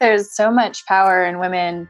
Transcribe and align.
there's 0.00 0.34
so 0.34 0.50
much 0.50 0.84
power 0.86 1.24
in 1.24 1.38
women 1.38 1.88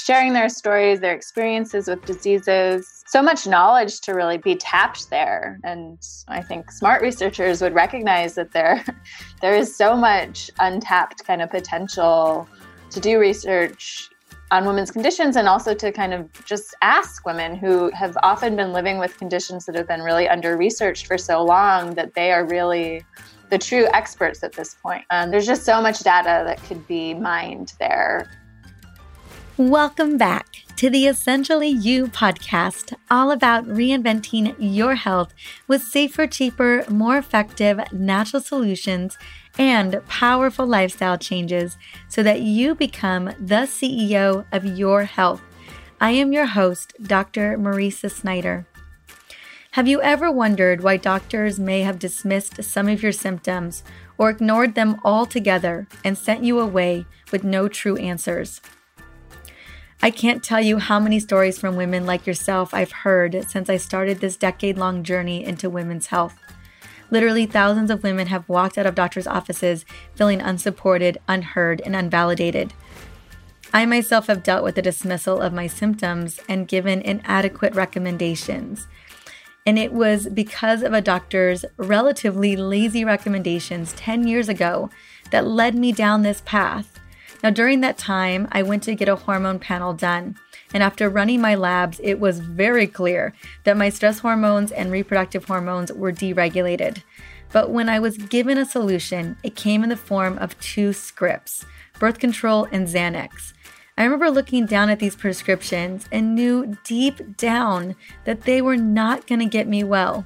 sharing 0.00 0.32
their 0.32 0.48
stories, 0.48 1.00
their 1.00 1.14
experiences 1.14 1.88
with 1.88 2.04
diseases, 2.04 3.04
so 3.06 3.20
much 3.20 3.46
knowledge 3.46 4.00
to 4.02 4.12
really 4.12 4.38
be 4.38 4.54
tapped 4.54 5.10
there. 5.10 5.58
And 5.64 5.98
I 6.28 6.40
think 6.42 6.70
smart 6.70 7.02
researchers 7.02 7.60
would 7.60 7.74
recognize 7.74 8.34
that 8.36 8.52
there 8.52 8.84
there 9.42 9.54
is 9.54 9.76
so 9.76 9.96
much 9.96 10.50
untapped 10.58 11.24
kind 11.24 11.42
of 11.42 11.50
potential 11.50 12.48
to 12.90 13.00
do 13.00 13.18
research 13.18 14.08
on 14.50 14.64
women's 14.64 14.90
conditions 14.90 15.36
and 15.36 15.46
also 15.46 15.74
to 15.74 15.92
kind 15.92 16.14
of 16.14 16.26
just 16.46 16.74
ask 16.80 17.26
women 17.26 17.54
who 17.54 17.90
have 17.90 18.16
often 18.22 18.56
been 18.56 18.72
living 18.72 18.98
with 18.98 19.18
conditions 19.18 19.66
that 19.66 19.74
have 19.74 19.86
been 19.86 20.00
really 20.00 20.26
under 20.26 20.56
researched 20.56 21.06
for 21.06 21.18
so 21.18 21.44
long 21.44 21.94
that 21.94 22.14
they 22.14 22.32
are 22.32 22.46
really 22.46 23.04
the 23.50 23.58
true 23.58 23.86
experts 23.92 24.42
at 24.42 24.52
this 24.52 24.74
point. 24.74 25.04
Um, 25.10 25.30
there's 25.30 25.46
just 25.46 25.64
so 25.64 25.80
much 25.80 26.00
data 26.00 26.42
that 26.46 26.62
could 26.64 26.86
be 26.86 27.14
mined 27.14 27.72
there. 27.78 28.30
Welcome 29.56 30.18
back 30.18 30.46
to 30.76 30.88
the 30.88 31.06
Essentially 31.06 31.68
You 31.68 32.06
podcast, 32.06 32.94
all 33.10 33.32
about 33.32 33.64
reinventing 33.64 34.54
your 34.58 34.94
health 34.94 35.34
with 35.66 35.82
safer, 35.82 36.28
cheaper, 36.28 36.84
more 36.88 37.18
effective 37.18 37.80
natural 37.92 38.40
solutions 38.40 39.18
and 39.58 40.00
powerful 40.06 40.66
lifestyle 40.66 41.18
changes 41.18 41.76
so 42.08 42.22
that 42.22 42.42
you 42.42 42.76
become 42.76 43.26
the 43.40 43.66
CEO 43.66 44.44
of 44.52 44.64
your 44.64 45.02
health. 45.04 45.42
I 46.00 46.12
am 46.12 46.32
your 46.32 46.46
host, 46.46 46.94
Dr. 47.02 47.58
Mariza 47.58 48.08
Snyder. 48.08 48.68
Have 49.78 49.86
you 49.86 50.02
ever 50.02 50.28
wondered 50.28 50.82
why 50.82 50.96
doctors 50.96 51.60
may 51.60 51.82
have 51.82 52.00
dismissed 52.00 52.64
some 52.64 52.88
of 52.88 53.00
your 53.00 53.12
symptoms 53.12 53.84
or 54.18 54.28
ignored 54.28 54.74
them 54.74 55.00
altogether 55.04 55.86
and 56.02 56.18
sent 56.18 56.42
you 56.42 56.58
away 56.58 57.06
with 57.30 57.44
no 57.44 57.68
true 57.68 57.96
answers? 57.96 58.60
I 60.02 60.10
can't 60.10 60.42
tell 60.42 60.60
you 60.60 60.78
how 60.78 60.98
many 60.98 61.20
stories 61.20 61.60
from 61.60 61.76
women 61.76 62.06
like 62.06 62.26
yourself 62.26 62.74
I've 62.74 62.90
heard 62.90 63.46
since 63.48 63.70
I 63.70 63.76
started 63.76 64.18
this 64.18 64.36
decade 64.36 64.76
long 64.76 65.04
journey 65.04 65.44
into 65.44 65.70
women's 65.70 66.08
health. 66.08 66.34
Literally, 67.12 67.46
thousands 67.46 67.92
of 67.92 68.02
women 68.02 68.26
have 68.26 68.48
walked 68.48 68.78
out 68.78 68.86
of 68.86 68.96
doctors' 68.96 69.28
offices 69.28 69.84
feeling 70.16 70.40
unsupported, 70.40 71.18
unheard, 71.28 71.82
and 71.82 71.94
unvalidated. 71.94 72.72
I 73.72 73.86
myself 73.86 74.26
have 74.26 74.42
dealt 74.42 74.64
with 74.64 74.74
the 74.74 74.82
dismissal 74.82 75.40
of 75.40 75.52
my 75.52 75.68
symptoms 75.68 76.40
and 76.48 76.66
given 76.66 77.00
inadequate 77.00 77.76
recommendations. 77.76 78.88
And 79.68 79.78
it 79.78 79.92
was 79.92 80.28
because 80.28 80.82
of 80.82 80.94
a 80.94 81.02
doctor's 81.02 81.62
relatively 81.76 82.56
lazy 82.56 83.04
recommendations 83.04 83.92
10 83.92 84.26
years 84.26 84.48
ago 84.48 84.88
that 85.30 85.46
led 85.46 85.74
me 85.74 85.92
down 85.92 86.22
this 86.22 86.40
path. 86.46 86.98
Now, 87.42 87.50
during 87.50 87.82
that 87.82 87.98
time, 87.98 88.48
I 88.50 88.62
went 88.62 88.82
to 88.84 88.94
get 88.94 89.10
a 89.10 89.16
hormone 89.16 89.58
panel 89.58 89.92
done. 89.92 90.36
And 90.72 90.82
after 90.82 91.10
running 91.10 91.42
my 91.42 91.54
labs, 91.54 92.00
it 92.02 92.18
was 92.18 92.40
very 92.40 92.86
clear 92.86 93.34
that 93.64 93.76
my 93.76 93.90
stress 93.90 94.20
hormones 94.20 94.72
and 94.72 94.90
reproductive 94.90 95.44
hormones 95.44 95.92
were 95.92 96.12
deregulated. 96.12 97.02
But 97.52 97.68
when 97.68 97.90
I 97.90 98.00
was 98.00 98.16
given 98.16 98.56
a 98.56 98.64
solution, 98.64 99.36
it 99.42 99.54
came 99.54 99.82
in 99.82 99.90
the 99.90 99.98
form 99.98 100.38
of 100.38 100.58
two 100.60 100.94
scripts 100.94 101.66
birth 101.98 102.18
control 102.18 102.66
and 102.72 102.88
Xanax. 102.88 103.52
I 103.98 104.04
remember 104.04 104.30
looking 104.30 104.64
down 104.64 104.90
at 104.90 105.00
these 105.00 105.16
prescriptions 105.16 106.06
and 106.12 106.36
knew 106.36 106.78
deep 106.84 107.36
down 107.36 107.96
that 108.26 108.42
they 108.42 108.62
were 108.62 108.76
not 108.76 109.26
going 109.26 109.40
to 109.40 109.44
get 109.44 109.66
me 109.66 109.82
well. 109.82 110.24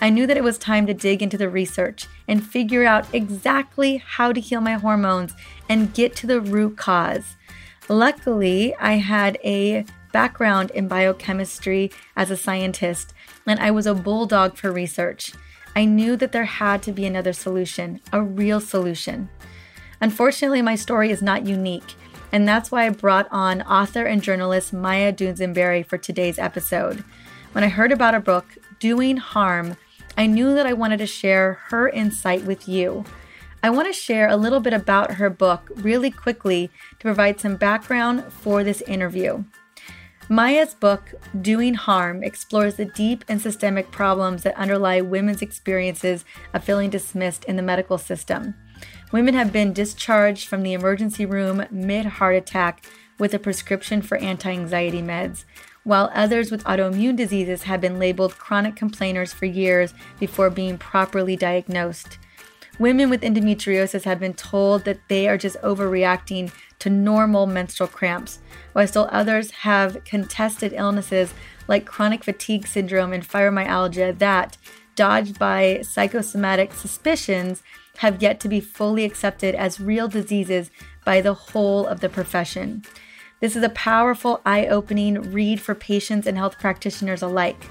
I 0.00 0.10
knew 0.10 0.26
that 0.26 0.36
it 0.36 0.42
was 0.42 0.58
time 0.58 0.84
to 0.88 0.94
dig 0.94 1.22
into 1.22 1.38
the 1.38 1.48
research 1.48 2.08
and 2.26 2.44
figure 2.44 2.84
out 2.84 3.06
exactly 3.14 3.98
how 3.98 4.32
to 4.32 4.40
heal 4.40 4.60
my 4.60 4.72
hormones 4.72 5.32
and 5.68 5.94
get 5.94 6.16
to 6.16 6.26
the 6.26 6.40
root 6.40 6.76
cause. 6.76 7.36
Luckily, 7.88 8.74
I 8.80 8.94
had 8.94 9.38
a 9.44 9.86
background 10.12 10.72
in 10.72 10.88
biochemistry 10.88 11.92
as 12.16 12.32
a 12.32 12.36
scientist, 12.36 13.14
and 13.46 13.60
I 13.60 13.70
was 13.70 13.86
a 13.86 13.94
bulldog 13.94 14.56
for 14.56 14.72
research. 14.72 15.32
I 15.76 15.84
knew 15.84 16.16
that 16.16 16.32
there 16.32 16.46
had 16.46 16.82
to 16.82 16.92
be 16.92 17.06
another 17.06 17.32
solution, 17.32 18.00
a 18.12 18.20
real 18.20 18.60
solution. 18.60 19.28
Unfortunately, 20.00 20.62
my 20.62 20.74
story 20.74 21.12
is 21.12 21.22
not 21.22 21.46
unique, 21.46 21.94
and 22.34 22.48
that's 22.48 22.72
why 22.72 22.84
I 22.84 22.90
brought 22.90 23.28
on 23.30 23.62
author 23.62 24.06
and 24.06 24.20
journalist 24.20 24.72
Maya 24.72 25.12
Dusenberry 25.12 25.86
for 25.86 25.96
today's 25.96 26.36
episode. 26.36 27.04
When 27.52 27.62
I 27.62 27.68
heard 27.68 27.92
about 27.92 28.12
her 28.12 28.18
book, 28.18 28.58
Doing 28.80 29.18
Harm, 29.18 29.76
I 30.18 30.26
knew 30.26 30.52
that 30.52 30.66
I 30.66 30.72
wanted 30.72 30.96
to 30.96 31.06
share 31.06 31.60
her 31.68 31.88
insight 31.88 32.42
with 32.42 32.68
you. 32.68 33.04
I 33.62 33.70
want 33.70 33.86
to 33.86 33.92
share 33.92 34.28
a 34.28 34.36
little 34.36 34.58
bit 34.58 34.72
about 34.72 35.12
her 35.12 35.30
book 35.30 35.70
really 35.76 36.10
quickly 36.10 36.72
to 36.98 37.04
provide 37.04 37.38
some 37.38 37.54
background 37.54 38.24
for 38.32 38.64
this 38.64 38.82
interview. 38.82 39.44
Maya's 40.28 40.74
book, 40.74 41.14
Doing 41.40 41.74
Harm, 41.74 42.24
explores 42.24 42.74
the 42.74 42.84
deep 42.84 43.24
and 43.28 43.40
systemic 43.40 43.92
problems 43.92 44.42
that 44.42 44.56
underlie 44.56 45.00
women's 45.02 45.40
experiences 45.40 46.24
of 46.52 46.64
feeling 46.64 46.90
dismissed 46.90 47.44
in 47.44 47.54
the 47.54 47.62
medical 47.62 47.96
system. 47.96 48.56
Women 49.14 49.34
have 49.34 49.52
been 49.52 49.72
discharged 49.72 50.48
from 50.48 50.64
the 50.64 50.72
emergency 50.72 51.24
room 51.24 51.64
mid 51.70 52.04
heart 52.04 52.34
attack 52.34 52.84
with 53.16 53.32
a 53.32 53.38
prescription 53.38 54.02
for 54.02 54.16
anti 54.16 54.50
anxiety 54.50 55.02
meds, 55.02 55.44
while 55.84 56.10
others 56.12 56.50
with 56.50 56.64
autoimmune 56.64 57.14
diseases 57.14 57.62
have 57.62 57.80
been 57.80 58.00
labeled 58.00 58.36
chronic 58.38 58.74
complainers 58.74 59.32
for 59.32 59.44
years 59.44 59.94
before 60.18 60.50
being 60.50 60.78
properly 60.78 61.36
diagnosed. 61.36 62.18
Women 62.80 63.08
with 63.08 63.20
endometriosis 63.20 64.02
have 64.02 64.18
been 64.18 64.34
told 64.34 64.82
that 64.82 64.98
they 65.06 65.28
are 65.28 65.38
just 65.38 65.58
overreacting 65.58 66.50
to 66.80 66.90
normal 66.90 67.46
menstrual 67.46 67.88
cramps, 67.88 68.40
while 68.72 68.88
still 68.88 69.08
others 69.12 69.52
have 69.52 70.02
contested 70.02 70.72
illnesses 70.72 71.32
like 71.68 71.86
chronic 71.86 72.24
fatigue 72.24 72.66
syndrome 72.66 73.12
and 73.12 73.22
fibromyalgia 73.24 74.18
that, 74.18 74.56
dodged 74.96 75.38
by 75.38 75.82
psychosomatic 75.82 76.72
suspicions, 76.72 77.62
have 77.98 78.22
yet 78.22 78.40
to 78.40 78.48
be 78.48 78.60
fully 78.60 79.04
accepted 79.04 79.54
as 79.54 79.80
real 79.80 80.08
diseases 80.08 80.70
by 81.04 81.20
the 81.20 81.34
whole 81.34 81.86
of 81.86 82.00
the 82.00 82.08
profession. 82.08 82.82
This 83.40 83.56
is 83.56 83.62
a 83.62 83.68
powerful, 83.68 84.40
eye 84.46 84.66
opening 84.66 85.32
read 85.32 85.60
for 85.60 85.74
patients 85.74 86.26
and 86.26 86.38
health 86.38 86.58
practitioners 86.58 87.22
alike. 87.22 87.62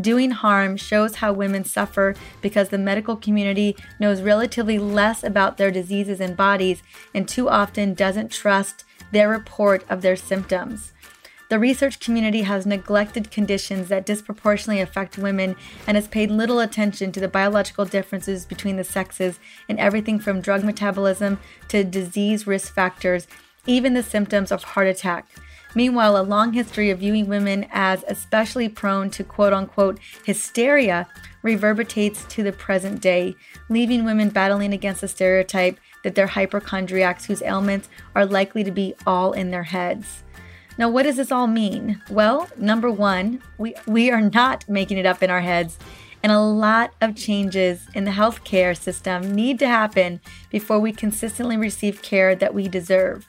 Doing 0.00 0.30
harm 0.30 0.76
shows 0.76 1.16
how 1.16 1.32
women 1.32 1.64
suffer 1.64 2.14
because 2.42 2.68
the 2.68 2.78
medical 2.78 3.16
community 3.16 3.76
knows 3.98 4.20
relatively 4.20 4.78
less 4.78 5.24
about 5.24 5.56
their 5.56 5.70
diseases 5.70 6.20
and 6.20 6.36
bodies 6.36 6.82
and 7.14 7.26
too 7.26 7.48
often 7.48 7.94
doesn't 7.94 8.30
trust 8.30 8.84
their 9.12 9.28
report 9.28 9.84
of 9.88 10.02
their 10.02 10.16
symptoms. 10.16 10.92
The 11.48 11.58
research 11.60 12.00
community 12.00 12.42
has 12.42 12.66
neglected 12.66 13.30
conditions 13.30 13.88
that 13.88 14.04
disproportionately 14.04 14.80
affect 14.80 15.16
women 15.16 15.54
and 15.86 15.96
has 15.96 16.08
paid 16.08 16.30
little 16.30 16.58
attention 16.58 17.12
to 17.12 17.20
the 17.20 17.28
biological 17.28 17.84
differences 17.84 18.44
between 18.44 18.76
the 18.76 18.84
sexes 18.84 19.38
in 19.68 19.78
everything 19.78 20.18
from 20.18 20.40
drug 20.40 20.64
metabolism 20.64 21.38
to 21.68 21.84
disease 21.84 22.48
risk 22.48 22.74
factors, 22.74 23.28
even 23.64 23.94
the 23.94 24.02
symptoms 24.02 24.50
of 24.50 24.64
heart 24.64 24.88
attack. 24.88 25.28
Meanwhile, 25.76 26.16
a 26.16 26.22
long 26.22 26.52
history 26.52 26.90
of 26.90 27.00
viewing 27.00 27.28
women 27.28 27.66
as 27.70 28.02
especially 28.08 28.68
prone 28.68 29.10
to 29.10 29.22
quote 29.22 29.52
unquote 29.52 30.00
hysteria 30.24 31.06
reverberates 31.42 32.24
to 32.24 32.42
the 32.42 32.50
present 32.50 33.00
day, 33.00 33.36
leaving 33.68 34.04
women 34.04 34.30
battling 34.30 34.72
against 34.72 35.02
the 35.02 35.08
stereotype 35.08 35.78
that 36.02 36.14
they're 36.14 36.26
hypochondriacs 36.26 37.26
whose 37.26 37.42
ailments 37.42 37.88
are 38.16 38.26
likely 38.26 38.64
to 38.64 38.70
be 38.72 38.94
all 39.06 39.32
in 39.32 39.50
their 39.50 39.64
heads. 39.64 40.24
Now, 40.78 40.90
what 40.90 41.04
does 41.04 41.16
this 41.16 41.32
all 41.32 41.46
mean? 41.46 42.02
Well, 42.10 42.48
number 42.56 42.90
one, 42.90 43.42
we, 43.56 43.74
we 43.86 44.10
are 44.10 44.20
not 44.20 44.68
making 44.68 44.98
it 44.98 45.06
up 45.06 45.22
in 45.22 45.30
our 45.30 45.40
heads, 45.40 45.78
and 46.22 46.30
a 46.30 46.40
lot 46.40 46.92
of 47.00 47.16
changes 47.16 47.86
in 47.94 48.04
the 48.04 48.10
healthcare 48.10 48.76
system 48.76 49.34
need 49.34 49.58
to 49.60 49.68
happen 49.68 50.20
before 50.50 50.78
we 50.78 50.92
consistently 50.92 51.56
receive 51.56 52.02
care 52.02 52.34
that 52.34 52.52
we 52.52 52.68
deserve. 52.68 53.26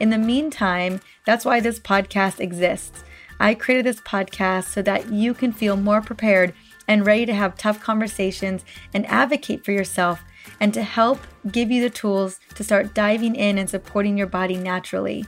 In 0.00 0.10
the 0.10 0.18
meantime, 0.18 1.00
that's 1.24 1.44
why 1.44 1.60
this 1.60 1.78
podcast 1.78 2.40
exists. 2.40 3.04
I 3.38 3.54
created 3.54 3.86
this 3.86 4.00
podcast 4.00 4.64
so 4.64 4.82
that 4.82 5.12
you 5.12 5.34
can 5.34 5.52
feel 5.52 5.76
more 5.76 6.00
prepared 6.00 6.52
and 6.88 7.06
ready 7.06 7.26
to 7.26 7.34
have 7.34 7.56
tough 7.56 7.80
conversations 7.80 8.64
and 8.94 9.06
advocate 9.06 9.64
for 9.64 9.72
yourself 9.72 10.22
and 10.58 10.72
to 10.74 10.82
help 10.82 11.20
give 11.52 11.70
you 11.70 11.82
the 11.82 11.90
tools 11.90 12.40
to 12.54 12.64
start 12.64 12.94
diving 12.94 13.36
in 13.36 13.58
and 13.58 13.68
supporting 13.68 14.16
your 14.16 14.26
body 14.26 14.56
naturally. 14.56 15.24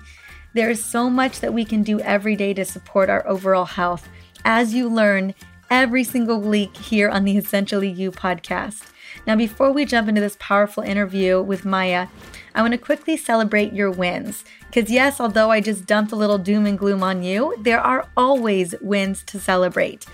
There 0.53 0.71
is 0.71 0.85
so 0.85 1.09
much 1.09 1.41
that 1.41 1.55
we 1.55 1.65
can 1.65 1.83
do 1.83 2.01
every 2.01 2.35
day 2.35 2.55
to 2.55 2.65
support 2.65 3.09
our 3.09 3.27
overall 3.27 3.67
health 3.67 4.09
as 4.45 4.75
you 4.75 4.89
learn 4.89 5.35
every 5.71 6.03
single 6.03 6.41
week 6.41 6.77
here 6.77 7.09
on 7.09 7.25
the 7.25 7.37
Essentially 7.37 7.89
You 7.89 8.11
podcast. 8.11 8.91
Now, 9.27 9.37
before 9.37 9.71
we 9.71 9.85
jump 9.85 10.09
into 10.09 10.21
this 10.21 10.37
powerful 10.41 10.83
interview 10.83 11.41
with 11.41 11.65
Maya, 11.65 12.09
I 12.55 12.63
want 12.63 12.73
to 12.73 12.79
quickly 12.79 13.17
celebrate 13.17 13.73
your 13.73 13.91
wins. 13.91 14.45
Because, 14.67 14.91
yes, 14.91 15.21
although 15.21 15.51
I 15.51 15.61
just 15.61 15.87
dumped 15.87 16.11
a 16.11 16.17
little 16.17 16.39
doom 16.39 16.67
and 16.67 16.79
gloom 16.79 17.03
on 17.03 17.23
you, 17.23 17.55
there 17.61 17.81
are 17.81 18.09
always 18.17 18.75
wins 18.81 19.23
to 19.25 19.39
celebrate. 19.39 20.05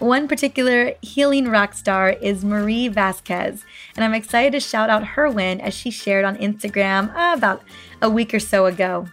One 0.00 0.26
particular 0.26 0.94
healing 1.02 1.48
rock 1.48 1.74
star 1.74 2.10
is 2.10 2.44
Marie 2.44 2.88
Vasquez, 2.88 3.64
and 3.94 4.04
I'm 4.04 4.14
excited 4.14 4.52
to 4.52 4.60
shout 4.60 4.90
out 4.90 5.06
her 5.06 5.30
win 5.30 5.60
as 5.60 5.72
she 5.72 5.90
shared 5.90 6.24
on 6.24 6.36
Instagram 6.36 7.10
about 7.12 7.62
a 8.02 8.10
week 8.10 8.34
or 8.34 8.40
so 8.40 8.66
ago. 8.66 9.06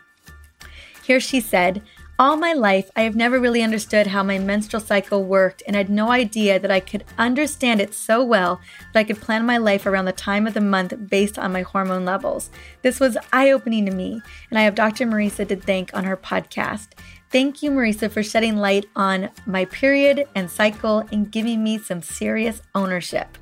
Here 1.03 1.19
she 1.19 1.39
said, 1.39 1.81
all 2.21 2.38
my 2.38 2.53
life, 2.53 2.92
I 2.95 3.01
have 3.01 3.15
never 3.15 3.39
really 3.39 3.63
understood 3.63 4.06
how 4.06 4.21
my 4.21 4.38
menstrual 4.38 4.80
cycle 4.80 5.24
worked 5.24 5.63
and 5.65 5.75
I 5.75 5.80
had 5.80 5.89
no 5.89 6.12
idea 6.12 6.59
that 6.59 6.69
I 6.69 6.80
could 6.80 7.03
understand 7.18 7.81
it 7.81 7.95
so 7.95 8.24
well 8.24 8.62
that 8.94 9.00
I 9.00 9.03
could 9.03 9.19
plan 9.19 9.44
my 9.44 9.57
life 9.57 9.88
around 9.88 10.06
the 10.06 10.12
time 10.12 10.45
of 10.45 10.53
the 10.53 10.62
month 10.62 10.94
based 11.09 11.39
on 11.39 11.51
my 11.51 11.63
hormone 11.63 12.06
levels. 12.06 12.51
This 12.83 13.00
was 13.00 13.18
eye 13.33 13.50
opening 13.50 13.88
to 13.88 13.92
me, 13.92 14.21
and 14.51 14.59
I 14.59 14.62
have 14.62 14.75
Dr. 14.75 15.07
Mariza 15.07 15.48
to 15.48 15.56
thank 15.56 15.95
on 15.95 16.03
her 16.03 16.15
podcast. 16.15 16.89
Thank 17.31 17.63
you, 17.63 17.71
Mariza, 17.71 18.12
for 18.12 18.21
shedding 18.21 18.57
light 18.57 18.86
on 18.95 19.31
my 19.48 19.65
period 19.65 20.27
and 20.36 20.51
cycle 20.51 21.00
and 21.12 21.31
giving 21.31 21.63
me 21.63 21.80
some 21.80 22.03
serious 22.03 22.62
ownership. 22.75 23.36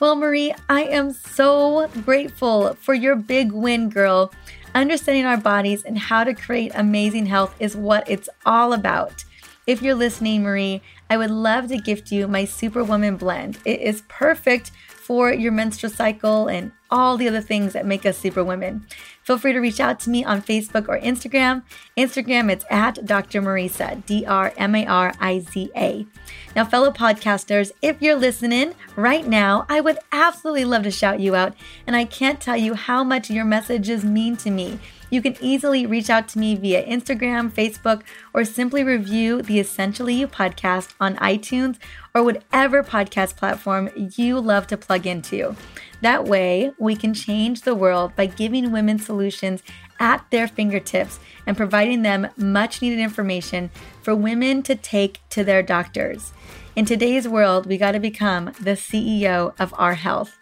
Well, 0.00 0.16
Marie, 0.16 0.54
I 0.68 0.82
am 0.82 1.14
so 1.14 1.88
grateful 2.04 2.74
for 2.74 2.92
your 2.92 3.16
big 3.16 3.52
win, 3.52 3.88
girl. 3.88 4.30
Understanding 4.76 5.24
our 5.24 5.38
bodies 5.38 5.84
and 5.84 5.96
how 5.96 6.22
to 6.22 6.34
create 6.34 6.70
amazing 6.74 7.24
health 7.24 7.56
is 7.58 7.74
what 7.74 8.06
it's 8.10 8.28
all 8.44 8.74
about. 8.74 9.24
If 9.66 9.80
you're 9.80 9.94
listening, 9.94 10.42
Marie, 10.42 10.82
I 11.08 11.16
would 11.16 11.30
love 11.30 11.68
to 11.68 11.78
gift 11.78 12.12
you 12.12 12.28
my 12.28 12.44
Superwoman 12.44 13.16
blend. 13.16 13.58
It 13.64 13.80
is 13.80 14.02
perfect 14.08 14.72
for 14.86 15.32
your 15.32 15.50
menstrual 15.50 15.90
cycle 15.90 16.48
and 16.48 16.72
all 16.90 17.16
the 17.16 17.28
other 17.28 17.40
things 17.40 17.72
that 17.72 17.86
make 17.86 18.06
us 18.06 18.18
superwomen. 18.18 18.86
Feel 19.22 19.38
free 19.38 19.52
to 19.52 19.58
reach 19.58 19.80
out 19.80 19.98
to 20.00 20.10
me 20.10 20.24
on 20.24 20.40
Facebook 20.40 20.88
or 20.88 21.00
Instagram. 21.00 21.62
Instagram, 21.96 22.50
it's 22.50 22.64
at 22.70 23.04
Dr. 23.04 23.42
Mariza, 23.42 24.04
D 24.06 24.24
R 24.24 24.52
M 24.56 24.74
A 24.74 24.86
R 24.86 25.14
I 25.20 25.40
Z 25.40 25.70
A. 25.76 26.06
Now, 26.54 26.64
fellow 26.64 26.90
podcasters, 26.90 27.72
if 27.82 28.00
you're 28.00 28.16
listening 28.16 28.74
right 28.94 29.26
now, 29.26 29.66
I 29.68 29.80
would 29.80 29.98
absolutely 30.12 30.64
love 30.64 30.84
to 30.84 30.90
shout 30.90 31.20
you 31.20 31.34
out, 31.34 31.54
and 31.86 31.96
I 31.96 32.04
can't 32.04 32.40
tell 32.40 32.56
you 32.56 32.74
how 32.74 33.02
much 33.02 33.30
your 33.30 33.44
messages 33.44 34.04
mean 34.04 34.36
to 34.38 34.50
me. 34.50 34.78
You 35.10 35.22
can 35.22 35.36
easily 35.40 35.86
reach 35.86 36.10
out 36.10 36.28
to 36.28 36.38
me 36.38 36.56
via 36.56 36.84
Instagram, 36.84 37.52
Facebook, 37.52 38.02
or 38.34 38.44
simply 38.44 38.82
review 38.82 39.40
the 39.40 39.60
Essentially 39.60 40.14
You 40.14 40.26
podcast 40.26 40.94
on 41.00 41.16
iTunes 41.16 41.78
or 42.14 42.24
whatever 42.24 42.82
podcast 42.82 43.36
platform 43.36 43.90
you 44.16 44.40
love 44.40 44.66
to 44.68 44.76
plug 44.76 45.06
into. 45.06 45.54
That 46.02 46.24
way, 46.24 46.72
we 46.78 46.94
can 46.94 47.14
change 47.14 47.62
the 47.62 47.74
world 47.74 48.14
by 48.16 48.26
giving 48.26 48.70
women 48.70 48.98
solutions 48.98 49.62
at 49.98 50.26
their 50.30 50.46
fingertips 50.46 51.18
and 51.46 51.56
providing 51.56 52.02
them 52.02 52.28
much 52.36 52.82
needed 52.82 52.98
information 52.98 53.70
for 54.02 54.14
women 54.14 54.62
to 54.64 54.74
take 54.74 55.20
to 55.30 55.42
their 55.42 55.62
doctors. 55.62 56.32
In 56.74 56.84
today's 56.84 57.26
world, 57.26 57.66
we 57.66 57.78
got 57.78 57.92
to 57.92 58.00
become 58.00 58.52
the 58.60 58.72
CEO 58.72 59.54
of 59.58 59.74
our 59.78 59.94
health. 59.94 60.36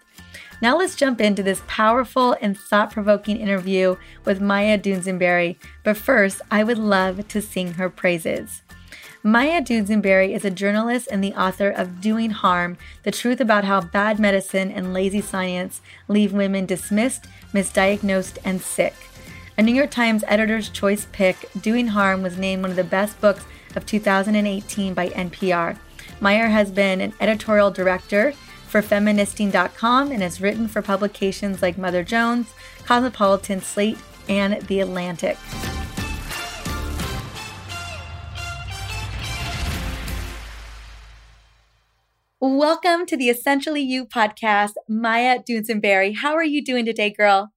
Now 0.60 0.78
let's 0.78 0.96
jump 0.96 1.20
into 1.20 1.42
this 1.42 1.62
powerful 1.66 2.36
and 2.40 2.58
thought 2.58 2.90
provoking 2.90 3.36
interview 3.36 3.96
with 4.24 4.40
Maya 4.40 4.78
Dusenberry. 4.78 5.56
But 5.82 5.96
first, 5.96 6.40
I 6.50 6.64
would 6.64 6.78
love 6.78 7.28
to 7.28 7.42
sing 7.42 7.74
her 7.74 7.90
praises. 7.90 8.62
Maya 9.26 9.62
Dusenberry 9.62 10.36
is 10.36 10.44
a 10.44 10.50
journalist 10.50 11.08
and 11.10 11.24
the 11.24 11.32
author 11.32 11.70
of 11.70 12.02
Doing 12.02 12.28
Harm 12.28 12.76
The 13.04 13.10
Truth 13.10 13.40
About 13.40 13.64
How 13.64 13.80
Bad 13.80 14.18
Medicine 14.18 14.70
and 14.70 14.92
Lazy 14.92 15.22
Science 15.22 15.80
Leave 16.08 16.34
Women 16.34 16.66
Dismissed, 16.66 17.26
Misdiagnosed, 17.54 18.36
and 18.44 18.60
Sick. 18.60 18.92
A 19.56 19.62
New 19.62 19.72
York 19.74 19.90
Times 19.90 20.24
Editor's 20.26 20.68
Choice 20.68 21.06
pick, 21.10 21.48
Doing 21.58 21.86
Harm 21.86 22.20
was 22.20 22.36
named 22.36 22.60
one 22.60 22.70
of 22.70 22.76
the 22.76 22.84
best 22.84 23.18
books 23.22 23.46
of 23.74 23.86
2018 23.86 24.92
by 24.92 25.08
NPR. 25.08 25.78
Maya 26.20 26.48
has 26.48 26.70
been 26.70 27.00
an 27.00 27.14
editorial 27.18 27.70
director 27.70 28.32
for 28.68 28.82
Feministing.com 28.82 30.12
and 30.12 30.22
has 30.22 30.42
written 30.42 30.68
for 30.68 30.82
publications 30.82 31.62
like 31.62 31.78
Mother 31.78 32.04
Jones, 32.04 32.52
Cosmopolitan, 32.84 33.62
Slate, 33.62 33.96
and 34.28 34.60
The 34.66 34.80
Atlantic. 34.80 35.38
Welcome 42.46 43.06
to 43.06 43.16
the 43.16 43.30
Essentially 43.30 43.80
You 43.80 44.04
podcast, 44.04 44.72
Maya 44.86 45.38
Dusenberry. 45.42 46.14
How 46.14 46.34
are 46.34 46.44
you 46.44 46.62
doing 46.62 46.84
today, 46.84 47.08
girl? 47.08 47.54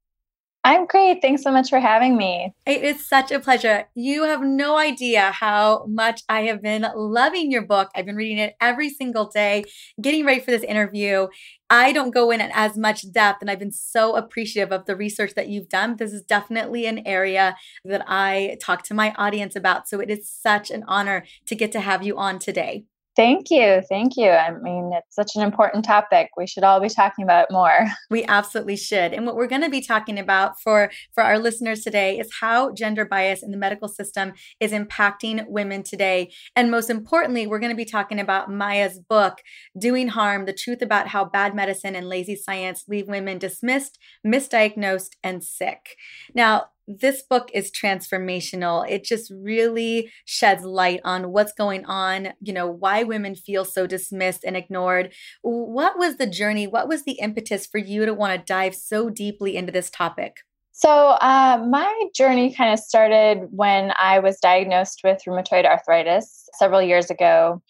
I'm 0.64 0.86
great. 0.86 1.22
Thanks 1.22 1.44
so 1.44 1.52
much 1.52 1.70
for 1.70 1.82
having 1.82 2.16
me. 2.16 2.54
It 2.66 2.86
is 2.86 3.06
such 3.06 3.30
a 3.30 3.42
pleasure. 3.42 3.90
You 3.96 4.24
have 4.24 4.44
no 4.44 4.78
idea 4.78 5.32
how 5.32 5.86
much 5.90 6.22
I 6.30 6.44
have 6.44 6.62
been 6.62 6.88
loving 6.96 7.52
your 7.52 7.64
book. 7.64 7.90
I've 7.94 8.06
been 8.06 8.16
reading 8.16 8.38
it 8.38 8.56
every 8.62 8.90
single 8.90 9.28
day, 9.28 9.66
getting 10.02 10.26
ready 10.26 10.40
for 10.40 10.52
this 10.52 10.64
interview. 10.64 11.28
I 11.70 11.92
don't 11.92 12.12
go 12.12 12.32
in 12.32 12.40
at 12.40 12.52
as 12.54 12.78
much 12.78 13.12
depth, 13.12 13.42
and 13.42 13.52
I've 13.52 13.60
been 13.60 13.74
so 13.74 14.16
appreciative 14.16 14.72
of 14.72 14.86
the 14.86 14.96
research 14.96 15.34
that 15.36 15.50
you've 15.50 15.68
done. 15.68 15.98
This 15.98 16.14
is 16.14 16.22
definitely 16.22 16.86
an 16.86 17.06
area 17.06 17.58
that 17.84 18.06
I 18.08 18.56
talk 18.62 18.84
to 18.84 18.94
my 18.94 19.14
audience 19.18 19.58
about. 19.58 19.90
So 19.90 20.00
it 20.00 20.10
is 20.10 20.30
such 20.30 20.72
an 20.72 20.86
honor 20.88 21.26
to 21.48 21.56
get 21.56 21.74
to 21.74 21.82
have 21.82 22.04
you 22.04 22.18
on 22.18 22.40
today. 22.40 22.86
Thank 23.18 23.50
you. 23.50 23.82
Thank 23.90 24.16
you. 24.16 24.30
I 24.30 24.52
mean, 24.52 24.92
it's 24.94 25.16
such 25.16 25.32
an 25.36 25.42
important 25.42 25.84
topic. 25.84 26.30
We 26.38 26.46
should 26.46 26.64
all 26.64 26.80
be 26.80 26.88
talking 26.88 27.24
about 27.24 27.48
it 27.50 27.54
more. 27.54 27.88
We 28.12 28.24
absolutely 28.26 28.78
should. 28.78 29.12
And 29.12 29.26
what 29.26 29.36
we're 29.36 29.48
going 29.48 29.64
to 29.64 29.70
be 29.70 29.82
talking 29.82 30.18
about 30.20 30.62
for 30.62 30.92
for 31.14 31.24
our 31.24 31.40
listeners 31.40 31.82
today 31.82 32.20
is 32.20 32.30
how 32.40 32.72
gender 32.74 33.06
bias 33.06 33.44
in 33.44 33.52
the 33.52 33.58
medical 33.58 33.90
system 33.90 34.34
is 34.60 34.72
impacting 34.72 35.46
women 35.48 35.84
today. 35.84 36.32
And 36.56 36.72
most 36.72 36.90
importantly, 36.90 37.48
we're 37.48 37.60
going 37.60 37.72
to 37.72 37.76
be 37.76 37.86
talking 37.86 38.20
about 38.20 38.52
Maya's 38.52 39.00
book, 39.00 39.42
Doing 39.78 40.10
Harm: 40.10 40.46
The 40.46 40.54
Truth 40.54 40.84
About 40.84 41.08
How 41.08 41.26
Bad 41.26 41.56
Medicine 41.56 41.96
and 41.96 42.08
Lazy 42.08 42.36
Science 42.36 42.86
Leave 42.88 43.08
Women 43.08 43.40
Dismissed, 43.40 43.98
Misdiagnosed, 44.26 45.16
and 45.24 45.44
Sick. 45.44 45.96
Now, 46.36 46.68
this 46.88 47.22
book 47.22 47.50
is 47.54 47.72
transformational. 47.72 48.90
It 48.90 49.04
just 49.04 49.32
really 49.32 50.12
sheds 50.26 50.64
light 50.64 51.02
on 51.04 51.32
what's 51.32 51.54
going 51.54 51.86
on, 51.86 52.30
you 52.42 52.54
know, 52.54 52.68
why 52.68 53.04
women 53.04 53.36
feel 53.36 53.66
so 53.66 53.86
dismissed 53.86 54.44
and 54.44 54.56
ignored. 54.56 55.14
What 55.42 55.98
was 55.98 56.16
the 56.16 56.28
journey? 56.28 56.66
What 56.66 56.88
was 56.88 57.04
the 57.04 57.20
impetus 57.20 57.66
for 57.66 57.78
you 57.78 58.06
to 58.06 58.14
want 58.14 58.40
to 58.40 58.46
dive 58.46 58.76
so 58.76 59.10
deeply 59.10 59.58
into 59.58 59.72
this 59.72 59.90
topic? 59.90 60.38
So, 60.72 61.18
uh, 61.22 61.66
my 61.68 61.92
journey 62.16 62.54
kind 62.54 62.72
of 62.72 62.78
started 62.78 63.48
when 63.50 63.92
I 63.98 64.20
was 64.20 64.38
diagnosed 64.40 65.02
with 65.04 65.24
rheumatoid 65.28 65.66
arthritis 65.66 66.48
several 66.54 66.84
years 66.84 67.10
ago 67.10 67.64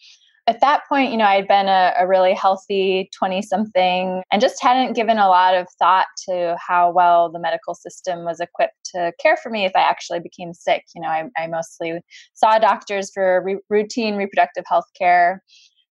at 0.48 0.60
that 0.60 0.88
point, 0.88 1.12
you 1.12 1.18
know, 1.18 1.26
I'd 1.26 1.46
been 1.46 1.68
a, 1.68 1.92
a 1.98 2.06
really 2.06 2.32
healthy 2.32 3.10
20 3.14 3.42
something 3.42 4.22
and 4.32 4.40
just 4.40 4.62
hadn't 4.62 4.94
given 4.94 5.18
a 5.18 5.28
lot 5.28 5.54
of 5.54 5.66
thought 5.78 6.06
to 6.26 6.56
how 6.58 6.90
well 6.90 7.30
the 7.30 7.38
medical 7.38 7.74
system 7.74 8.24
was 8.24 8.40
equipped 8.40 8.72
to 8.94 9.12
care 9.20 9.36
for 9.36 9.50
me 9.50 9.66
if 9.66 9.72
I 9.76 9.80
actually 9.80 10.20
became 10.20 10.54
sick. 10.54 10.84
You 10.94 11.02
know, 11.02 11.08
I, 11.08 11.24
I 11.36 11.48
mostly 11.48 12.00
saw 12.32 12.58
doctors 12.58 13.10
for 13.12 13.42
re- 13.44 13.60
routine 13.68 14.16
reproductive 14.16 14.64
health 14.66 14.86
care. 14.98 15.42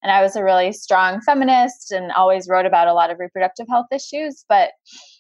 And 0.02 0.12
I 0.12 0.24
was 0.24 0.36
a 0.36 0.44
really 0.44 0.74
strong 0.74 1.22
feminist 1.22 1.92
and 1.92 2.12
always 2.14 2.48
wrote 2.50 2.66
about 2.66 2.88
a 2.88 2.94
lot 2.94 3.12
of 3.12 3.20
reproductive 3.20 3.68
health 3.70 3.88
issues. 3.92 4.44
But 4.50 4.72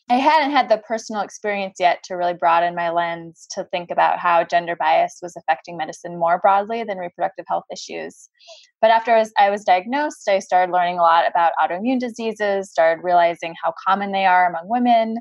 I 0.10 0.16
hadn't 0.16 0.52
had 0.52 0.70
the 0.70 0.78
personal 0.78 1.22
experience 1.22 1.76
yet 1.80 2.02
to 2.04 2.16
really 2.16 2.34
broaden 2.34 2.76
my 2.76 2.92
lens 2.92 3.46
to 3.52 3.66
think 3.66 3.92
about 3.92 4.20
how 4.20 4.46
gender 4.46 4.74
bias 4.78 5.20
was 5.22 5.36
affecting 5.36 5.76
medicine 5.76 6.18
more 6.18 6.40
broadly 6.40 6.86
than 6.86 6.98
reproductive 6.98 7.44
health 7.50 7.66
issues. 7.70 8.30
But 8.82 8.92
after 8.92 9.12
I 9.12 9.20
was, 9.20 9.34
I 9.38 9.50
was 9.50 9.66
diagnosed, 9.66 10.30
I 10.30 10.40
started 10.40 10.72
learning 10.72 10.98
a 10.98 11.02
lot 11.02 11.26
about 11.30 11.52
autoimmune 11.62 12.00
diseases, 12.00 12.72
started 12.72 13.04
realizing 13.04 13.54
how 13.62 13.74
common 13.86 14.14
they 14.14 14.26
are 14.26 14.50
among 14.50 14.70
women, 14.70 15.18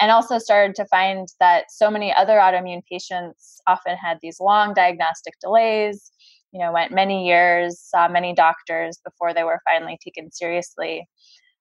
and 0.00 0.12
also 0.12 0.38
started 0.38 0.76
to 0.76 0.86
find 0.86 1.26
that 1.40 1.64
so 1.68 1.90
many 1.90 2.14
other 2.14 2.34
autoimmune 2.34 2.82
patients 2.88 3.60
often 3.66 3.96
had 3.96 4.18
these 4.22 4.38
long 4.38 4.74
diagnostic 4.74 5.34
delays 5.40 6.12
you 6.52 6.58
know 6.58 6.72
went 6.72 6.90
many 6.90 7.28
years 7.28 7.78
saw 7.80 8.08
many 8.08 8.34
doctors 8.34 8.98
before 9.04 9.32
they 9.32 9.44
were 9.44 9.60
finally 9.64 9.96
taken 10.04 10.32
seriously 10.32 11.06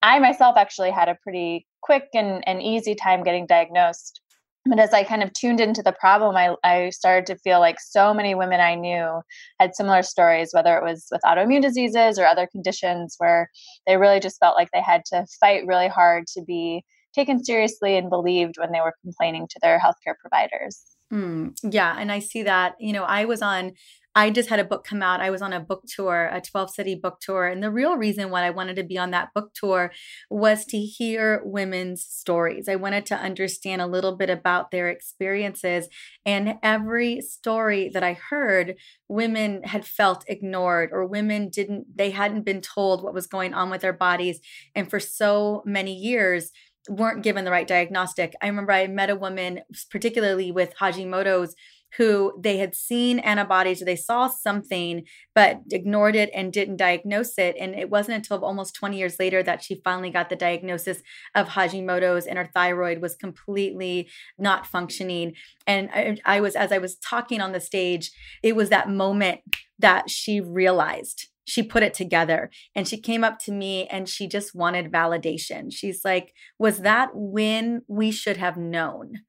I 0.01 0.19
myself 0.19 0.55
actually 0.57 0.91
had 0.91 1.09
a 1.09 1.17
pretty 1.21 1.67
quick 1.81 2.07
and, 2.13 2.47
and 2.47 2.61
easy 2.61 2.95
time 2.95 3.23
getting 3.23 3.45
diagnosed. 3.45 4.21
But 4.65 4.79
as 4.79 4.93
I 4.93 5.03
kind 5.03 5.23
of 5.23 5.33
tuned 5.33 5.59
into 5.59 5.81
the 5.81 5.93
problem, 5.93 6.35
I, 6.35 6.55
I 6.63 6.89
started 6.89 7.25
to 7.27 7.39
feel 7.39 7.59
like 7.59 7.79
so 7.79 8.13
many 8.13 8.35
women 8.35 8.59
I 8.59 8.75
knew 8.75 9.21
had 9.59 9.73
similar 9.73 10.03
stories, 10.03 10.49
whether 10.51 10.77
it 10.77 10.83
was 10.83 11.07
with 11.11 11.21
autoimmune 11.25 11.61
diseases 11.61 12.19
or 12.19 12.25
other 12.25 12.45
conditions, 12.45 13.15
where 13.17 13.49
they 13.87 13.97
really 13.97 14.19
just 14.19 14.39
felt 14.39 14.55
like 14.55 14.69
they 14.71 14.81
had 14.81 15.05
to 15.05 15.25
fight 15.39 15.65
really 15.65 15.87
hard 15.87 16.27
to 16.35 16.43
be 16.43 16.83
taken 17.15 17.43
seriously 17.43 17.97
and 17.97 18.09
believed 18.09 18.55
when 18.57 18.71
they 18.71 18.81
were 18.81 18.93
complaining 19.01 19.47
to 19.49 19.59
their 19.61 19.79
healthcare 19.79 20.15
providers. 20.19 20.83
Mm, 21.11 21.57
yeah, 21.63 21.95
and 21.97 22.11
I 22.11 22.19
see 22.19 22.43
that. 22.43 22.75
You 22.79 22.93
know, 22.93 23.03
I 23.03 23.25
was 23.25 23.41
on 23.41 23.71
I 24.15 24.31
just 24.31 24.49
had 24.49 24.59
a 24.59 24.63
book 24.63 24.83
come 24.83 25.03
out. 25.03 25.21
I 25.21 25.29
was 25.29 25.41
on 25.41 25.53
a 25.53 25.59
book 25.59 25.83
tour, 25.87 26.29
a 26.31 26.41
12 26.41 26.71
city 26.71 26.95
book 26.95 27.19
tour. 27.21 27.45
And 27.45 27.61
the 27.61 27.71
real 27.71 27.95
reason 27.95 28.31
why 28.31 28.43
I 28.43 28.49
wanted 28.49 28.75
to 28.77 28.83
be 28.83 28.97
on 28.97 29.11
that 29.11 29.33
book 29.35 29.53
tour 29.53 29.91
was 30.29 30.65
to 30.65 30.79
hear 30.79 31.41
women's 31.45 32.03
stories. 32.03 32.67
I 32.67 32.75
wanted 32.75 33.05
to 33.07 33.15
understand 33.15 33.81
a 33.81 33.87
little 33.87 34.15
bit 34.15 34.29
about 34.29 34.71
their 34.71 34.89
experiences. 34.89 35.87
And 36.25 36.55
every 36.63 37.21
story 37.21 37.89
that 37.93 38.03
I 38.03 38.13
heard, 38.13 38.75
women 39.07 39.63
had 39.63 39.85
felt 39.85 40.25
ignored 40.27 40.89
or 40.91 41.05
women 41.05 41.49
didn't, 41.49 41.95
they 41.95 42.09
hadn't 42.09 42.45
been 42.45 42.61
told 42.61 43.03
what 43.03 43.13
was 43.13 43.27
going 43.27 43.53
on 43.53 43.69
with 43.69 43.81
their 43.81 43.93
bodies. 43.93 44.39
And 44.73 44.89
for 44.89 44.99
so 44.99 45.61
many 45.65 45.93
years, 45.93 46.51
weren't 46.87 47.23
given 47.23 47.45
the 47.45 47.51
right 47.51 47.67
diagnostic. 47.67 48.33
I 48.41 48.47
remember 48.47 48.71
I 48.71 48.87
met 48.87 49.09
a 49.09 49.15
woman, 49.15 49.61
particularly 49.91 50.51
with 50.51 50.73
Hashimoto's, 50.77 51.55
who 51.97 52.33
they 52.39 52.57
had 52.57 52.75
seen 52.75 53.19
antibodies 53.19 53.81
or 53.81 53.85
they 53.85 53.95
saw 53.95 54.27
something 54.27 55.03
but 55.33 55.61
ignored 55.71 56.15
it 56.15 56.29
and 56.33 56.53
didn't 56.53 56.77
diagnose 56.77 57.37
it 57.37 57.55
and 57.59 57.75
it 57.75 57.89
wasn't 57.89 58.15
until 58.15 58.43
almost 58.43 58.75
20 58.75 58.97
years 58.97 59.19
later 59.19 59.41
that 59.41 59.63
she 59.63 59.81
finally 59.83 60.09
got 60.09 60.29
the 60.29 60.35
diagnosis 60.35 61.01
of 61.35 61.49
Hashimoto's 61.49 62.25
and 62.25 62.37
her 62.37 62.49
thyroid 62.53 63.01
was 63.01 63.15
completely 63.15 64.09
not 64.37 64.67
functioning 64.67 65.33
and 65.65 65.89
I, 65.93 66.17
I 66.25 66.41
was 66.41 66.55
as 66.55 66.71
I 66.71 66.77
was 66.77 66.97
talking 66.97 67.41
on 67.41 67.51
the 67.51 67.59
stage 67.59 68.11
it 68.43 68.55
was 68.55 68.69
that 68.69 68.89
moment 68.89 69.41
that 69.79 70.09
she 70.09 70.41
realized 70.41 71.27
she 71.49 71.63
put 71.63 71.83
it 71.83 71.93
together 71.93 72.51
and 72.75 72.87
she 72.87 72.97
came 72.97 73.23
up 73.23 73.39
to 73.39 73.51
me 73.51 73.87
and 73.87 74.07
she 74.07 74.27
just 74.27 74.53
wanted 74.53 74.91
validation. 74.91 75.73
She's 75.73 76.05
like, 76.05 76.33
Was 76.59 76.81
that 76.81 77.09
when 77.13 77.81
we 77.87 78.11
should 78.11 78.37
have 78.37 78.55
known? 78.55 79.21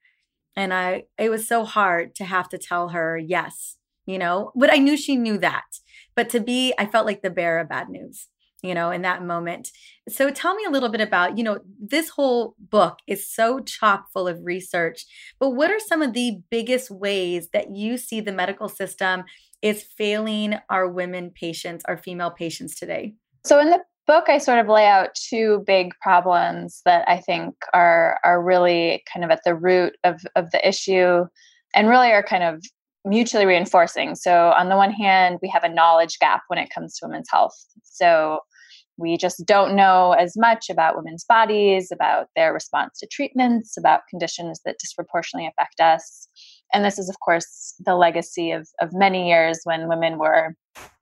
And 0.61 0.75
I, 0.75 1.05
it 1.17 1.31
was 1.31 1.49
so 1.49 1.64
hard 1.64 2.14
to 2.17 2.25
have 2.26 2.50
to 2.50 2.59
tell 2.59 2.90
her 2.90 3.17
yes, 3.17 3.79
you 4.05 4.19
know, 4.19 4.52
but 4.55 4.71
I 4.71 4.76
knew 4.76 4.95
she 4.95 5.17
knew 5.17 5.38
that. 5.38 5.64
But 6.14 6.29
to 6.31 6.40
be, 6.40 6.75
I 6.79 6.85
felt 6.85 7.07
like 7.07 7.23
the 7.23 7.31
bearer 7.31 7.61
of 7.61 7.71
bad 7.71 7.88
news 7.88 8.29
you 8.62 8.75
know, 8.75 8.90
in 8.90 9.00
that 9.00 9.25
moment. 9.25 9.71
So 10.07 10.31
tell 10.31 10.55
me 10.55 10.64
a 10.67 10.71
little 10.71 10.90
bit 10.90 11.00
about, 11.00 11.38
you 11.38 11.45
know, 11.45 11.61
this 11.81 12.11
whole 12.11 12.55
book 12.59 12.99
is 13.07 13.33
so 13.33 13.61
chock 13.61 14.12
full 14.12 14.29
of 14.29 14.45
research, 14.45 15.07
but 15.38 15.50
what 15.50 15.71
are 15.71 15.81
some 15.81 16.02
of 16.02 16.12
the 16.12 16.40
biggest 16.50 16.90
ways 16.90 17.49
that 17.55 17.75
you 17.75 17.97
see 17.97 18.21
the 18.21 18.33
medical 18.33 18.69
system 18.69 19.25
is 19.62 19.83
failing 19.83 20.57
our 20.69 20.87
women 20.87 21.31
patients, 21.31 21.87
our 21.88 21.97
female 21.97 22.31
patients 22.31 22.75
today? 22.75 23.14
So 23.47 23.59
in 23.61 23.71
the 23.71 23.81
book 24.11 24.29
I 24.29 24.38
sort 24.38 24.59
of 24.59 24.67
lay 24.67 24.87
out 24.87 25.14
two 25.14 25.62
big 25.69 25.93
problems 26.00 26.83
that 26.85 27.09
I 27.09 27.19
think 27.19 27.55
are 27.73 28.19
are 28.25 28.43
really 28.43 29.05
kind 29.12 29.25
of 29.25 29.31
at 29.31 29.43
the 29.45 29.55
root 29.55 29.97
of 30.02 30.21
of 30.35 30.50
the 30.50 30.69
issue 30.69 31.26
and 31.76 31.88
really 31.88 32.11
are 32.11 32.25
kind 32.25 32.43
of 32.43 32.64
mutually 33.05 33.47
reinforcing. 33.47 34.17
So 34.17 34.52
on 34.59 34.69
the 34.69 34.76
one 34.76 34.90
hand, 34.90 35.38
we 35.40 35.49
have 35.50 35.62
a 35.62 35.69
knowledge 35.69 36.19
gap 36.19 36.43
when 36.49 36.59
it 36.59 36.71
comes 36.75 36.99
to 36.99 37.07
women's 37.07 37.31
health. 37.31 37.55
So 37.85 38.40
we 38.97 39.17
just 39.17 39.47
don't 39.47 39.76
know 39.76 40.11
as 40.19 40.37
much 40.37 40.69
about 40.69 40.97
women's 40.97 41.25
bodies, 41.25 41.93
about 41.93 42.26
their 42.35 42.52
response 42.52 42.99
to 42.99 43.07
treatments, 43.07 43.76
about 43.76 44.09
conditions 44.11 44.61
that 44.64 44.81
disproportionately 44.81 45.49
affect 45.49 45.81
us. 45.81 46.26
And 46.73 46.85
this 46.85 46.99
is, 46.99 47.09
of 47.09 47.19
course, 47.21 47.75
the 47.85 47.97
legacy 47.97 48.53
of, 48.53 48.69
of 48.81 48.91
many 48.93 49.29
years 49.29 49.61
when 49.65 49.89
women 49.89 50.19
were 50.19 50.55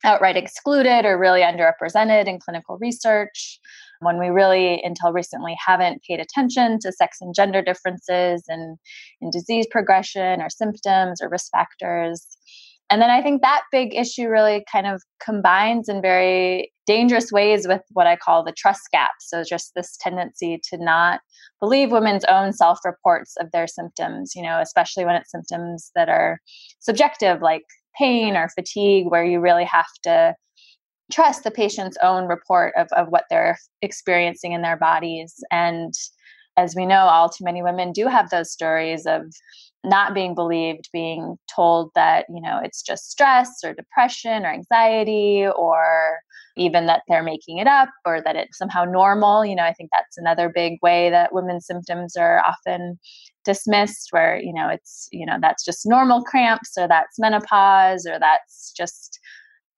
outright 0.05 0.37
excluded 0.37 1.05
or 1.05 1.19
really 1.19 1.43
underrepresented 1.43 2.27
in 2.27 2.39
clinical 2.39 2.79
research, 2.81 3.61
when 4.01 4.19
we 4.19 4.29
really, 4.29 4.81
until 4.83 5.13
recently, 5.13 5.57
haven't 5.65 6.03
paid 6.09 6.21
attention 6.21 6.79
to 6.81 6.93
sex 6.93 7.19
and 7.21 7.35
gender 7.35 7.63
differences 7.63 8.45
in, 8.49 8.77
in 9.21 9.31
disease 9.31 9.67
progression 9.71 10.41
or 10.41 10.49
symptoms 10.49 11.21
or 11.21 11.29
risk 11.29 11.51
factors. 11.53 12.27
And 12.91 13.03
then 13.03 13.11
I 13.11 13.23
think 13.23 13.43
that 13.43 13.63
big 13.71 13.95
issue 13.95 14.29
really 14.29 14.65
kind 14.71 14.87
of 14.87 15.03
combines 15.23 15.89
in 15.89 16.01
very 16.01 16.73
dangerous 16.87 17.31
ways 17.31 17.69
with 17.69 17.83
what 17.93 18.07
I 18.07 18.17
call 18.17 18.43
the 18.43 18.53
trust 18.53 18.83
gap. 18.91 19.13
So, 19.21 19.43
just 19.45 19.73
this 19.75 19.97
tendency 20.01 20.59
to 20.71 20.79
not 20.79 21.21
believe 21.61 21.93
women's 21.93 22.25
own 22.25 22.53
self 22.53 22.79
reports 22.85 23.35
of 23.41 23.51
their 23.53 23.67
symptoms, 23.67 24.33
you 24.35 24.43
know, 24.43 24.59
especially 24.61 25.05
when 25.05 25.17
it's 25.17 25.31
symptoms 25.31 25.91
that 25.95 26.09
are 26.09 26.39
subjective, 26.81 27.43
like 27.43 27.65
pain 27.97 28.37
or 28.37 28.49
fatigue, 28.49 29.07
where 29.09 29.25
you 29.25 29.41
really 29.41 29.65
have 29.65 29.87
to 30.05 30.35
trust 31.13 31.45
the 31.45 31.51
patient's 31.51 31.97
own 32.03 32.27
report 32.27 32.75
of, 32.77 32.89
of 32.97 33.09
what 33.09 33.25
they're 33.31 33.59
experiencing 33.83 34.53
in 34.53 34.63
their 34.63 34.77
bodies. 34.77 35.35
And 35.51 35.93
as 36.57 36.75
we 36.75 36.87
know, 36.87 37.01
all 37.01 37.29
too 37.29 37.45
many 37.45 37.63
women 37.63 37.93
do 37.93 38.07
have 38.09 38.31
those 38.31 38.51
stories 38.51 39.07
of 39.07 39.23
not 39.89 40.15
being 40.15 40.35
believed, 40.35 40.89
being 40.93 41.37
told 41.55 41.91
that, 41.95 42.27
you 42.29 42.41
know, 42.41 42.61
it's 42.63 42.83
just 42.83 43.11
stress 43.11 43.51
or 43.65 43.75
depression 43.75 44.45
or 44.45 44.53
anxiety, 44.53 45.47
or 45.47 46.19
even 46.57 46.87
that 46.87 47.03
they're 47.09 47.23
making 47.23 47.59
it 47.59 47.67
up 47.67 47.89
or 48.05 48.21
that 48.23 48.37
it's 48.37 48.59
somehow 48.59 48.85
normal. 48.85 49.45
You 49.45 49.57
know, 49.57 49.63
I 49.65 49.73
think 49.73 49.91
that's 49.93 50.19
another 50.19 50.51
big 50.53 50.79
way 50.83 51.11
that 51.11 51.33
women's 51.33 51.67
symptoms 51.67 52.17
are 52.17 52.43
often 52.45 52.99
dismissed, 53.45 54.09
where, 54.11 54.39
you 54.41 54.53
know, 54.53 54.69
it's, 54.69 55.09
you 55.13 55.25
know, 55.25 55.39
that's 55.41 55.65
just 55.65 55.87
normal 55.87 56.23
cramps 56.23 56.73
or 56.79 56.89
that's 56.89 57.19
menopause 57.19 58.07
or 58.07 58.19
that's 58.19 58.73
just 58.77 59.19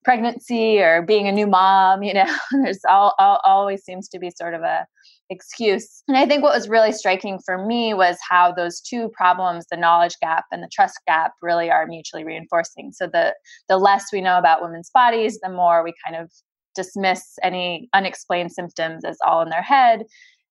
pregnancy 0.04 0.80
or 0.80 1.02
being 1.02 1.28
a 1.28 1.32
new 1.32 1.46
mom 1.46 2.02
you 2.02 2.14
know 2.14 2.24
there's 2.62 2.80
all, 2.88 3.14
all, 3.18 3.40
always 3.44 3.84
seems 3.84 4.08
to 4.08 4.18
be 4.18 4.30
sort 4.30 4.54
of 4.54 4.62
a 4.62 4.86
excuse. 5.30 6.02
And 6.08 6.16
I 6.16 6.26
think 6.26 6.42
what 6.42 6.54
was 6.54 6.68
really 6.68 6.92
striking 6.92 7.38
for 7.44 7.64
me 7.64 7.94
was 7.94 8.18
how 8.28 8.52
those 8.52 8.80
two 8.80 9.08
problems, 9.10 9.64
the 9.70 9.76
knowledge 9.76 10.16
gap 10.20 10.44
and 10.50 10.62
the 10.62 10.70
trust 10.72 11.00
gap, 11.06 11.32
really 11.40 11.70
are 11.70 11.86
mutually 11.86 12.24
reinforcing. 12.24 12.92
So 12.92 13.06
the 13.06 13.34
the 13.68 13.78
less 13.78 14.06
we 14.12 14.20
know 14.20 14.38
about 14.38 14.60
women's 14.60 14.90
bodies, 14.92 15.38
the 15.42 15.48
more 15.50 15.82
we 15.82 15.94
kind 16.04 16.20
of 16.20 16.30
dismiss 16.74 17.38
any 17.42 17.88
unexplained 17.94 18.52
symptoms 18.52 19.04
as 19.04 19.18
all 19.26 19.42
in 19.42 19.48
their 19.48 19.62
head. 19.62 20.04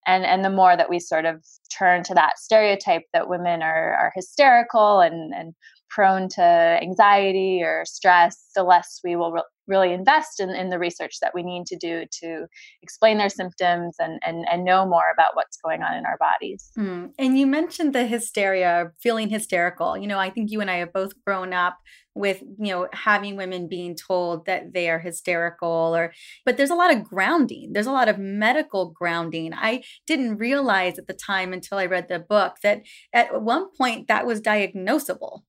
And, 0.07 0.25
and 0.25 0.43
the 0.43 0.49
more 0.49 0.75
that 0.75 0.89
we 0.89 0.99
sort 0.99 1.25
of 1.25 1.43
turn 1.77 2.03
to 2.03 2.13
that 2.15 2.39
stereotype 2.39 3.03
that 3.13 3.29
women 3.29 3.61
are, 3.61 3.93
are 3.93 4.11
hysterical 4.15 5.01
and, 5.01 5.33
and 5.33 5.53
prone 5.89 6.29
to 6.29 6.41
anxiety 6.41 7.61
or 7.63 7.83
stress, 7.85 8.49
the 8.55 8.63
less 8.63 8.99
we 9.03 9.15
will 9.15 9.31
re- 9.31 9.43
really 9.67 9.93
invest 9.93 10.39
in, 10.39 10.49
in 10.49 10.69
the 10.69 10.79
research 10.79 11.17
that 11.21 11.33
we 11.33 11.43
need 11.43 11.65
to 11.67 11.77
do 11.77 12.03
to 12.11 12.47
explain 12.81 13.17
their 13.17 13.29
symptoms 13.29 13.95
and, 13.99 14.19
and, 14.25 14.45
and 14.51 14.65
know 14.65 14.85
more 14.85 15.11
about 15.13 15.35
what's 15.35 15.57
going 15.63 15.83
on 15.83 15.95
in 15.95 16.05
our 16.05 16.17
bodies. 16.17 16.71
Mm. 16.77 17.11
And 17.17 17.37
you 17.37 17.45
mentioned 17.45 17.93
the 17.93 18.05
hysteria, 18.05 18.91
feeling 19.01 19.29
hysterical. 19.29 19.97
You 19.97 20.07
know, 20.07 20.19
I 20.19 20.31
think 20.31 20.51
you 20.51 20.59
and 20.59 20.71
I 20.71 20.77
have 20.77 20.91
both 20.91 21.13
grown 21.25 21.53
up 21.53 21.77
with 22.15 22.41
you 22.41 22.71
know 22.71 22.87
having 22.91 23.35
women 23.35 23.67
being 23.67 23.95
told 23.95 24.45
that 24.45 24.73
they 24.73 24.89
are 24.89 24.99
hysterical 24.99 25.95
or 25.95 26.11
but 26.43 26.57
there's 26.57 26.69
a 26.69 26.75
lot 26.75 26.93
of 26.93 27.03
grounding 27.03 27.71
there's 27.71 27.87
a 27.87 27.91
lot 27.91 28.09
of 28.09 28.17
medical 28.17 28.91
grounding 28.91 29.53
i 29.53 29.81
didn't 30.07 30.37
realize 30.37 30.97
at 30.97 31.07
the 31.07 31.13
time 31.13 31.53
until 31.53 31.77
i 31.77 31.85
read 31.85 32.07
the 32.09 32.19
book 32.19 32.55
that 32.63 32.81
at 33.13 33.41
one 33.41 33.67
point 33.77 34.07
that 34.07 34.25
was 34.25 34.41
diagnosable 34.41 35.41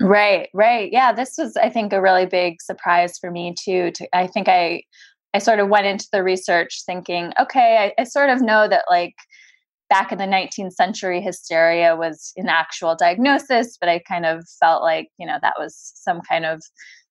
Right, 0.00 0.48
right. 0.54 0.90
Yeah, 0.92 1.12
this 1.12 1.34
was 1.38 1.56
I 1.56 1.70
think 1.70 1.92
a 1.92 2.00
really 2.00 2.26
big 2.26 2.62
surprise 2.62 3.18
for 3.18 3.30
me 3.30 3.54
too. 3.60 3.90
To 3.92 4.08
I 4.16 4.26
think 4.28 4.48
I 4.48 4.82
I 5.34 5.38
sort 5.38 5.58
of 5.58 5.68
went 5.68 5.86
into 5.86 6.06
the 6.12 6.22
research 6.22 6.82
thinking, 6.86 7.32
okay, 7.40 7.92
I, 7.98 8.00
I 8.02 8.04
sort 8.04 8.30
of 8.30 8.40
know 8.40 8.68
that 8.68 8.84
like 8.88 9.14
back 9.90 10.12
in 10.12 10.18
the 10.18 10.26
19th 10.26 10.72
century 10.74 11.20
hysteria 11.20 11.96
was 11.96 12.32
an 12.36 12.48
actual 12.48 12.96
diagnosis, 12.96 13.76
but 13.80 13.88
I 13.88 14.00
kind 14.00 14.26
of 14.26 14.44
felt 14.60 14.82
like, 14.82 15.08
you 15.18 15.26
know, 15.26 15.38
that 15.42 15.54
was 15.58 15.92
some 15.96 16.20
kind 16.28 16.44
of 16.46 16.62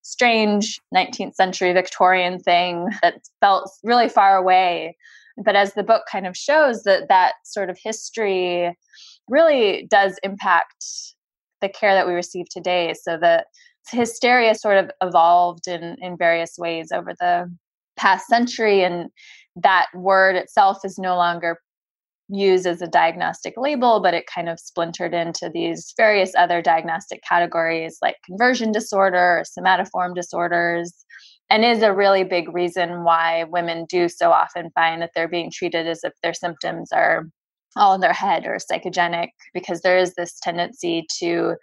strange 0.03 0.79
19th 0.93 1.35
century 1.35 1.73
Victorian 1.73 2.39
thing 2.39 2.89
that 3.03 3.15
felt 3.41 3.71
really 3.83 4.09
far 4.09 4.37
away. 4.37 4.95
But 5.43 5.55
as 5.55 5.73
the 5.73 5.83
book 5.83 6.03
kind 6.11 6.27
of 6.27 6.37
shows 6.37 6.83
that 6.83 7.09
that 7.09 7.33
sort 7.45 7.69
of 7.69 7.77
history 7.83 8.75
really 9.29 9.87
does 9.89 10.19
impact 10.23 10.85
the 11.61 11.69
care 11.69 11.93
that 11.93 12.07
we 12.07 12.13
receive 12.13 12.45
today. 12.49 12.93
So 12.93 13.17
the 13.17 13.45
hysteria 13.89 14.55
sort 14.55 14.77
of 14.77 14.91
evolved 15.01 15.67
in, 15.67 15.97
in 16.01 16.17
various 16.17 16.55
ways 16.57 16.91
over 16.93 17.13
the 17.19 17.49
past 17.95 18.27
century, 18.27 18.83
and 18.83 19.09
that 19.55 19.87
word 19.95 20.35
itself 20.35 20.79
is 20.83 20.97
no 20.97 21.15
longer 21.15 21.57
used 22.29 22.67
as 22.67 22.81
a 22.81 22.87
diagnostic 22.87 23.53
label, 23.55 24.01
but 24.01 24.13
it 24.13 24.25
kind 24.27 24.49
of 24.49 24.59
splintered 24.59 25.13
into 25.13 25.49
these 25.53 25.93
various 25.95 26.33
other 26.37 26.61
diagnostic 26.61 27.21
categories 27.27 27.97
like 28.01 28.17
conversion 28.25 28.71
disorder 28.71 29.17
or 29.39 29.43
somatoform 29.57 30.13
disorders, 30.13 30.93
and 31.49 31.63
is 31.63 31.81
a 31.81 31.93
really 31.93 32.25
big 32.25 32.53
reason 32.53 33.05
why 33.05 33.45
women 33.45 33.85
do 33.87 34.09
so 34.09 34.31
often 34.31 34.69
find 34.75 35.01
that 35.01 35.11
they're 35.15 35.29
being 35.29 35.49
treated 35.49 35.87
as 35.87 36.03
if 36.03 36.11
their 36.21 36.33
symptoms 36.33 36.91
are 36.91 37.29
all 37.75 37.93
in 37.93 38.01
their 38.01 38.13
head 38.13 38.45
or 38.45 38.57
psychogenic 38.57 39.29
because 39.53 39.81
there 39.81 39.97
is 39.97 40.15
this 40.15 40.39
tendency 40.41 41.05
to 41.19 41.55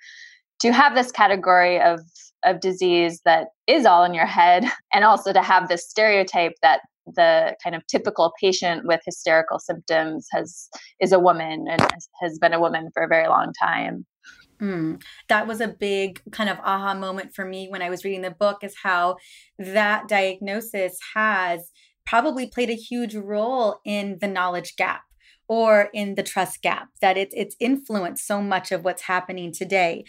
to 0.61 0.73
have 0.73 0.95
this 0.95 1.11
category 1.11 1.81
of 1.81 2.01
of 2.45 2.61
disease 2.61 3.21
that 3.25 3.49
is 3.67 3.87
all 3.87 4.05
in 4.05 4.15
your 4.15 4.27
head 4.27 4.65
and 4.95 5.05
also 5.05 5.33
to 5.33 5.43
have 5.43 5.69
this 5.69 5.89
stereotype 5.89 6.53
that 6.63 6.81
the 7.07 7.55
kind 7.63 7.77
of 7.77 7.87
typical 7.87 8.33
patient 8.41 8.87
with 8.87 9.01
hysterical 9.05 9.59
symptoms 9.59 10.27
has 10.33 10.69
is 11.01 11.13
a 11.13 11.19
woman 11.19 11.67
and 11.69 11.83
has 12.23 12.39
been 12.39 12.55
a 12.55 12.61
woman 12.61 12.89
for 12.95 13.03
a 13.03 13.09
very 13.09 13.29
long 13.29 13.53
time. 13.63 14.07
Mm, 14.61 15.03
that 15.29 15.47
was 15.47 15.61
a 15.61 15.69
big 15.69 16.23
kind 16.31 16.49
of 16.49 16.59
aha 16.61 16.95
moment 16.95 17.35
for 17.35 17.45
me 17.45 17.69
when 17.69 17.83
I 17.83 17.91
was 17.91 18.05
reading 18.05 18.23
the 18.23 18.31
book, 18.31 18.63
is 18.63 18.75
how 18.83 19.17
that 19.59 20.09
diagnosis 20.09 20.97
has 21.15 21.71
probably 22.07 22.47
played 22.47 22.71
a 22.71 22.75
huge 22.75 23.15
role 23.15 23.81
in 23.85 24.19
the 24.21 24.29
knowledge 24.29 24.77
gap 24.77 25.03
or 25.49 25.91
in 25.93 26.15
the 26.15 26.23
trust 26.23 26.63
gap, 26.63 26.89
that 27.01 27.17
it, 27.17 27.31
it's 27.33 27.57
influenced 27.61 28.27
so 28.27 28.41
much 28.41 28.73
of 28.73 28.85
what's 28.85 29.03
happening 29.03 29.53
today 29.53 30.05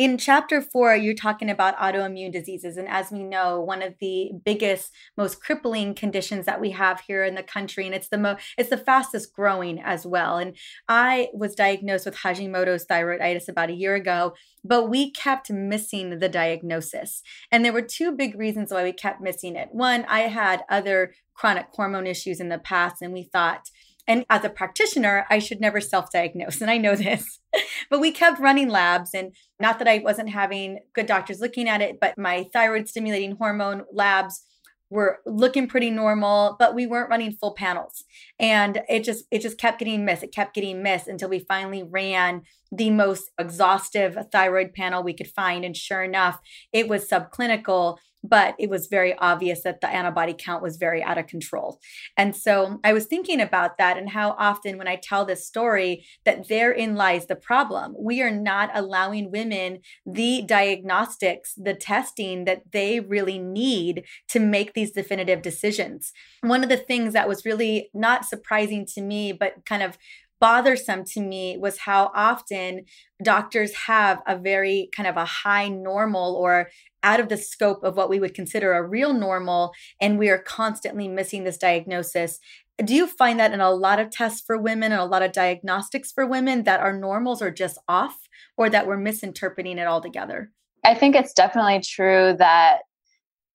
in 0.00 0.16
chapter 0.16 0.62
four, 0.62 0.96
you're 0.96 1.12
talking 1.12 1.50
about 1.50 1.76
autoimmune 1.76 2.32
diseases. 2.32 2.78
And 2.78 2.88
as 2.88 3.10
we 3.10 3.22
know, 3.22 3.60
one 3.60 3.82
of 3.82 3.96
the 4.00 4.30
biggest, 4.46 4.90
most 5.14 5.42
crippling 5.42 5.94
conditions 5.94 6.46
that 6.46 6.58
we 6.58 6.70
have 6.70 7.02
here 7.02 7.22
in 7.22 7.34
the 7.34 7.42
country, 7.42 7.84
and 7.84 7.94
it's 7.94 8.08
the 8.08 8.16
most, 8.16 8.42
it's 8.56 8.70
the 8.70 8.78
fastest 8.78 9.34
growing 9.34 9.78
as 9.78 10.06
well. 10.06 10.38
And 10.38 10.56
I 10.88 11.28
was 11.34 11.54
diagnosed 11.54 12.06
with 12.06 12.16
Hashimoto's 12.16 12.86
thyroiditis 12.86 13.46
about 13.46 13.68
a 13.68 13.74
year 13.74 13.94
ago, 13.94 14.32
but 14.64 14.88
we 14.88 15.10
kept 15.10 15.50
missing 15.50 16.18
the 16.18 16.30
diagnosis. 16.30 17.22
And 17.52 17.62
there 17.62 17.74
were 17.74 17.82
two 17.82 18.10
big 18.10 18.38
reasons 18.38 18.72
why 18.72 18.84
we 18.84 18.94
kept 18.94 19.20
missing 19.20 19.54
it. 19.54 19.68
One, 19.70 20.06
I 20.08 20.20
had 20.20 20.62
other 20.70 21.12
chronic 21.34 21.66
hormone 21.74 22.06
issues 22.06 22.40
in 22.40 22.48
the 22.48 22.58
past, 22.58 23.02
and 23.02 23.12
we 23.12 23.24
thought, 23.24 23.68
and 24.06 24.24
as 24.30 24.44
a 24.44 24.50
practitioner, 24.50 25.26
I 25.30 25.38
should 25.38 25.60
never 25.60 25.80
self 25.80 26.10
diagnose. 26.10 26.60
And 26.60 26.70
I 26.70 26.78
know 26.78 26.96
this. 26.96 27.38
but 27.90 28.00
we 28.00 28.12
kept 28.12 28.40
running 28.40 28.68
labs. 28.68 29.10
And 29.14 29.34
not 29.58 29.78
that 29.78 29.88
I 29.88 29.98
wasn't 29.98 30.30
having 30.30 30.80
good 30.94 31.06
doctors 31.06 31.40
looking 31.40 31.68
at 31.68 31.80
it, 31.80 31.98
but 32.00 32.18
my 32.18 32.48
thyroid 32.52 32.88
stimulating 32.88 33.36
hormone 33.36 33.84
labs 33.92 34.44
were 34.90 35.20
looking 35.24 35.68
pretty 35.68 35.88
normal 35.88 36.56
but 36.58 36.74
we 36.74 36.84
weren't 36.84 37.08
running 37.08 37.30
full 37.30 37.54
panels 37.54 38.02
and 38.40 38.82
it 38.88 39.04
just 39.04 39.24
it 39.30 39.40
just 39.40 39.56
kept 39.56 39.78
getting 39.78 40.04
missed 40.04 40.24
it 40.24 40.34
kept 40.34 40.52
getting 40.52 40.82
missed 40.82 41.06
until 41.06 41.28
we 41.28 41.38
finally 41.38 41.84
ran 41.84 42.42
the 42.72 42.90
most 42.90 43.30
exhaustive 43.38 44.16
thyroid 44.30 44.72
panel 44.72 45.02
we 45.02 45.14
could 45.14 45.28
find 45.28 45.64
and 45.64 45.76
sure 45.76 46.02
enough 46.02 46.38
it 46.72 46.88
was 46.88 47.08
subclinical 47.08 47.98
but 48.22 48.54
it 48.58 48.68
was 48.68 48.86
very 48.86 49.14
obvious 49.16 49.62
that 49.62 49.80
the 49.80 49.88
antibody 49.88 50.34
count 50.38 50.62
was 50.62 50.76
very 50.76 51.02
out 51.02 51.18
of 51.18 51.26
control. 51.26 51.80
And 52.16 52.36
so 52.36 52.80
I 52.84 52.92
was 52.92 53.06
thinking 53.06 53.40
about 53.40 53.78
that 53.78 53.96
and 53.96 54.10
how 54.10 54.34
often 54.38 54.78
when 54.78 54.88
I 54.88 54.96
tell 54.96 55.24
this 55.24 55.46
story 55.46 56.04
that 56.24 56.48
therein 56.48 56.96
lies 56.96 57.26
the 57.26 57.36
problem. 57.36 57.94
We 57.98 58.22
are 58.22 58.30
not 58.30 58.70
allowing 58.74 59.30
women 59.30 59.80
the 60.04 60.42
diagnostics, 60.42 61.54
the 61.56 61.74
testing 61.74 62.44
that 62.44 62.72
they 62.72 63.00
really 63.00 63.38
need 63.38 64.04
to 64.28 64.40
make 64.40 64.74
these 64.74 64.92
definitive 64.92 65.42
decisions. 65.42 66.12
One 66.42 66.62
of 66.62 66.68
the 66.68 66.76
things 66.76 67.14
that 67.14 67.28
was 67.28 67.44
really 67.44 67.90
not 67.94 68.24
surprising 68.24 68.86
to 68.94 69.00
me 69.00 69.32
but 69.32 69.64
kind 69.64 69.82
of 69.82 69.96
bothersome 70.40 71.04
to 71.04 71.20
me 71.20 71.56
was 71.58 71.78
how 71.78 72.10
often 72.14 72.84
doctors 73.22 73.74
have 73.86 74.20
a 74.26 74.36
very 74.36 74.88
kind 74.94 75.06
of 75.06 75.16
a 75.16 75.24
high 75.24 75.68
normal 75.68 76.34
or 76.34 76.70
out 77.02 77.20
of 77.20 77.28
the 77.28 77.36
scope 77.36 77.82
of 77.84 77.96
what 77.96 78.10
we 78.10 78.18
would 78.18 78.34
consider 78.34 78.72
a 78.72 78.86
real 78.86 79.12
normal 79.12 79.72
and 80.00 80.18
we 80.18 80.28
are 80.28 80.38
constantly 80.38 81.08
missing 81.08 81.44
this 81.44 81.58
diagnosis. 81.58 82.38
Do 82.82 82.94
you 82.94 83.06
find 83.06 83.38
that 83.38 83.52
in 83.52 83.60
a 83.60 83.70
lot 83.70 84.00
of 84.00 84.10
tests 84.10 84.42
for 84.46 84.56
women 84.56 84.92
and 84.92 85.00
a 85.00 85.04
lot 85.04 85.22
of 85.22 85.32
diagnostics 85.32 86.10
for 86.10 86.26
women 86.26 86.64
that 86.64 86.80
our 86.80 86.96
normals 86.96 87.42
are 87.42 87.50
just 87.50 87.78
off 87.88 88.16
or 88.56 88.70
that 88.70 88.86
we're 88.86 88.96
misinterpreting 88.96 89.78
it 89.78 89.86
altogether? 89.86 90.50
I 90.84 90.94
think 90.94 91.14
it's 91.14 91.34
definitely 91.34 91.80
true 91.80 92.34
that 92.38 92.80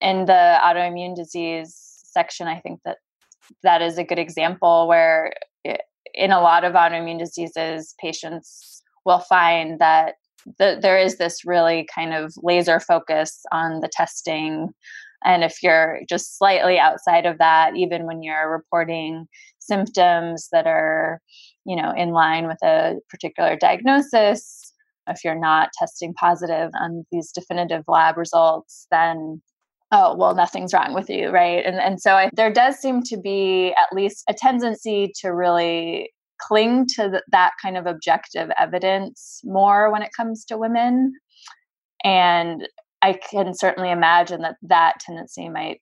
in 0.01 0.25
the 0.25 0.59
autoimmune 0.63 1.15
disease 1.15 1.73
section 2.03 2.47
i 2.47 2.59
think 2.59 2.79
that 2.85 2.97
that 3.63 3.81
is 3.81 3.97
a 3.97 4.03
good 4.03 4.19
example 4.19 4.87
where 4.87 5.33
it, 5.63 5.81
in 6.15 6.31
a 6.31 6.41
lot 6.41 6.63
of 6.63 6.73
autoimmune 6.73 7.19
diseases 7.19 7.95
patients 7.99 8.81
will 9.05 9.19
find 9.19 9.79
that 9.79 10.15
the, 10.57 10.77
there 10.81 10.97
is 10.97 11.17
this 11.17 11.45
really 11.45 11.87
kind 11.93 12.13
of 12.13 12.33
laser 12.37 12.79
focus 12.79 13.41
on 13.51 13.79
the 13.81 13.89
testing. 13.91 14.73
And 15.23 15.43
if 15.43 15.63
you're 15.63 16.01
just 16.07 16.37
slightly 16.37 16.77
outside 16.77 17.25
of 17.25 17.37
that, 17.39 17.75
even 17.75 18.05
when 18.05 18.21
you're 18.21 18.51
reporting 18.51 19.27
symptoms 19.59 20.49
that 20.51 20.67
are, 20.67 21.19
you 21.65 21.75
know, 21.75 21.91
in 21.97 22.09
line 22.09 22.47
with 22.47 22.61
a 22.63 22.95
particular 23.09 23.55
diagnosis, 23.55 24.73
if 25.07 25.23
you're 25.23 25.39
not 25.39 25.69
testing 25.77 26.13
positive 26.13 26.71
on 26.79 27.05
these 27.11 27.31
definitive 27.31 27.83
lab 27.87 28.17
results, 28.17 28.87
then 28.91 29.41
oh 29.91 30.15
well 30.15 30.35
nothing's 30.35 30.73
wrong 30.73 30.93
with 30.93 31.09
you 31.09 31.29
right 31.29 31.65
and 31.65 31.77
and 31.77 32.01
so 32.01 32.13
I, 32.15 32.29
there 32.33 32.51
does 32.51 32.77
seem 32.77 33.03
to 33.03 33.17
be 33.17 33.73
at 33.79 33.95
least 33.95 34.23
a 34.27 34.33
tendency 34.33 35.11
to 35.21 35.29
really 35.29 36.09
cling 36.39 36.85
to 36.85 37.09
th- 37.09 37.23
that 37.31 37.51
kind 37.61 37.77
of 37.77 37.85
objective 37.85 38.49
evidence 38.59 39.41
more 39.43 39.91
when 39.91 40.01
it 40.01 40.11
comes 40.15 40.45
to 40.45 40.57
women. 40.57 41.13
And 42.03 42.67
I 43.01 43.13
can 43.13 43.53
certainly 43.53 43.91
imagine 43.91 44.41
that 44.41 44.55
that 44.63 44.95
tendency 44.99 45.49
might 45.49 45.81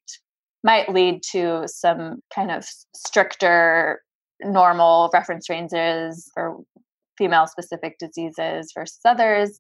might 0.66 0.88
lead 0.88 1.22
to 1.32 1.64
some 1.68 2.22
kind 2.34 2.50
of 2.50 2.66
stricter 2.96 4.02
normal 4.42 5.10
reference 5.14 5.50
ranges 5.50 6.30
for 6.34 6.58
female 7.18 7.48
specific 7.48 7.98
diseases 8.00 8.72
versus 8.74 9.00
others. 9.04 9.60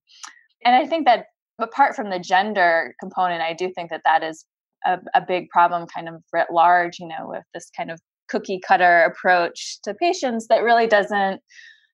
And 0.63 0.75
I 0.75 0.87
think 0.87 1.05
that 1.05 1.25
apart 1.59 1.95
from 1.95 2.09
the 2.09 2.19
gender 2.19 2.95
component, 2.99 3.41
I 3.41 3.53
do 3.53 3.71
think 3.73 3.89
that 3.89 4.01
that 4.05 4.23
is 4.23 4.45
a, 4.85 4.99
a 5.13 5.21
big 5.21 5.49
problem 5.49 5.87
kind 5.87 6.09
of 6.09 6.15
writ 6.31 6.47
large, 6.51 6.99
you 6.99 7.07
know, 7.07 7.27
with 7.27 7.43
this 7.53 7.69
kind 7.75 7.91
of 7.91 7.99
cookie 8.29 8.59
cutter 8.65 9.03
approach 9.03 9.79
to 9.83 9.93
patients 9.93 10.47
that 10.47 10.63
really 10.63 10.87
doesn't 10.87 11.41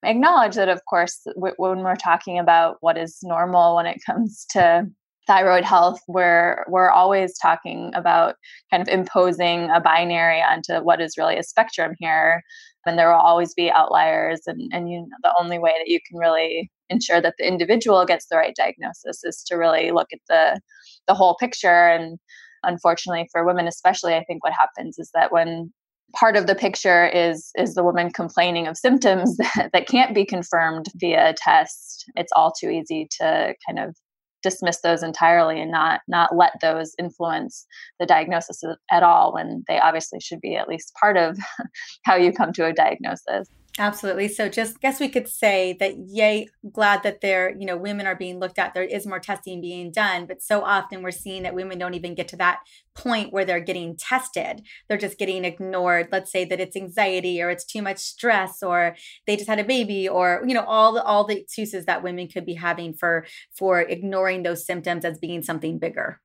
acknowledge 0.04 0.56
that 0.56 0.70
of 0.70 0.80
course 0.90 1.22
w- 1.36 1.54
when 1.58 1.80
we're 1.80 1.96
talking 1.96 2.40
about 2.40 2.78
what 2.80 2.98
is 2.98 3.18
normal 3.24 3.76
when 3.76 3.86
it 3.86 4.00
comes 4.06 4.46
to 4.50 4.86
thyroid 5.28 5.64
health 5.64 6.00
we're 6.08 6.66
we're 6.70 6.90
always 6.90 7.38
talking 7.38 7.92
about 7.94 8.36
kind 8.72 8.82
of 8.82 8.88
imposing 8.88 9.70
a 9.70 9.82
binary 9.82 10.42
onto 10.42 10.76
what 10.84 11.02
is 11.02 11.18
really 11.18 11.38
a 11.38 11.44
spectrum 11.44 11.94
here. 12.00 12.42
And 12.86 12.98
there 12.98 13.10
will 13.10 13.20
always 13.20 13.54
be 13.54 13.70
outliers 13.70 14.42
and 14.48 14.72
and 14.74 14.90
you 14.90 15.02
know, 15.02 15.08
the 15.22 15.36
only 15.40 15.60
way 15.60 15.74
that 15.78 15.88
you 15.88 16.00
can 16.08 16.18
really 16.18 16.72
ensure 16.90 17.22
that 17.22 17.36
the 17.38 17.48
individual 17.48 18.06
gets 18.06 18.28
the 18.28 18.38
right 18.38 18.56
diagnosis 18.56 19.24
is 19.24 19.44
to 19.48 19.56
really 19.56 19.92
look 19.92 20.08
at 20.12 20.20
the 20.28 20.60
the 21.08 21.14
whole 21.14 21.36
picture. 21.40 21.88
And 21.88 22.20
unfortunately 22.64 23.28
for 23.32 23.46
women 23.46 23.68
especially 23.68 24.14
i 24.14 24.24
think 24.24 24.44
what 24.44 24.54
happens 24.54 24.98
is 24.98 25.10
that 25.14 25.32
when 25.32 25.72
part 26.16 26.36
of 26.36 26.48
the 26.48 26.56
picture 26.56 27.08
is 27.08 27.52
is 27.56 27.76
the 27.76 27.84
woman 27.84 28.12
complaining 28.12 28.68
of 28.68 28.78
symptoms 28.78 29.38
that, 29.56 29.70
that 29.74 29.88
can't 29.88 30.16
be 30.16 30.26
confirmed 30.26 30.88
via 30.96 31.30
a 31.30 31.34
test 31.34 32.06
it's 32.16 32.32
all 32.36 32.52
too 32.52 32.70
easy 32.70 33.08
to 33.20 33.54
kind 33.68 33.80
of 33.80 33.96
dismiss 34.42 34.80
those 34.82 35.04
entirely 35.04 35.62
and 35.62 35.72
not 35.72 36.00
not 36.08 36.36
let 36.36 36.54
those 36.62 36.94
influence 36.98 37.66
the 38.00 38.06
diagnosis 38.06 38.64
at 38.90 39.04
all 39.04 39.34
when 39.34 39.64
they 39.68 39.80
obviously 39.80 40.20
should 40.20 40.40
be 40.40 40.56
at 40.56 40.68
least 40.68 40.94
part 41.00 41.18
of 41.18 41.38
how 42.04 42.16
you 42.16 42.32
come 42.32 42.54
to 42.54 42.66
a 42.66 42.74
diagnosis 42.74 43.50
Absolutely. 43.78 44.28
So 44.28 44.50
just 44.50 44.82
guess 44.82 45.00
we 45.00 45.08
could 45.08 45.28
say 45.28 45.78
that 45.80 45.96
yay, 45.98 46.48
glad 46.72 47.04
that 47.04 47.22
there, 47.22 47.56
you 47.58 47.66
know, 47.66 47.78
women 47.78 48.08
are 48.08 48.16
being 48.16 48.40
looked 48.40 48.60
at. 48.60 48.74
There 48.74 48.84
is 48.84 49.06
more 49.06 49.20
testing 49.20 49.62
being 49.62 49.92
done, 49.92 50.26
but 50.26 50.42
so 50.42 50.64
often 50.64 51.02
we're 51.02 51.12
seeing 51.12 51.44
that 51.44 51.54
women 51.56 51.78
don't 51.78 51.94
even 51.94 52.16
get 52.16 52.28
to 52.30 52.36
that 52.38 52.60
point 52.94 53.32
where 53.32 53.46
they're 53.46 53.62
getting 53.62 53.96
tested. 53.96 54.64
They're 54.88 54.98
just 54.98 55.18
getting 55.18 55.46
ignored. 55.46 56.10
Let's 56.12 56.32
say 56.32 56.44
that 56.46 56.60
it's 56.60 56.76
anxiety 56.76 57.42
or 57.42 57.50
it's 57.50 57.64
too 57.64 57.82
much 57.82 58.00
stress 58.00 58.62
or 58.64 58.96
they 59.28 59.38
just 59.38 59.50
had 59.50 59.60
a 59.60 59.64
baby 59.64 60.10
or, 60.10 60.44
you 60.46 60.54
know, 60.56 60.66
all 60.66 60.92
the 60.94 61.04
all 61.04 61.24
the 61.24 61.40
excuses 61.40 61.86
that 61.86 62.04
women 62.04 62.28
could 62.28 62.46
be 62.46 62.56
having 62.56 62.94
for 62.94 63.26
for 63.54 63.82
ignoring 63.82 64.44
those 64.44 64.66
symptoms 64.66 65.06
as 65.06 65.20
being 65.20 65.42
something 65.42 65.80
bigger. 65.80 66.20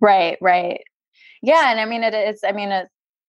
Right, 0.00 0.38
right. 0.40 0.80
Yeah, 1.42 1.70
and 1.70 1.80
I 1.80 1.84
mean 1.86 2.04
it 2.04 2.14
is 2.14 2.40
I 2.46 2.52
mean 2.52 2.70
it 2.72 2.88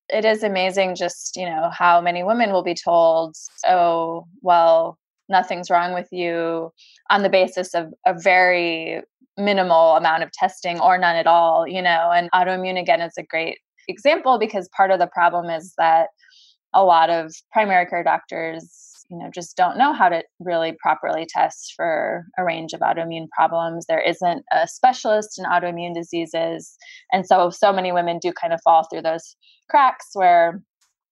it 0.09 0.25
is 0.25 0.43
amazing 0.43 0.95
just 0.95 1.35
you 1.35 1.45
know 1.45 1.69
how 1.71 2.01
many 2.01 2.23
women 2.23 2.51
will 2.51 2.63
be 2.63 2.73
told 2.73 3.35
oh 3.67 4.25
well 4.41 4.97
nothing's 5.27 5.69
wrong 5.69 5.93
with 5.93 6.07
you 6.11 6.71
on 7.09 7.21
the 7.21 7.29
basis 7.29 7.73
of 7.73 7.93
a 8.05 8.19
very 8.19 9.01
minimal 9.37 9.95
amount 9.95 10.23
of 10.23 10.31
testing 10.31 10.79
or 10.79 10.97
none 10.97 11.15
at 11.15 11.27
all 11.27 11.67
you 11.67 11.81
know 11.81 12.11
and 12.13 12.29
autoimmune 12.31 12.79
again 12.79 13.01
is 13.01 13.13
a 13.17 13.23
great 13.23 13.59
example 13.87 14.37
because 14.37 14.69
part 14.75 14.91
of 14.91 14.99
the 14.99 15.07
problem 15.07 15.49
is 15.49 15.73
that 15.77 16.09
a 16.73 16.83
lot 16.83 17.09
of 17.09 17.33
primary 17.51 17.85
care 17.85 18.03
doctors 18.03 18.88
you 19.09 19.17
know 19.17 19.29
just 19.33 19.57
don't 19.57 19.77
know 19.77 19.93
how 19.93 20.09
to 20.09 20.23
really 20.39 20.75
properly 20.81 21.25
test 21.27 21.73
for 21.75 22.25
a 22.37 22.43
range 22.43 22.73
of 22.73 22.81
autoimmune 22.81 23.27
problems. 23.35 23.85
There 23.87 24.01
isn't 24.01 24.43
a 24.53 24.67
specialist 24.67 25.39
in 25.39 25.45
autoimmune 25.45 25.93
diseases 25.93 26.77
and 27.11 27.25
so 27.25 27.49
so 27.49 27.73
many 27.73 27.91
women 27.91 28.19
do 28.21 28.31
kind 28.31 28.53
of 28.53 28.61
fall 28.63 28.87
through 28.89 29.01
those 29.01 29.35
cracks 29.69 30.07
where 30.13 30.61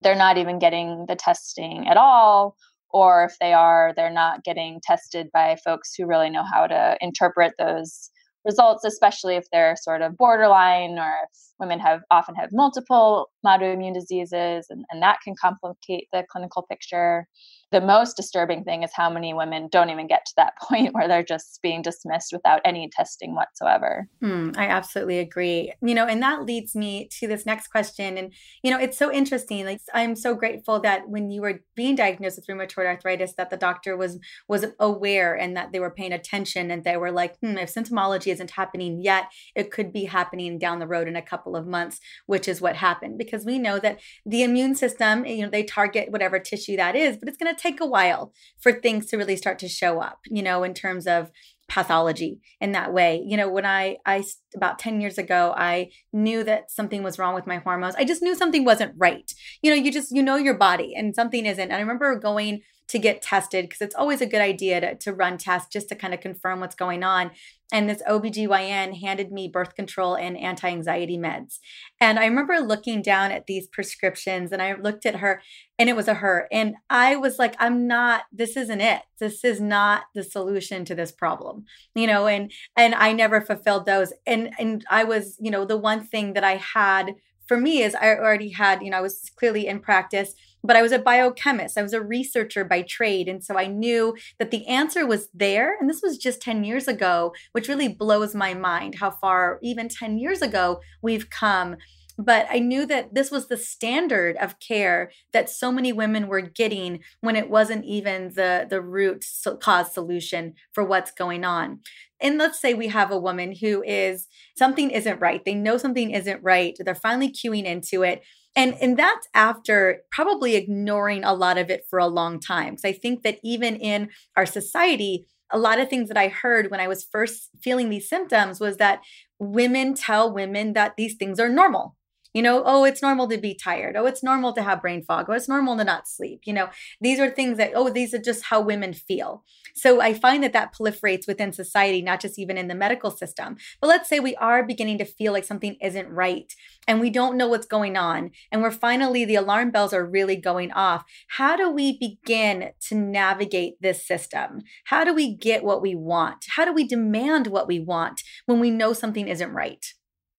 they're 0.01 0.15
not 0.15 0.37
even 0.37 0.59
getting 0.59 1.05
the 1.07 1.15
testing 1.15 1.87
at 1.87 1.97
all 1.97 2.55
or 2.91 3.25
if 3.25 3.35
they 3.39 3.53
are 3.53 3.93
they're 3.95 4.11
not 4.11 4.43
getting 4.43 4.79
tested 4.83 5.27
by 5.33 5.57
folks 5.63 5.93
who 5.97 6.05
really 6.05 6.29
know 6.29 6.43
how 6.53 6.67
to 6.67 6.97
interpret 7.01 7.53
those 7.57 8.09
results 8.45 8.85
especially 8.85 9.35
if 9.35 9.45
they're 9.51 9.75
sort 9.81 10.01
of 10.01 10.15
borderline 10.17 10.97
or 10.97 11.13
if 11.23 11.29
women 11.59 11.79
have 11.79 12.01
often 12.11 12.35
have 12.35 12.49
multiple 12.51 13.29
autoimmune 13.45 13.93
diseases 13.93 14.67
and, 14.69 14.85
and 14.91 15.01
that 15.01 15.17
can 15.23 15.33
complicate 15.39 16.07
the 16.13 16.23
clinical 16.31 16.65
picture 16.69 17.27
the 17.71 17.81
most 17.81 18.15
disturbing 18.15 18.63
thing 18.63 18.83
is 18.83 18.91
how 18.93 19.09
many 19.09 19.33
women 19.33 19.67
don't 19.69 19.89
even 19.89 20.07
get 20.07 20.25
to 20.25 20.33
that 20.37 20.53
point 20.61 20.93
where 20.93 21.07
they're 21.07 21.23
just 21.23 21.59
being 21.61 21.81
dismissed 21.81 22.31
without 22.31 22.61
any 22.63 22.89
testing 22.89 23.35
whatsoever. 23.35 24.07
Hmm, 24.21 24.51
I 24.55 24.67
absolutely 24.67 25.19
agree. 25.19 25.73
You 25.81 25.95
know, 25.95 26.05
and 26.05 26.21
that 26.21 26.43
leads 26.43 26.75
me 26.75 27.09
to 27.19 27.27
this 27.27 27.45
next 27.45 27.67
question. 27.67 28.17
And, 28.17 28.33
you 28.63 28.71
know, 28.71 28.79
it's 28.79 28.97
so 28.97 29.11
interesting. 29.11 29.65
Like, 29.65 29.81
I'm 29.93 30.15
so 30.15 30.33
grateful 30.33 30.79
that 30.81 31.09
when 31.09 31.29
you 31.29 31.41
were 31.41 31.61
being 31.75 31.95
diagnosed 31.95 32.37
with 32.37 32.47
rheumatoid 32.47 32.85
arthritis, 32.85 33.33
that 33.37 33.49
the 33.49 33.57
doctor 33.57 33.97
was 33.97 34.19
was 34.47 34.65
aware 34.79 35.35
and 35.35 35.55
that 35.57 35.71
they 35.71 35.79
were 35.79 35.91
paying 35.91 36.13
attention 36.13 36.71
and 36.71 36.83
they 36.83 36.97
were 36.97 37.11
like, 37.11 37.37
hmm, 37.39 37.57
if 37.57 37.73
symptomology 37.73 38.31
isn't 38.31 38.51
happening 38.51 39.01
yet, 39.01 39.25
it 39.55 39.71
could 39.71 39.91
be 39.91 40.05
happening 40.05 40.57
down 40.57 40.79
the 40.79 40.87
road 40.87 41.07
in 41.07 41.15
a 41.15 41.21
couple 41.21 41.55
of 41.55 41.67
months, 41.67 41.99
which 42.25 42.47
is 42.47 42.61
what 42.61 42.77
happened. 42.77 43.17
Because 43.17 43.45
we 43.45 43.59
know 43.59 43.79
that 43.79 43.99
the 44.25 44.43
immune 44.43 44.75
system, 44.75 45.25
you 45.25 45.43
know, 45.43 45.49
they 45.49 45.63
target 45.63 46.11
whatever 46.11 46.39
tissue 46.39 46.77
that 46.77 46.95
is, 46.95 47.17
but 47.17 47.27
it's 47.27 47.37
going 47.37 47.53
to 47.53 47.56
take 47.57 47.81
a 47.81 47.85
while 47.85 48.33
for 48.59 48.71
things 48.71 49.07
to 49.07 49.17
really 49.17 49.35
start 49.35 49.59
to 49.59 49.67
show 49.67 49.99
up, 49.99 50.19
you 50.25 50.43
know, 50.43 50.63
in 50.63 50.73
terms 50.73 51.07
of 51.07 51.31
pathology 51.67 52.39
in 52.61 52.71
that 52.71 52.93
way. 52.93 53.21
You 53.25 53.37
know, 53.37 53.49
when 53.49 53.65
I 53.65 53.97
I 54.05 54.23
about 54.55 54.79
10 54.79 55.01
years 55.01 55.17
ago, 55.17 55.53
I 55.55 55.89
knew 56.13 56.43
that 56.43 56.71
something 56.71 57.03
was 57.03 57.19
wrong 57.19 57.35
with 57.35 57.47
my 57.47 57.57
hormones. 57.57 57.95
I 57.95 58.05
just 58.05 58.21
knew 58.21 58.35
something 58.35 58.63
wasn't 58.63 58.93
right. 58.97 59.31
You 59.61 59.71
know, 59.71 59.77
you 59.77 59.91
just 59.91 60.11
you 60.11 60.23
know 60.23 60.37
your 60.37 60.57
body 60.57 60.93
and 60.95 61.13
something 61.13 61.45
isn't. 61.45 61.61
And 61.61 61.73
I 61.73 61.79
remember 61.79 62.15
going 62.19 62.61
to 62.87 62.99
get 62.99 63.21
tested 63.21 63.65
because 63.65 63.81
it's 63.81 63.95
always 63.95 64.21
a 64.21 64.25
good 64.25 64.41
idea 64.41 64.79
to, 64.79 64.95
to 64.95 65.13
run 65.13 65.37
tests 65.37 65.69
just 65.71 65.89
to 65.89 65.95
kind 65.95 66.13
of 66.13 66.21
confirm 66.21 66.59
what's 66.59 66.75
going 66.75 67.03
on. 67.03 67.31
And 67.69 67.89
this 67.89 68.01
OBGYN 68.09 69.01
handed 69.01 69.29
me 69.29 69.49
birth 69.49 69.75
control 69.75 70.15
and 70.15 70.37
anti 70.37 70.69
anxiety 70.69 71.17
meds. 71.17 71.59
And 71.99 72.17
I 72.17 72.25
remember 72.25 72.59
looking 72.59 73.01
down 73.01 73.31
at 73.31 73.45
these 73.45 73.67
prescriptions 73.67 74.53
and 74.53 74.61
I 74.61 74.75
looked 74.75 75.05
at 75.05 75.17
her 75.17 75.41
and 75.77 75.89
it 75.89 75.95
was 75.95 76.07
a 76.07 76.15
her. 76.15 76.47
And 76.49 76.75
I 76.89 77.17
was 77.17 77.37
like, 77.37 77.55
I'm 77.59 77.85
not, 77.85 78.23
this 78.31 78.55
isn't 78.55 78.79
it. 78.79 79.01
This 79.19 79.43
is 79.43 79.59
not 79.59 80.03
the 80.15 80.23
solution 80.23 80.85
to 80.85 80.95
this 80.95 81.11
problem, 81.11 81.65
you 81.93 82.07
know, 82.07 82.25
and, 82.27 82.51
and 82.77 82.95
I 82.95 83.11
never 83.11 83.41
fulfilled 83.41 83.85
those. 83.85 84.13
And, 84.25 84.51
and 84.57 84.85
I 84.89 85.03
was, 85.03 85.35
you 85.41 85.51
know, 85.51 85.65
the 85.65 85.77
one 85.77 86.05
thing 86.05 86.33
that 86.33 86.45
I 86.45 86.55
had 86.55 87.15
for 87.47 87.57
me 87.57 87.81
is 87.81 87.95
I 87.95 88.09
already 88.15 88.51
had, 88.51 88.81
you 88.81 88.89
know, 88.89 88.97
I 88.97 89.01
was 89.01 89.31
clearly 89.35 89.67
in 89.67 89.79
practice 89.79 90.33
but 90.63 90.75
I 90.75 90.81
was 90.81 90.91
a 90.91 90.99
biochemist. 90.99 91.77
I 91.77 91.81
was 91.81 91.93
a 91.93 92.01
researcher 92.01 92.63
by 92.63 92.81
trade. 92.81 93.27
And 93.27 93.43
so 93.43 93.57
I 93.57 93.67
knew 93.67 94.15
that 94.37 94.51
the 94.51 94.67
answer 94.67 95.05
was 95.07 95.29
there. 95.33 95.77
And 95.79 95.89
this 95.89 96.01
was 96.01 96.17
just 96.17 96.41
10 96.41 96.63
years 96.63 96.87
ago, 96.87 97.33
which 97.53 97.67
really 97.67 97.87
blows 97.87 98.35
my 98.35 98.53
mind 98.53 98.95
how 98.95 99.11
far, 99.11 99.59
even 99.63 99.87
10 99.87 100.17
years 100.17 100.41
ago, 100.41 100.81
we've 101.01 101.29
come. 101.29 101.77
But 102.19 102.47
I 102.49 102.57
knew 102.57 102.87
that 102.87 103.13
this 103.13 103.29
was 103.29 103.47
the 103.47 103.57
standard 103.57 104.37
of 104.37 104.59
care 104.59 105.11
that 105.33 105.51
so 105.51 105.71
many 105.71 105.93
women 105.93 106.27
were 106.27 106.41
getting 106.41 107.01
when 107.21 107.35
it 107.35 107.49
wasn't 107.49 107.85
even 107.85 108.29
the, 108.29 108.65
the 108.67 108.81
root 108.81 109.23
cause 109.61 109.93
solution 109.93 110.55
for 110.71 110.83
what's 110.83 111.11
going 111.11 111.45
on. 111.45 111.81
And 112.19 112.37
let's 112.37 112.59
say 112.59 112.73
we 112.73 112.87
have 112.87 113.11
a 113.11 113.19
woman 113.19 113.53
who 113.55 113.83
is 113.83 114.27
something 114.57 114.91
isn't 114.91 115.19
right. 115.19 115.43
They 115.45 115.55
know 115.55 115.77
something 115.77 116.11
isn't 116.11 116.43
right. 116.43 116.75
They're 116.79 116.95
finally 116.95 117.31
cueing 117.31 117.65
into 117.65 118.03
it 118.03 118.23
and 118.57 118.75
and 118.81 118.97
that's 118.97 119.27
after 119.33 120.01
probably 120.11 120.55
ignoring 120.55 121.23
a 121.23 121.33
lot 121.33 121.57
of 121.57 121.69
it 121.69 121.85
for 121.89 121.99
a 121.99 122.07
long 122.07 122.39
time 122.39 122.71
because 122.71 122.85
i 122.85 122.91
think 122.91 123.23
that 123.23 123.37
even 123.43 123.77
in 123.77 124.09
our 124.35 124.45
society 124.45 125.25
a 125.51 125.57
lot 125.57 125.79
of 125.79 125.89
things 125.89 126.09
that 126.09 126.17
i 126.17 126.27
heard 126.27 126.69
when 126.69 126.81
i 126.81 126.87
was 126.87 127.07
first 127.09 127.49
feeling 127.61 127.89
these 127.89 128.09
symptoms 128.09 128.59
was 128.59 128.77
that 128.77 128.99
women 129.39 129.93
tell 129.93 130.33
women 130.33 130.73
that 130.73 130.95
these 130.97 131.15
things 131.15 131.39
are 131.39 131.49
normal 131.49 131.95
you 132.37 132.43
know, 132.43 132.61
oh, 132.67 132.83
it's 132.83 133.01
normal 133.01 133.27
to 133.29 133.39
be 133.39 133.55
tired. 133.55 133.95
Oh, 133.95 134.05
it's 134.05 134.21
normal 134.21 134.53
to 134.53 134.61
have 134.61 134.83
brain 134.83 135.01
fog. 135.01 135.25
Oh, 135.27 135.33
it's 135.33 135.49
normal 135.49 135.75
to 135.75 135.83
not 135.83 136.07
sleep. 136.07 136.41
You 136.45 136.53
know, 136.53 136.69
these 137.01 137.19
are 137.19 137.31
things 137.31 137.57
that, 137.57 137.71
oh, 137.73 137.89
these 137.89 138.13
are 138.13 138.21
just 138.21 138.43
how 138.43 138.61
women 138.61 138.93
feel. 138.93 139.43
So 139.73 140.01
I 140.01 140.13
find 140.13 140.43
that 140.43 140.53
that 140.53 140.71
proliferates 140.71 141.27
within 141.27 141.51
society, 141.51 142.03
not 142.03 142.21
just 142.21 142.37
even 142.37 142.55
in 142.55 142.67
the 142.67 142.75
medical 142.75 143.09
system. 143.09 143.57
But 143.81 143.87
let's 143.87 144.07
say 144.07 144.19
we 144.19 144.35
are 144.35 144.63
beginning 144.63 144.99
to 144.99 145.05
feel 145.05 145.33
like 145.33 145.45
something 145.45 145.77
isn't 145.81 146.11
right 146.11 146.53
and 146.87 146.99
we 146.99 147.09
don't 147.09 147.37
know 147.37 147.47
what's 147.47 147.65
going 147.65 147.97
on. 147.97 148.29
And 148.51 148.61
we're 148.61 148.69
finally, 148.69 149.25
the 149.25 149.33
alarm 149.33 149.71
bells 149.71 149.91
are 149.91 150.05
really 150.05 150.35
going 150.35 150.71
off. 150.73 151.05
How 151.29 151.55
do 151.55 151.71
we 151.71 151.97
begin 151.97 152.69
to 152.81 152.95
navigate 152.95 153.81
this 153.81 154.05
system? 154.05 154.61
How 154.85 155.03
do 155.03 155.11
we 155.11 155.35
get 155.35 155.63
what 155.63 155.81
we 155.81 155.95
want? 155.95 156.45
How 156.49 156.65
do 156.65 156.71
we 156.71 156.87
demand 156.87 157.47
what 157.47 157.67
we 157.67 157.79
want 157.79 158.21
when 158.45 158.59
we 158.59 158.69
know 158.69 158.93
something 158.93 159.27
isn't 159.27 159.51
right? 159.53 159.83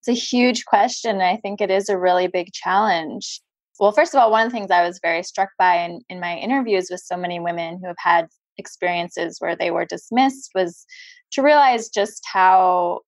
A 0.08 0.12
huge 0.12 0.64
question. 0.64 1.20
I 1.20 1.36
think 1.36 1.60
it 1.60 1.70
is 1.70 1.88
a 1.88 1.98
really 1.98 2.28
big 2.28 2.52
challenge. 2.52 3.40
Well, 3.78 3.92
first 3.92 4.14
of 4.14 4.20
all, 4.20 4.30
one 4.30 4.46
of 4.46 4.52
the 4.52 4.56
things 4.56 4.70
I 4.70 4.86
was 4.86 5.00
very 5.02 5.22
struck 5.22 5.50
by 5.58 5.76
in, 5.76 6.00
in 6.08 6.18
my 6.18 6.36
interviews 6.36 6.88
with 6.90 7.00
so 7.00 7.16
many 7.16 7.38
women 7.38 7.78
who 7.80 7.86
have 7.86 7.96
had 7.98 8.28
experiences 8.56 9.36
where 9.38 9.54
they 9.54 9.70
were 9.70 9.84
dismissed 9.84 10.50
was 10.54 10.84
to 11.32 11.42
realize 11.42 11.88
just 11.88 12.22
how 12.30 13.00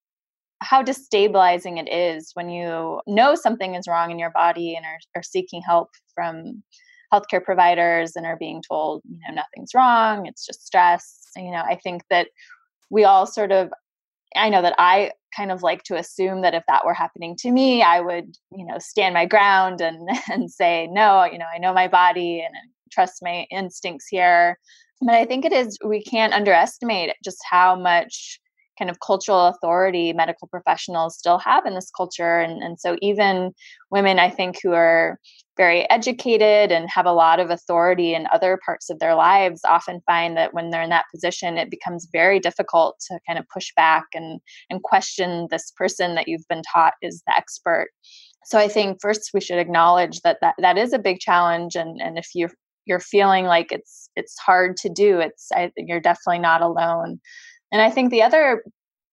how 0.62 0.82
destabilizing 0.82 1.78
it 1.78 1.90
is 1.90 2.32
when 2.34 2.50
you 2.50 3.00
know 3.06 3.34
something 3.34 3.74
is 3.74 3.88
wrong 3.88 4.10
in 4.10 4.18
your 4.18 4.30
body 4.30 4.76
and 4.76 4.84
are, 4.84 4.98
are 5.16 5.22
seeking 5.22 5.62
help 5.66 5.88
from 6.14 6.62
healthcare 7.12 7.42
providers 7.42 8.14
and 8.14 8.26
are 8.26 8.36
being 8.36 8.62
told 8.68 9.00
you 9.10 9.18
know 9.26 9.34
nothing's 9.34 9.74
wrong 9.74 10.26
it's 10.26 10.44
just 10.44 10.66
stress 10.66 11.22
you 11.34 11.50
know 11.50 11.62
i 11.66 11.74
think 11.82 12.02
that 12.10 12.28
we 12.90 13.04
all 13.04 13.26
sort 13.26 13.50
of 13.52 13.70
I 14.36 14.48
know 14.48 14.62
that 14.62 14.74
I 14.78 15.12
kind 15.36 15.50
of 15.52 15.62
like 15.62 15.82
to 15.84 15.96
assume 15.96 16.42
that 16.42 16.54
if 16.54 16.64
that 16.68 16.84
were 16.84 16.94
happening 16.94 17.36
to 17.40 17.50
me, 17.50 17.82
I 17.82 18.00
would, 18.00 18.36
you 18.52 18.64
know, 18.64 18.78
stand 18.78 19.14
my 19.14 19.26
ground 19.26 19.80
and 19.80 20.08
and 20.30 20.50
say, 20.50 20.88
no, 20.90 21.24
you 21.24 21.38
know, 21.38 21.46
I 21.52 21.58
know 21.58 21.72
my 21.72 21.88
body 21.88 22.40
and 22.40 22.54
trust 22.90 23.22
my 23.22 23.46
instincts 23.50 24.06
here. 24.08 24.58
But 25.00 25.14
I 25.14 25.24
think 25.24 25.44
it 25.44 25.52
is 25.52 25.78
we 25.84 26.02
can't 26.02 26.34
underestimate 26.34 27.14
just 27.24 27.38
how 27.48 27.74
much 27.74 28.38
kind 28.78 28.90
of 28.90 29.00
cultural 29.00 29.46
authority 29.46 30.12
medical 30.12 30.48
professionals 30.48 31.16
still 31.16 31.38
have 31.38 31.66
in 31.66 31.74
this 31.74 31.90
culture. 31.94 32.40
And, 32.40 32.62
and 32.62 32.80
so 32.80 32.96
even 33.02 33.52
women, 33.90 34.18
I 34.18 34.30
think, 34.30 34.56
who 34.62 34.72
are 34.72 35.18
very 35.60 35.88
educated 35.90 36.72
and 36.72 36.88
have 36.88 37.04
a 37.04 37.12
lot 37.12 37.38
of 37.38 37.50
authority 37.50 38.14
in 38.14 38.26
other 38.32 38.58
parts 38.64 38.88
of 38.88 38.98
their 38.98 39.14
lives 39.14 39.60
often 39.66 40.00
find 40.06 40.34
that 40.34 40.54
when 40.54 40.70
they're 40.70 40.80
in 40.80 40.88
that 40.88 41.04
position, 41.14 41.58
it 41.58 41.70
becomes 41.70 42.08
very 42.10 42.40
difficult 42.40 42.98
to 43.06 43.18
kind 43.26 43.38
of 43.38 43.44
push 43.52 43.70
back 43.76 44.04
and, 44.14 44.40
and 44.70 44.82
question 44.82 45.48
this 45.50 45.70
person 45.76 46.14
that 46.14 46.26
you've 46.26 46.48
been 46.48 46.62
taught 46.72 46.94
is 47.02 47.22
the 47.26 47.36
expert. 47.36 47.88
So 48.46 48.58
I 48.58 48.68
think 48.68 49.02
first 49.02 49.32
we 49.34 49.42
should 49.42 49.58
acknowledge 49.58 50.22
that 50.22 50.38
that, 50.40 50.54
that 50.60 50.78
is 50.78 50.94
a 50.94 50.98
big 50.98 51.18
challenge. 51.18 51.74
And, 51.74 52.00
and 52.00 52.16
if 52.16 52.28
you're 52.34 52.52
you're 52.86 52.98
feeling 52.98 53.44
like 53.44 53.70
it's 53.70 54.08
it's 54.16 54.38
hard 54.38 54.78
to 54.78 54.88
do, 54.88 55.20
it's 55.20 55.48
I, 55.52 55.70
you're 55.76 56.00
definitely 56.00 56.38
not 56.38 56.62
alone. 56.62 57.20
And 57.70 57.82
I 57.82 57.90
think 57.90 58.10
the 58.10 58.22
other 58.22 58.64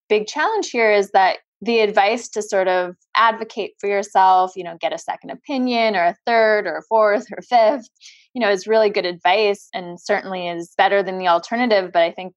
big 0.07 0.27
challenge 0.27 0.69
here 0.69 0.93
is 0.93 1.11
that 1.11 1.39
the 1.61 1.79
advice 1.79 2.29
to 2.29 2.41
sort 2.41 2.67
of 2.67 2.95
advocate 3.15 3.71
for 3.79 3.87
yourself, 3.89 4.53
you 4.55 4.63
know, 4.63 4.77
get 4.79 4.93
a 4.93 4.97
second 4.97 5.31
opinion 5.31 5.95
or 5.95 6.03
a 6.03 6.15
third 6.25 6.67
or 6.67 6.77
a 6.77 6.83
fourth 6.83 7.25
or 7.31 7.41
fifth, 7.41 7.89
you 8.33 8.41
know, 8.41 8.49
is 8.49 8.67
really 8.67 8.89
good 8.89 9.05
advice 9.05 9.67
and 9.73 9.99
certainly 9.99 10.47
is 10.47 10.73
better 10.77 11.01
than 11.01 11.17
the 11.17 11.27
alternative. 11.27 11.91
But 11.91 12.03
I 12.03 12.11
think 12.11 12.33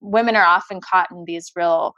women 0.00 0.34
are 0.36 0.44
often 0.44 0.80
caught 0.80 1.10
in 1.10 1.24
these 1.26 1.52
real 1.54 1.94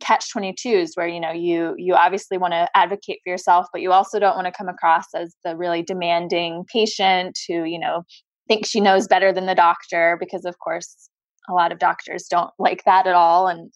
catch 0.00 0.32
22s 0.34 0.90
where 0.94 1.06
you 1.06 1.20
know 1.20 1.30
you 1.30 1.76
you 1.78 1.94
obviously 1.94 2.36
want 2.36 2.52
to 2.52 2.66
advocate 2.74 3.20
for 3.22 3.30
yourself 3.30 3.68
but 3.72 3.80
you 3.80 3.92
also 3.92 4.18
don't 4.18 4.34
want 4.34 4.46
to 4.46 4.52
come 4.52 4.68
across 4.68 5.04
as 5.14 5.36
the 5.44 5.56
really 5.56 5.80
demanding 5.80 6.64
patient 6.72 7.38
who 7.46 7.62
you 7.62 7.78
know 7.78 8.02
thinks 8.48 8.68
she 8.68 8.80
knows 8.80 9.06
better 9.06 9.32
than 9.32 9.46
the 9.46 9.54
doctor 9.54 10.16
because 10.18 10.44
of 10.44 10.58
course 10.58 11.08
a 11.48 11.52
lot 11.52 11.70
of 11.70 11.78
doctors 11.78 12.26
don't 12.28 12.50
like 12.58 12.82
that 12.84 13.06
at 13.06 13.14
all 13.14 13.46
and 13.46 13.70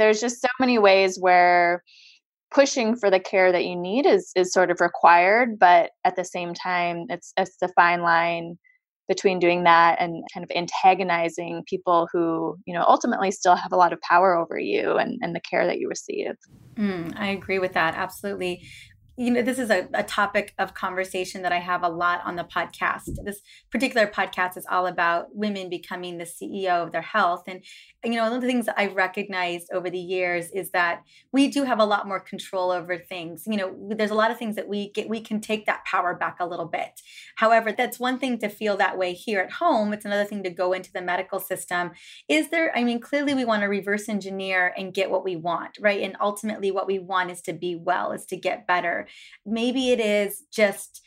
there's 0.00 0.20
just 0.20 0.40
so 0.40 0.48
many 0.58 0.78
ways 0.78 1.18
where 1.20 1.84
pushing 2.50 2.96
for 2.96 3.10
the 3.10 3.20
care 3.20 3.52
that 3.52 3.64
you 3.64 3.76
need 3.76 4.06
is 4.06 4.32
is 4.34 4.52
sort 4.52 4.70
of 4.70 4.80
required 4.80 5.58
but 5.58 5.90
at 6.04 6.16
the 6.16 6.24
same 6.24 6.52
time 6.52 7.04
it's 7.08 7.32
it's 7.36 7.56
the 7.60 7.68
fine 7.76 8.02
line 8.02 8.58
between 9.08 9.40
doing 9.40 9.64
that 9.64 10.00
and 10.00 10.22
kind 10.32 10.44
of 10.44 10.50
antagonizing 10.56 11.62
people 11.66 12.08
who 12.12 12.56
you 12.64 12.74
know 12.74 12.84
ultimately 12.88 13.30
still 13.30 13.54
have 13.56 13.72
a 13.72 13.76
lot 13.76 13.92
of 13.92 14.00
power 14.00 14.36
over 14.36 14.58
you 14.58 14.96
and, 14.96 15.18
and 15.20 15.34
the 15.34 15.40
care 15.40 15.66
that 15.66 15.78
you 15.78 15.88
receive. 15.88 16.32
Mm, 16.76 17.12
i 17.16 17.28
agree 17.28 17.58
with 17.58 17.72
that 17.74 17.94
absolutely 17.94 18.62
you 19.20 19.30
know, 19.30 19.42
this 19.42 19.58
is 19.58 19.68
a, 19.68 19.86
a 19.92 20.02
topic 20.02 20.54
of 20.58 20.72
conversation 20.72 21.42
that 21.42 21.52
I 21.52 21.58
have 21.58 21.82
a 21.82 21.90
lot 21.90 22.22
on 22.24 22.36
the 22.36 22.44
podcast. 22.44 23.22
This 23.22 23.42
particular 23.70 24.06
podcast 24.06 24.56
is 24.56 24.64
all 24.70 24.86
about 24.86 25.26
women 25.34 25.68
becoming 25.68 26.16
the 26.16 26.24
CEO 26.24 26.82
of 26.82 26.90
their 26.90 27.02
health. 27.02 27.42
And, 27.46 27.62
you 28.02 28.12
know, 28.12 28.22
one 28.22 28.32
of 28.32 28.40
the 28.40 28.46
things 28.46 28.66
I've 28.78 28.96
recognized 28.96 29.68
over 29.74 29.90
the 29.90 29.98
years 29.98 30.48
is 30.54 30.70
that 30.70 31.02
we 31.32 31.48
do 31.48 31.64
have 31.64 31.78
a 31.78 31.84
lot 31.84 32.08
more 32.08 32.18
control 32.18 32.70
over 32.70 32.96
things. 32.96 33.42
You 33.46 33.58
know, 33.58 33.76
there's 33.94 34.10
a 34.10 34.14
lot 34.14 34.30
of 34.30 34.38
things 34.38 34.56
that 34.56 34.68
we 34.68 34.90
get, 34.92 35.06
we 35.06 35.20
can 35.20 35.42
take 35.42 35.66
that 35.66 35.84
power 35.84 36.14
back 36.14 36.38
a 36.40 36.46
little 36.46 36.64
bit. 36.64 37.02
However, 37.36 37.72
that's 37.72 38.00
one 38.00 38.18
thing 38.18 38.38
to 38.38 38.48
feel 38.48 38.78
that 38.78 38.96
way 38.96 39.12
here 39.12 39.40
at 39.40 39.52
home. 39.52 39.92
It's 39.92 40.06
another 40.06 40.24
thing 40.24 40.42
to 40.44 40.50
go 40.50 40.72
into 40.72 40.92
the 40.94 41.02
medical 41.02 41.40
system. 41.40 41.90
Is 42.26 42.48
there, 42.48 42.74
I 42.74 42.84
mean, 42.84 43.00
clearly 43.00 43.34
we 43.34 43.44
want 43.44 43.64
to 43.64 43.66
reverse 43.68 44.08
engineer 44.08 44.72
and 44.78 44.94
get 44.94 45.10
what 45.10 45.24
we 45.24 45.36
want, 45.36 45.76
right? 45.78 46.00
And 46.00 46.16
ultimately, 46.22 46.70
what 46.70 46.86
we 46.86 46.98
want 46.98 47.30
is 47.30 47.42
to 47.42 47.52
be 47.52 47.76
well, 47.76 48.12
is 48.12 48.24
to 48.26 48.36
get 48.38 48.66
better 48.66 49.08
maybe 49.44 49.90
it 49.90 50.00
is 50.00 50.42
just 50.52 51.02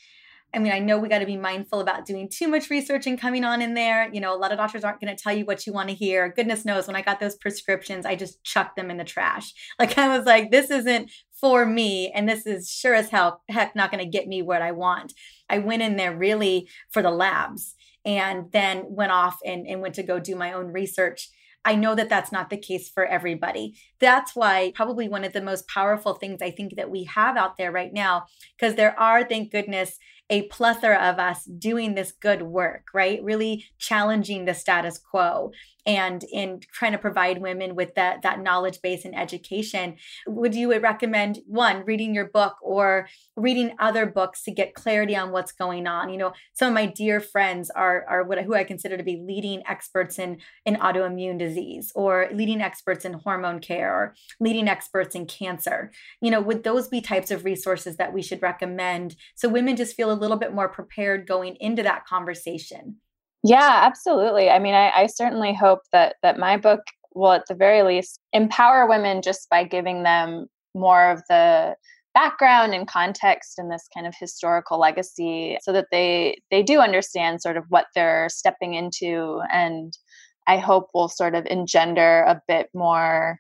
I 0.56 0.60
mean, 0.60 0.72
I 0.72 0.80
know 0.80 1.00
we 1.00 1.10
got 1.10 1.20
to 1.20 1.26
be 1.26 1.36
mindful 1.36 1.80
about 1.80 2.06
doing 2.06 2.30
too 2.30 2.48
much 2.48 2.70
research 2.70 3.08
and 3.08 3.20
coming 3.20 3.44
on 3.44 3.62
in 3.62 3.74
there. 3.74 4.14
You 4.14 4.22
know, 4.22 4.36
a 4.36 4.38
lot 4.38 4.52
of 4.52 4.60
doctors 4.60 4.84
aren't 4.84 5.02
going 5.02 5.16
to 5.16 5.22
tell 5.22 5.36
you 5.36 5.46
what 5.46 5.66
you 5.66 5.74
want 5.74 5.90
to 5.90 5.96
hear. 5.96 6.32
Goodness 6.32 6.64
knows, 6.64 6.86
when 6.86 6.96
I 6.96 7.02
got 7.02 7.20
those 7.20 7.36
prescriptions, 7.36 8.06
I 8.06 8.16
just 8.16 8.44
chucked 8.44 8.76
them 8.76 8.92
in 8.92 8.98
the 8.98 9.04
trash. 9.04 9.54
Like, 9.80 9.98
I 9.98 10.16
was 10.16 10.26
like, 10.26 10.52
this 10.52 10.70
isn't 10.70 11.12
for 11.42 11.66
me. 11.66 12.12
And 12.14 12.30
this 12.30 12.46
is 12.46 12.70
sure 12.70 12.94
as 12.94 13.10
hell, 13.10 13.42
heck, 13.50 13.76
not 13.76 13.92
going 13.92 14.04
to 14.04 14.10
get 14.10 14.28
me 14.28 14.42
what 14.42 14.62
I 14.62 14.72
want. 14.72 15.14
I 15.50 15.58
went 15.58 15.82
in 15.82 15.98
there 15.98 16.16
really 16.16 16.70
for 16.92 17.02
the 17.02 17.12
labs 17.12 17.74
and 18.06 18.52
then 18.52 18.84
went 18.88 19.12
off 19.12 19.40
and, 19.44 19.66
and 19.68 19.82
went 19.82 19.96
to 19.96 20.04
go 20.04 20.20
do 20.20 20.36
my 20.36 20.54
own 20.54 20.68
research. 20.68 21.30
I 21.66 21.76
know 21.76 21.96
that 21.96 22.10
that's 22.10 22.32
not 22.32 22.50
the 22.50 22.58
case 22.58 22.90
for 22.90 23.06
everybody. 23.06 23.76
That's 24.00 24.36
why 24.36 24.74
probably 24.76 25.08
one 25.08 25.24
of 25.24 25.34
the 25.34 25.42
most 25.42 25.68
powerful 25.68 26.14
things 26.14 26.42
I 26.42 26.52
think 26.52 26.76
that 26.76 26.92
we 26.92 27.06
have 27.06 27.38
out 27.38 27.58
there 27.58 27.72
right 27.72 27.94
now, 27.94 28.26
because 28.58 28.76
there 28.76 29.00
are, 29.00 29.24
thank 29.24 29.52
goodness, 29.52 29.98
a 30.30 30.44
plethora 30.44 30.98
of 30.98 31.20
us 31.20 31.44
doing 31.46 31.96
this 31.96 32.12
good 32.12 32.42
work, 32.42 32.88
right? 32.94 33.24
Really 33.24 33.66
challenging 33.78 34.46
the 34.46 34.54
status 34.54 34.98
quo 34.98 35.52
and 35.86 36.24
in 36.32 36.60
trying 36.72 36.92
to 36.94 36.98
provide 36.98 37.42
women 37.42 37.76
with 37.76 37.96
that 37.96 38.22
that 38.22 38.40
knowledge 38.40 38.82
base 38.82 39.06
and 39.06 39.18
education 39.18 39.96
would 40.28 40.56
you 40.56 40.78
recommend 40.80 41.40
one 41.46 41.84
reading 41.86 42.14
your 42.14 42.28
book 42.28 42.56
or 42.62 43.08
reading 43.36 43.76
other 43.80 44.06
books 44.06 44.44
to 44.44 44.52
get 44.52 44.74
clarity 44.74 45.16
on 45.16 45.32
what's 45.32 45.52
going 45.52 45.88
on? 45.88 46.10
You 46.10 46.18
know 46.18 46.34
some 46.54 46.70
of 46.70 46.74
my 46.74 46.86
dear 46.86 47.20
friends 47.20 47.70
are 47.70 48.06
are 48.08 48.24
what 48.24 48.42
who 48.44 48.56
i 48.56 48.64
consider 48.64 48.98
to 48.98 49.04
be 49.04 49.22
leading 49.26 49.62
experts 49.68 50.20
in 50.20 50.38
in 50.66 50.76
autoimmune 50.76 51.38
disease 51.38 51.92
or 51.96 52.30
leading 52.34 52.62
experts 52.62 53.06
in 53.06 53.14
hormone 53.14 53.60
care 53.60 53.94
or 53.94 54.16
leading 54.40 54.68
experts 54.68 55.16
in 55.16 55.26
cancer. 55.26 55.92
You 56.22 56.32
know 56.32 56.42
would 56.42 56.64
those 56.64 56.88
be 56.88 57.02
types 57.02 57.32
of 57.32 57.46
resources 57.46 57.98
that 57.98 58.14
we 58.14 58.22
should 58.22 58.42
recommend 58.42 59.16
so 59.36 59.50
women 59.50 59.76
just 59.76 59.96
feel 59.96 60.12
a 60.12 60.14
little 60.14 60.38
bit 60.38 60.54
more 60.54 60.70
prepared 60.70 61.28
going 61.28 61.56
into 61.60 61.84
that 61.84 62.06
conversation 62.06 62.98
yeah, 63.44 63.82
absolutely. 63.84 64.50
I 64.50 64.60
mean, 64.60 64.74
I, 64.74 64.90
I 64.92 65.08
certainly 65.08 65.54
hope 65.54 65.80
that 65.92 66.16
that 66.24 66.40
my 66.40 66.58
book 66.58 66.82
will, 67.14 67.34
at 67.34 67.46
the 67.48 67.56
very 67.56 67.84
least, 67.84 68.20
empower 68.32 68.88
women 68.88 69.22
just 69.22 69.50
by 69.50 69.64
giving 69.64 70.04
them 70.04 70.48
more 70.74 71.12
of 71.12 71.22
the 71.30 71.76
background 72.14 72.74
and 72.74 72.88
context 72.88 73.58
and 73.58 73.72
this 73.72 73.88
kind 73.94 74.08
of 74.08 74.14
historical 74.20 74.80
legacy 74.80 75.58
so 75.62 75.72
that 75.72 75.88
they 75.92 76.38
they 76.52 76.62
do 76.62 76.80
understand 76.80 77.42
sort 77.42 77.58
of 77.58 77.66
what 77.70 77.88
they're 77.96 78.30
stepping 78.30 78.76
into 78.76 79.42
and 79.52 79.98
i 80.48 80.58
hope 80.58 80.90
will 80.94 81.10
sort 81.10 81.34
of 81.34 81.46
engender 81.48 82.22
a 82.28 82.40
bit 82.48 82.68
more 82.74 83.40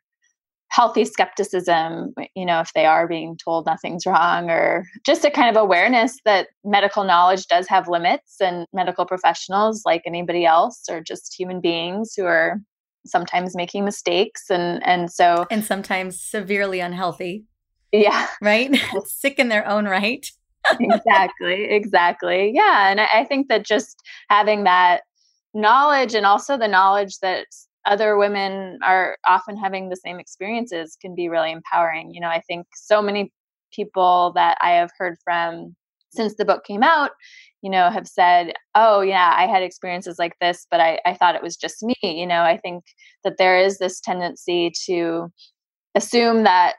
healthy 0.73 1.05
skepticism, 1.05 2.15
you 2.35 2.45
know, 2.45 2.59
if 2.59 2.73
they 2.73 2.85
are 2.85 3.07
being 3.07 3.37
told 3.37 3.67
nothing's 3.67 4.07
wrong, 4.07 4.49
or 4.49 4.85
just 5.05 5.23
a 5.23 5.29
kind 5.29 5.55
of 5.55 5.61
awareness 5.61 6.17
that 6.25 6.47
medical 6.63 7.03
knowledge 7.03 7.45
does 7.45 7.67
have 7.67 7.87
limits 7.87 8.37
and 8.41 8.65
medical 8.73 9.05
professionals, 9.05 9.83
like 9.85 10.01
anybody 10.07 10.45
else, 10.45 10.81
are 10.89 10.99
just 10.99 11.35
human 11.37 11.61
beings 11.61 12.13
who 12.17 12.25
are 12.25 12.59
sometimes 13.05 13.55
making 13.55 13.85
mistakes 13.85 14.49
and 14.49 14.85
and 14.85 15.11
so 15.11 15.45
and 15.51 15.63
sometimes 15.63 16.19
severely 16.19 16.79
unhealthy. 16.79 17.45
Yeah. 17.91 18.27
Right? 18.41 18.75
Sick 19.05 19.37
in 19.37 19.49
their 19.49 19.67
own 19.67 19.85
right. 19.85 20.25
Exactly 20.79 21.65
exactly. 21.65 22.51
Yeah 22.53 22.89
and 22.89 22.99
I, 23.01 23.07
I 23.13 23.23
think 23.25 23.47
that 23.49 23.65
just 23.65 24.01
having 24.29 24.63
that 24.63 25.01
knowledge 25.53 26.15
and 26.15 26.25
also 26.25 26.57
the 26.57 26.67
knowledge 26.67 27.19
that 27.19 27.45
other 27.85 28.17
women 28.17 28.79
are 28.83 29.17
often 29.25 29.57
having 29.57 29.89
the 29.89 29.95
same 29.95 30.19
experiences 30.19 30.97
can 31.01 31.15
be 31.15 31.29
really 31.29 31.51
empowering. 31.51 32.13
You 32.13 32.21
know, 32.21 32.29
I 32.29 32.41
think 32.41 32.67
so 32.75 33.01
many 33.01 33.31
people 33.71 34.31
that 34.35 34.57
I 34.61 34.71
have 34.71 34.91
heard 34.97 35.17
from 35.23 35.75
since 36.11 36.35
the 36.35 36.45
book 36.45 36.63
came 36.63 36.83
out, 36.83 37.11
you 37.61 37.69
know, 37.69 37.89
have 37.89 38.07
said, 38.07 38.53
Oh, 38.75 39.01
yeah, 39.01 39.33
I 39.35 39.47
had 39.47 39.63
experiences 39.63 40.17
like 40.19 40.35
this, 40.39 40.67
but 40.69 40.79
I, 40.79 40.99
I 41.05 41.15
thought 41.15 41.35
it 41.35 41.43
was 41.43 41.57
just 41.57 41.83
me. 41.83 41.95
You 42.01 42.27
know, 42.27 42.41
I 42.41 42.57
think 42.57 42.83
that 43.23 43.37
there 43.37 43.57
is 43.57 43.79
this 43.79 43.99
tendency 43.99 44.71
to 44.85 45.31
assume 45.95 46.43
that 46.43 46.75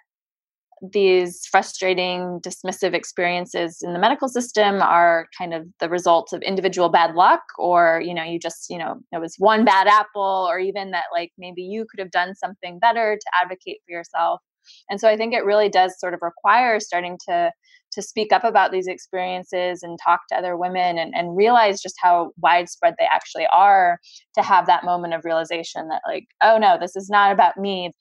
these 0.92 1.46
frustrating 1.50 2.40
dismissive 2.40 2.94
experiences 2.94 3.78
in 3.82 3.92
the 3.92 3.98
medical 3.98 4.28
system 4.28 4.82
are 4.82 5.26
kind 5.36 5.54
of 5.54 5.66
the 5.80 5.88
result 5.88 6.32
of 6.32 6.42
individual 6.42 6.88
bad 6.88 7.14
luck 7.14 7.42
or 7.58 8.02
you 8.04 8.14
know 8.14 8.22
you 8.22 8.38
just 8.38 8.66
you 8.68 8.78
know 8.78 8.96
it 9.12 9.20
was 9.20 9.34
one 9.38 9.64
bad 9.64 9.86
apple 9.86 10.46
or 10.48 10.58
even 10.58 10.90
that 10.90 11.04
like 11.12 11.32
maybe 11.38 11.62
you 11.62 11.86
could 11.90 12.00
have 12.00 12.10
done 12.10 12.34
something 12.34 12.78
better 12.78 13.16
to 13.16 13.26
advocate 13.42 13.78
for 13.86 13.92
yourself. 13.92 14.40
And 14.88 14.98
so 15.00 15.08
i 15.08 15.16
think 15.16 15.34
it 15.34 15.44
really 15.44 15.68
does 15.68 15.98
sort 15.98 16.14
of 16.14 16.20
require 16.22 16.80
starting 16.80 17.18
to 17.28 17.52
to 17.92 18.02
speak 18.02 18.32
up 18.32 18.44
about 18.44 18.72
these 18.72 18.88
experiences 18.88 19.82
and 19.82 19.98
talk 20.04 20.20
to 20.28 20.36
other 20.36 20.56
women 20.56 20.98
and, 20.98 21.14
and 21.14 21.36
realize 21.36 21.80
just 21.80 21.94
how 22.02 22.32
widespread 22.38 22.94
they 22.98 23.06
actually 23.12 23.46
are 23.52 24.00
to 24.34 24.42
have 24.42 24.66
that 24.66 24.84
moment 24.84 25.14
of 25.14 25.24
realization 25.24 25.88
that 25.88 26.02
like 26.06 26.26
oh 26.42 26.58
no 26.58 26.76
this 26.80 26.96
is 26.96 27.08
not 27.08 27.32
about 27.32 27.56
me 27.56 27.92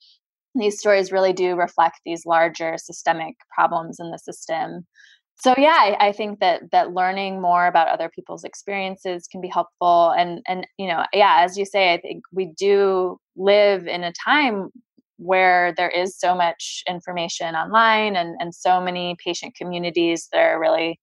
these 0.54 0.78
stories 0.78 1.12
really 1.12 1.32
do 1.32 1.56
reflect 1.56 2.00
these 2.04 2.26
larger 2.26 2.76
systemic 2.78 3.34
problems 3.54 3.98
in 3.98 4.10
the 4.10 4.18
system. 4.18 4.86
So 5.36 5.54
yeah 5.58 5.76
I, 5.78 6.08
I, 6.08 6.12
think 6.12 6.38
that 6.40 6.70
that 6.70 6.92
learning 6.92 7.40
more 7.42 7.66
about 7.66 7.88
other 7.88 8.08
people's 8.08 8.44
experiences 8.44 9.26
can 9.26 9.40
be 9.40 9.48
helpful. 9.48 10.10
And 10.16 10.42
and 10.46 10.66
you 10.78 10.86
know 10.86 11.04
yeah 11.12 11.38
as 11.40 11.58
you 11.58 11.64
say 11.64 11.92
i 11.92 11.98
think 11.98 12.24
we 12.32 12.52
do 12.56 13.18
live 13.36 13.86
in 13.86 14.04
a 14.04 14.12
time 14.12 14.70
where 15.16 15.72
there 15.76 15.90
is 15.90 16.18
so 16.18 16.34
much 16.34 16.82
information 16.88 17.54
online 17.54 18.16
and 18.16 18.36
and 18.40 18.54
so 18.54 18.80
many 18.80 19.16
patient 19.24 19.54
communities 19.56 20.28
that 20.32 20.38
are 20.38 20.60
really 20.60 21.00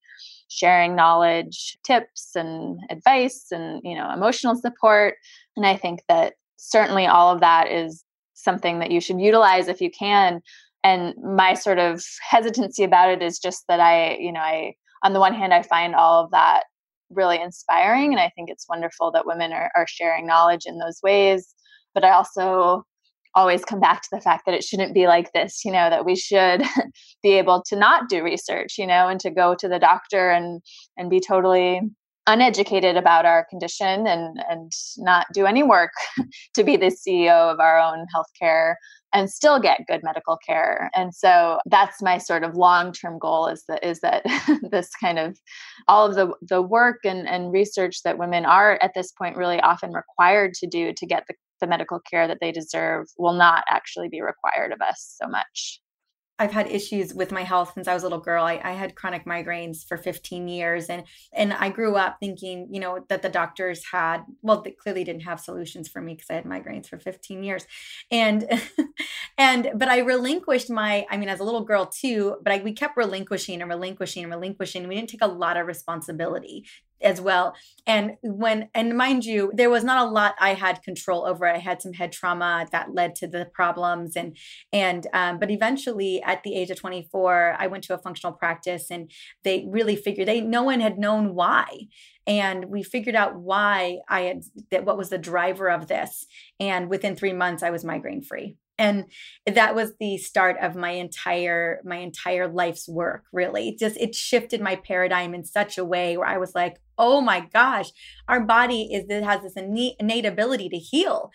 sharing 0.49 0.95
knowledge 0.95 1.77
tips 1.85 2.31
and 2.35 2.79
advice 2.89 3.47
and 3.51 3.81
you 3.83 3.95
know 3.95 4.11
emotional 4.11 4.55
support. 4.55 5.15
And 5.57 5.65
i 5.65 5.75
think 5.75 6.01
that 6.07 6.33
certainly 6.57 7.07
all 7.07 7.33
of 7.33 7.41
that 7.41 7.71
is 7.71 8.03
something 8.43 8.79
that 8.79 8.91
you 8.91 9.01
should 9.01 9.19
utilize 9.19 9.67
if 9.67 9.81
you 9.81 9.89
can. 9.89 10.41
And 10.83 11.13
my 11.23 11.53
sort 11.53 11.79
of 11.79 12.03
hesitancy 12.27 12.83
about 12.83 13.09
it 13.09 13.21
is 13.21 13.37
just 13.37 13.65
that 13.67 13.79
i 13.79 14.15
you 14.19 14.31
know 14.31 14.39
i 14.39 14.73
on 15.03 15.13
the 15.13 15.19
one 15.19 15.33
hand 15.33 15.53
i 15.53 15.61
find 15.61 15.93
all 15.95 16.23
of 16.23 16.31
that 16.31 16.63
really 17.11 17.39
inspiring 17.39 18.13
and 18.13 18.19
i 18.19 18.31
think 18.35 18.49
it's 18.49 18.67
wonderful 18.67 19.11
that 19.11 19.27
women 19.27 19.53
are, 19.53 19.69
are 19.75 19.85
sharing 19.87 20.25
knowledge 20.25 20.63
in 20.65 20.79
those 20.79 20.99
ways. 21.03 21.53
But 21.93 22.03
i 22.03 22.11
also 22.11 22.83
always 23.35 23.63
come 23.63 23.79
back 23.79 24.01
to 24.01 24.09
the 24.11 24.21
fact 24.21 24.45
that 24.45 24.55
it 24.55 24.63
shouldn't 24.63 24.93
be 24.93 25.07
like 25.07 25.31
this 25.33 25.63
you 25.63 25.71
know 25.71 25.89
that 25.89 26.05
we 26.05 26.15
should 26.15 26.63
be 27.23 27.31
able 27.33 27.63
to 27.65 27.75
not 27.75 28.09
do 28.09 28.23
research 28.23 28.77
you 28.77 28.85
know 28.85 29.07
and 29.07 29.19
to 29.19 29.31
go 29.31 29.55
to 29.55 29.67
the 29.67 29.79
doctor 29.79 30.29
and 30.29 30.61
and 30.97 31.09
be 31.09 31.19
totally 31.19 31.81
uneducated 32.27 32.97
about 32.97 33.25
our 33.25 33.45
condition 33.49 34.05
and 34.07 34.43
and 34.49 34.71
not 34.97 35.27
do 35.33 35.45
any 35.45 35.63
work 35.63 35.91
to 36.53 36.63
be 36.63 36.77
the 36.77 36.87
CEO 36.87 37.51
of 37.51 37.59
our 37.59 37.79
own 37.79 38.05
healthcare 38.15 38.75
and 39.13 39.29
still 39.29 39.59
get 39.59 39.85
good 39.87 40.01
medical 40.03 40.37
care. 40.37 40.89
And 40.95 41.13
so 41.13 41.59
that's 41.65 42.01
my 42.01 42.17
sort 42.17 42.43
of 42.43 42.55
long-term 42.55 43.19
goal 43.19 43.47
is 43.47 43.63
that 43.67 43.83
is 43.83 43.99
that 44.01 44.23
this 44.71 44.89
kind 45.01 45.19
of 45.19 45.37
all 45.87 46.05
of 46.05 46.15
the 46.15 46.33
the 46.41 46.61
work 46.61 46.99
and, 47.03 47.27
and 47.27 47.51
research 47.51 48.03
that 48.03 48.17
women 48.17 48.45
are 48.45 48.79
at 48.81 48.93
this 48.93 49.11
point 49.11 49.37
really 49.37 49.59
often 49.59 49.91
required 49.93 50.53
to 50.55 50.67
do 50.67 50.93
to 50.93 51.05
get 51.05 51.25
the, 51.27 51.35
the 51.59 51.67
medical 51.67 51.99
care 51.99 52.27
that 52.27 52.37
they 52.39 52.51
deserve 52.51 53.07
will 53.17 53.33
not 53.33 53.63
actually 53.69 54.09
be 54.09 54.21
required 54.21 54.71
of 54.71 54.81
us 54.81 55.15
so 55.21 55.27
much. 55.27 55.81
I've 56.41 56.51
had 56.51 56.71
issues 56.71 57.13
with 57.13 57.31
my 57.31 57.43
health 57.43 57.73
since 57.75 57.87
I 57.87 57.93
was 57.93 58.01
a 58.01 58.07
little 58.07 58.19
girl. 58.19 58.43
I, 58.43 58.59
I, 58.63 58.71
had 58.71 58.95
chronic 58.95 59.25
migraines 59.25 59.87
for 59.87 59.95
15 59.95 60.47
years, 60.47 60.87
and 60.87 61.03
and 61.31 61.53
I 61.53 61.69
grew 61.69 61.95
up 61.95 62.17
thinking, 62.19 62.67
you 62.71 62.79
know, 62.79 63.05
that 63.09 63.21
the 63.21 63.29
doctors 63.29 63.85
had 63.91 64.23
well, 64.41 64.63
they 64.63 64.71
clearly 64.71 65.03
didn't 65.03 65.21
have 65.21 65.39
solutions 65.39 65.87
for 65.87 66.01
me 66.01 66.15
because 66.15 66.31
I 66.31 66.33
had 66.33 66.45
migraines 66.45 66.87
for 66.87 66.97
15 66.97 67.43
years, 67.43 67.67
and 68.09 68.59
and 69.37 69.71
but 69.75 69.87
I 69.87 69.99
relinquished 69.99 70.71
my. 70.71 71.05
I 71.11 71.17
mean, 71.17 71.29
as 71.29 71.39
a 71.39 71.43
little 71.43 71.63
girl 71.63 71.85
too, 71.85 72.37
but 72.41 72.51
I, 72.51 72.63
we 72.63 72.73
kept 72.73 72.97
relinquishing 72.97 73.61
and 73.61 73.69
relinquishing 73.69 74.23
and 74.23 74.33
relinquishing. 74.33 74.87
We 74.87 74.95
didn't 74.95 75.11
take 75.11 75.21
a 75.21 75.27
lot 75.27 75.57
of 75.57 75.67
responsibility 75.67 76.65
as 77.01 77.19
well. 77.21 77.55
And 77.87 78.17
when, 78.21 78.69
and 78.73 78.97
mind 78.97 79.25
you, 79.25 79.51
there 79.53 79.69
was 79.69 79.83
not 79.83 80.05
a 80.05 80.09
lot 80.09 80.35
I 80.39 80.53
had 80.53 80.83
control 80.83 81.25
over. 81.25 81.47
I 81.47 81.57
had 81.57 81.81
some 81.81 81.93
head 81.93 82.11
trauma 82.11 82.67
that 82.71 82.93
led 82.93 83.15
to 83.15 83.27
the 83.27 83.45
problems. 83.45 84.15
And, 84.15 84.37
and, 84.71 85.07
um, 85.13 85.39
but 85.39 85.51
eventually 85.51 86.21
at 86.23 86.43
the 86.43 86.55
age 86.55 86.69
of 86.69 86.79
24, 86.79 87.55
I 87.59 87.67
went 87.67 87.83
to 87.85 87.93
a 87.93 87.97
functional 87.97 88.33
practice 88.33 88.91
and 88.91 89.11
they 89.43 89.65
really 89.67 89.95
figured 89.95 90.27
they, 90.27 90.41
no 90.41 90.63
one 90.63 90.79
had 90.79 90.97
known 90.97 91.33
why. 91.33 91.87
And 92.27 92.65
we 92.65 92.83
figured 92.83 93.15
out 93.15 93.35
why 93.35 93.99
I 94.07 94.21
had, 94.21 94.43
that 94.69 94.85
what 94.85 94.97
was 94.97 95.09
the 95.09 95.17
driver 95.17 95.69
of 95.69 95.87
this. 95.87 96.25
And 96.59 96.89
within 96.89 97.15
three 97.15 97.33
months, 97.33 97.63
I 97.63 97.71
was 97.71 97.83
migraine 97.83 98.21
free 98.21 98.57
and 98.81 99.05
that 99.45 99.75
was 99.75 99.93
the 99.99 100.17
start 100.17 100.57
of 100.59 100.75
my 100.75 100.89
entire 100.89 101.81
my 101.85 101.97
entire 101.97 102.51
life's 102.51 102.89
work 102.89 103.25
really. 103.31 103.77
Just 103.79 103.95
it 103.97 104.15
shifted 104.15 104.59
my 104.59 104.75
paradigm 104.75 105.35
in 105.35 105.45
such 105.45 105.77
a 105.77 105.85
way 105.85 106.17
where 106.17 106.27
i 106.27 106.37
was 106.37 106.55
like 106.55 106.81
oh 106.97 107.21
my 107.21 107.41
gosh 107.53 107.91
our 108.27 108.41
body 108.41 108.89
is 108.91 109.05
it 109.07 109.23
has 109.23 109.41
this 109.41 109.53
innate, 109.55 109.95
innate 109.99 110.25
ability 110.25 110.67
to 110.69 110.77
heal. 110.77 111.29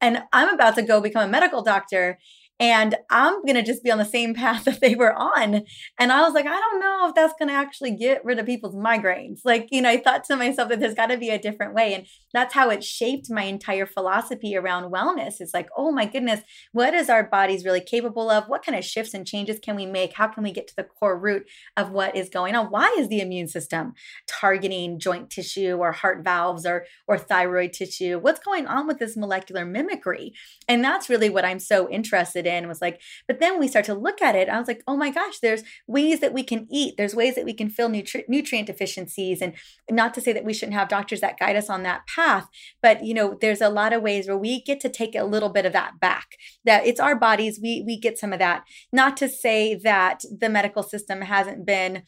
And 0.00 0.22
i'm 0.32 0.52
about 0.52 0.74
to 0.74 0.82
go 0.82 1.00
become 1.00 1.28
a 1.28 1.30
medical 1.30 1.62
doctor 1.62 2.18
and 2.60 2.96
I'm 3.08 3.42
going 3.42 3.54
to 3.54 3.62
just 3.62 3.84
be 3.84 3.90
on 3.90 3.98
the 3.98 4.04
same 4.04 4.34
path 4.34 4.64
that 4.64 4.80
they 4.80 4.94
were 4.94 5.14
on. 5.14 5.64
And 5.98 6.12
I 6.12 6.22
was 6.22 6.34
like, 6.34 6.46
I 6.46 6.58
don't 6.58 6.80
know 6.80 7.08
if 7.08 7.14
that's 7.14 7.34
going 7.38 7.48
to 7.48 7.54
actually 7.54 7.92
get 7.92 8.24
rid 8.24 8.38
of 8.38 8.46
people's 8.46 8.74
migraines. 8.74 9.40
Like, 9.44 9.68
you 9.70 9.82
know, 9.82 9.90
I 9.90 9.98
thought 9.98 10.24
to 10.24 10.36
myself 10.36 10.68
that 10.70 10.80
there's 10.80 10.94
got 10.94 11.06
to 11.06 11.16
be 11.16 11.30
a 11.30 11.38
different 11.38 11.74
way. 11.74 11.94
And 11.94 12.06
that's 12.32 12.54
how 12.54 12.70
it 12.70 12.82
shaped 12.82 13.30
my 13.30 13.44
entire 13.44 13.86
philosophy 13.86 14.56
around 14.56 14.90
wellness. 14.92 15.40
It's 15.40 15.54
like, 15.54 15.68
oh 15.76 15.92
my 15.92 16.04
goodness, 16.04 16.40
what 16.72 16.94
is 16.94 17.08
our 17.08 17.24
bodies 17.24 17.64
really 17.64 17.80
capable 17.80 18.30
of? 18.30 18.48
What 18.48 18.64
kind 18.64 18.76
of 18.76 18.84
shifts 18.84 19.14
and 19.14 19.26
changes 19.26 19.58
can 19.60 19.76
we 19.76 19.86
make? 19.86 20.14
How 20.14 20.26
can 20.26 20.42
we 20.42 20.52
get 20.52 20.66
to 20.68 20.76
the 20.76 20.84
core 20.84 21.18
root 21.18 21.46
of 21.76 21.90
what 21.90 22.16
is 22.16 22.28
going 22.28 22.54
on? 22.54 22.66
Why 22.66 22.94
is 22.98 23.08
the 23.08 23.20
immune 23.20 23.48
system 23.48 23.94
targeting 24.26 24.98
joint 24.98 25.30
tissue 25.30 25.76
or 25.78 25.92
heart 25.92 26.24
valves 26.24 26.66
or, 26.66 26.86
or 27.06 27.18
thyroid 27.18 27.72
tissue? 27.72 28.18
What's 28.18 28.40
going 28.40 28.66
on 28.66 28.86
with 28.86 28.98
this 28.98 29.16
molecular 29.16 29.64
mimicry? 29.64 30.32
And 30.66 30.82
that's 30.82 31.08
really 31.08 31.30
what 31.30 31.44
I'm 31.44 31.60
so 31.60 31.88
interested 31.88 32.47
in 32.48 32.66
was 32.66 32.80
like, 32.80 33.00
but 33.28 33.38
then 33.38 33.60
we 33.60 33.68
start 33.68 33.84
to 33.84 33.94
look 33.94 34.20
at 34.20 34.34
it. 34.34 34.48
I 34.48 34.58
was 34.58 34.66
like, 34.66 34.82
oh 34.88 34.96
my 34.96 35.10
gosh, 35.10 35.38
there's 35.38 35.62
ways 35.86 36.18
that 36.20 36.32
we 36.32 36.42
can 36.42 36.66
eat. 36.70 36.94
There's 36.96 37.14
ways 37.14 37.36
that 37.36 37.44
we 37.44 37.54
can 37.54 37.70
fill 37.70 37.88
nutri- 37.88 38.28
nutrient 38.28 38.66
deficiencies. 38.66 39.40
And 39.40 39.54
not 39.90 40.14
to 40.14 40.20
say 40.20 40.32
that 40.32 40.44
we 40.44 40.52
shouldn't 40.52 40.76
have 40.76 40.88
doctors 40.88 41.20
that 41.20 41.38
guide 41.38 41.56
us 41.56 41.70
on 41.70 41.84
that 41.84 42.06
path, 42.06 42.48
but 42.82 43.04
you 43.04 43.14
know, 43.14 43.36
there's 43.40 43.60
a 43.60 43.68
lot 43.68 43.92
of 43.92 44.02
ways 44.02 44.26
where 44.26 44.36
we 44.36 44.62
get 44.62 44.80
to 44.80 44.88
take 44.88 45.14
a 45.14 45.24
little 45.24 45.50
bit 45.50 45.66
of 45.66 45.72
that 45.72 46.00
back. 46.00 46.36
That 46.64 46.86
it's 46.86 47.00
our 47.00 47.14
bodies, 47.14 47.60
we 47.62 47.84
we 47.86 47.98
get 47.98 48.18
some 48.18 48.32
of 48.32 48.38
that. 48.38 48.64
Not 48.92 49.16
to 49.18 49.28
say 49.28 49.74
that 49.74 50.22
the 50.30 50.48
medical 50.48 50.82
system 50.82 51.22
hasn't 51.22 51.64
been 51.64 52.02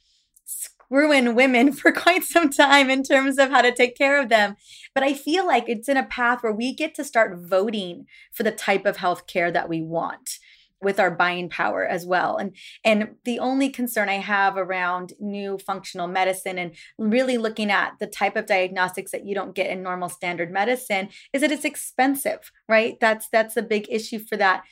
ruin 0.90 1.34
women 1.34 1.72
for 1.80 1.92
quite 1.92 2.24
some 2.24 2.50
time 2.50 2.90
in 2.90 3.02
terms 3.02 3.38
of 3.38 3.50
how 3.50 3.62
to 3.62 3.72
take 3.72 3.96
care 3.96 4.20
of 4.20 4.28
them. 4.28 4.56
But 4.94 5.04
I 5.04 5.14
feel 5.14 5.46
like 5.46 5.68
it's 5.68 5.88
in 5.88 5.96
a 5.96 6.04
path 6.04 6.42
where 6.42 6.52
we 6.52 6.74
get 6.74 6.94
to 6.96 7.04
start 7.04 7.38
voting 7.38 8.06
for 8.32 8.42
the 8.42 8.50
type 8.50 8.84
of 8.84 8.98
health 8.98 9.26
care 9.26 9.50
that 9.50 9.68
we 9.68 9.82
want 9.82 10.38
with 10.82 10.98
our 10.98 11.10
buying 11.10 11.48
power 11.48 11.86
as 11.86 12.06
well. 12.06 12.36
And 12.36 12.56
and 12.84 13.16
the 13.24 13.38
only 13.38 13.68
concern 13.68 14.08
I 14.08 14.14
have 14.14 14.56
around 14.56 15.12
new 15.20 15.58
functional 15.58 16.06
medicine 16.06 16.58
and 16.58 16.74
really 16.98 17.36
looking 17.36 17.70
at 17.70 17.94
the 18.00 18.06
type 18.06 18.36
of 18.36 18.46
diagnostics 18.46 19.12
that 19.12 19.26
you 19.26 19.34
don't 19.34 19.54
get 19.54 19.70
in 19.70 19.82
normal 19.82 20.08
standard 20.08 20.50
medicine 20.50 21.10
is 21.32 21.42
that 21.42 21.52
it's 21.52 21.64
expensive, 21.64 22.50
right? 22.68 22.98
That's 23.00 23.28
that's 23.28 23.56
a 23.56 23.62
big 23.62 23.86
issue 23.90 24.18
for 24.18 24.36
that 24.38 24.64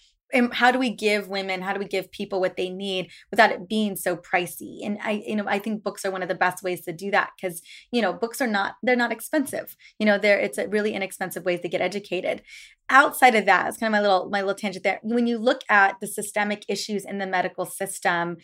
how 0.52 0.70
do 0.70 0.78
we 0.78 0.90
give 0.90 1.28
women 1.28 1.62
how 1.62 1.72
do 1.72 1.78
we 1.78 1.86
give 1.86 2.10
people 2.10 2.40
what 2.40 2.56
they 2.56 2.68
need 2.68 3.10
without 3.30 3.50
it 3.50 3.68
being 3.68 3.96
so 3.96 4.16
pricey? 4.16 4.84
And 4.84 4.98
i 5.02 5.22
you 5.26 5.36
know 5.36 5.46
i 5.46 5.58
think 5.58 5.82
books 5.82 6.04
are 6.04 6.10
one 6.10 6.22
of 6.22 6.28
the 6.28 6.34
best 6.34 6.62
ways 6.62 6.82
to 6.82 6.92
do 6.92 7.10
that 7.10 7.30
because 7.36 7.62
you 7.90 8.02
know 8.02 8.12
books 8.12 8.40
are 8.40 8.46
not 8.46 8.74
they're 8.82 8.96
not 8.96 9.12
expensive. 9.12 9.76
You 9.98 10.06
know 10.06 10.18
they're 10.18 10.38
it's 10.38 10.58
a 10.58 10.68
really 10.68 10.94
inexpensive 10.94 11.44
ways 11.44 11.60
to 11.60 11.68
get 11.68 11.80
educated 11.80 12.42
outside 12.90 13.34
of 13.34 13.46
that, 13.46 13.68
it's 13.68 13.76
kind 13.76 13.94
of 13.94 13.98
my 13.98 14.00
little 14.00 14.28
my 14.30 14.40
little 14.40 14.54
tangent 14.54 14.84
there. 14.84 15.00
When 15.02 15.26
you 15.26 15.38
look 15.38 15.62
at 15.68 16.00
the 16.00 16.06
systemic 16.06 16.64
issues 16.68 17.04
in 17.04 17.18
the 17.18 17.26
medical 17.26 17.66
system, 17.66 18.36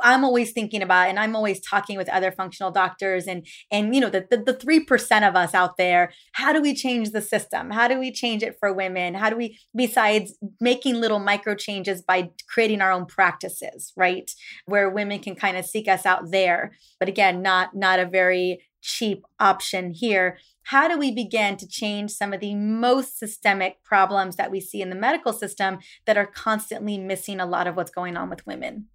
I'm 0.00 0.24
always 0.24 0.52
thinking 0.52 0.82
about, 0.82 1.08
and 1.08 1.18
I'm 1.18 1.36
always 1.36 1.60
talking 1.60 1.96
with 1.96 2.08
other 2.08 2.32
functional 2.32 2.70
doctors, 2.70 3.26
and 3.26 3.46
and 3.70 3.94
you 3.94 4.00
know 4.00 4.10
the 4.10 4.26
the 4.30 4.54
three 4.54 4.80
percent 4.80 5.24
of 5.24 5.36
us 5.36 5.54
out 5.54 5.76
there. 5.76 6.12
How 6.32 6.52
do 6.52 6.60
we 6.60 6.74
change 6.74 7.10
the 7.10 7.22
system? 7.22 7.70
How 7.70 7.88
do 7.88 7.98
we 7.98 8.10
change 8.12 8.42
it 8.42 8.56
for 8.58 8.72
women? 8.72 9.14
How 9.14 9.30
do 9.30 9.36
we, 9.36 9.58
besides 9.74 10.36
making 10.60 11.00
little 11.00 11.18
micro 11.18 11.54
changes 11.54 12.02
by 12.02 12.30
creating 12.48 12.80
our 12.80 12.92
own 12.92 13.06
practices, 13.06 13.92
right, 13.96 14.30
where 14.66 14.90
women 14.90 15.20
can 15.20 15.34
kind 15.34 15.56
of 15.56 15.64
seek 15.64 15.88
us 15.88 16.06
out 16.06 16.30
there, 16.30 16.72
but 16.98 17.08
again, 17.08 17.42
not 17.42 17.74
not 17.74 17.98
a 17.98 18.06
very 18.06 18.60
cheap 18.82 19.24
option 19.38 19.92
here. 19.92 20.38
How 20.64 20.88
do 20.88 20.98
we 20.98 21.10
begin 21.10 21.56
to 21.56 21.68
change 21.68 22.10
some 22.10 22.32
of 22.32 22.40
the 22.40 22.54
most 22.54 23.18
systemic 23.18 23.82
problems 23.82 24.36
that 24.36 24.50
we 24.50 24.60
see 24.60 24.80
in 24.82 24.90
the 24.90 24.96
medical 24.96 25.32
system 25.32 25.78
that 26.06 26.16
are 26.16 26.26
constantly 26.26 26.98
missing 26.98 27.40
a 27.40 27.46
lot 27.46 27.66
of 27.66 27.76
what's 27.76 27.90
going 27.90 28.16
on 28.16 28.30
with 28.30 28.46
women? 28.46 28.86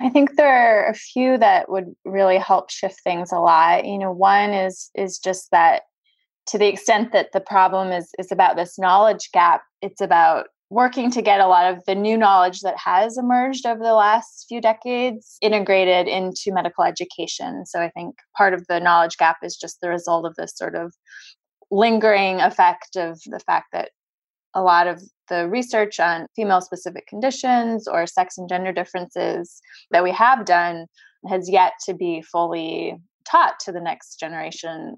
I 0.00 0.08
think 0.08 0.36
there 0.36 0.52
are 0.52 0.88
a 0.88 0.94
few 0.94 1.38
that 1.38 1.70
would 1.70 1.94
really 2.04 2.38
help 2.38 2.70
shift 2.70 3.00
things 3.02 3.30
a 3.30 3.38
lot. 3.38 3.84
You 3.84 3.98
know, 3.98 4.10
one 4.10 4.50
is 4.50 4.90
is 4.94 5.18
just 5.18 5.50
that 5.52 5.82
to 6.48 6.58
the 6.58 6.66
extent 6.66 7.12
that 7.12 7.32
the 7.32 7.40
problem 7.40 7.92
is 7.92 8.10
is 8.18 8.32
about 8.32 8.56
this 8.56 8.78
knowledge 8.78 9.30
gap, 9.32 9.62
it's 9.80 10.00
about 10.00 10.46
working 10.72 11.10
to 11.10 11.20
get 11.20 11.40
a 11.40 11.46
lot 11.46 11.70
of 11.70 11.84
the 11.84 11.94
new 11.94 12.16
knowledge 12.16 12.60
that 12.60 12.78
has 12.78 13.18
emerged 13.18 13.66
over 13.66 13.82
the 13.82 13.92
last 13.92 14.46
few 14.48 14.58
decades 14.58 15.36
integrated 15.42 16.08
into 16.08 16.50
medical 16.50 16.82
education. 16.82 17.66
So 17.66 17.80
I 17.80 17.90
think 17.90 18.14
part 18.36 18.54
of 18.54 18.66
the 18.68 18.80
knowledge 18.80 19.18
gap 19.18 19.36
is 19.42 19.54
just 19.54 19.82
the 19.82 19.90
result 19.90 20.24
of 20.24 20.34
this 20.36 20.56
sort 20.56 20.74
of 20.74 20.94
lingering 21.70 22.40
effect 22.40 22.96
of 22.96 23.20
the 23.26 23.40
fact 23.40 23.66
that 23.74 23.90
a 24.54 24.62
lot 24.62 24.86
of 24.86 25.02
the 25.28 25.46
research 25.46 26.00
on 26.00 26.26
female 26.34 26.62
specific 26.62 27.06
conditions 27.06 27.86
or 27.86 28.06
sex 28.06 28.38
and 28.38 28.48
gender 28.48 28.72
differences 28.72 29.60
that 29.90 30.02
we 30.02 30.10
have 30.10 30.46
done 30.46 30.86
has 31.28 31.50
yet 31.50 31.72
to 31.84 31.92
be 31.92 32.22
fully 32.22 32.96
taught 33.30 33.60
to 33.60 33.72
the 33.72 33.80
next 33.80 34.16
generation 34.18 34.96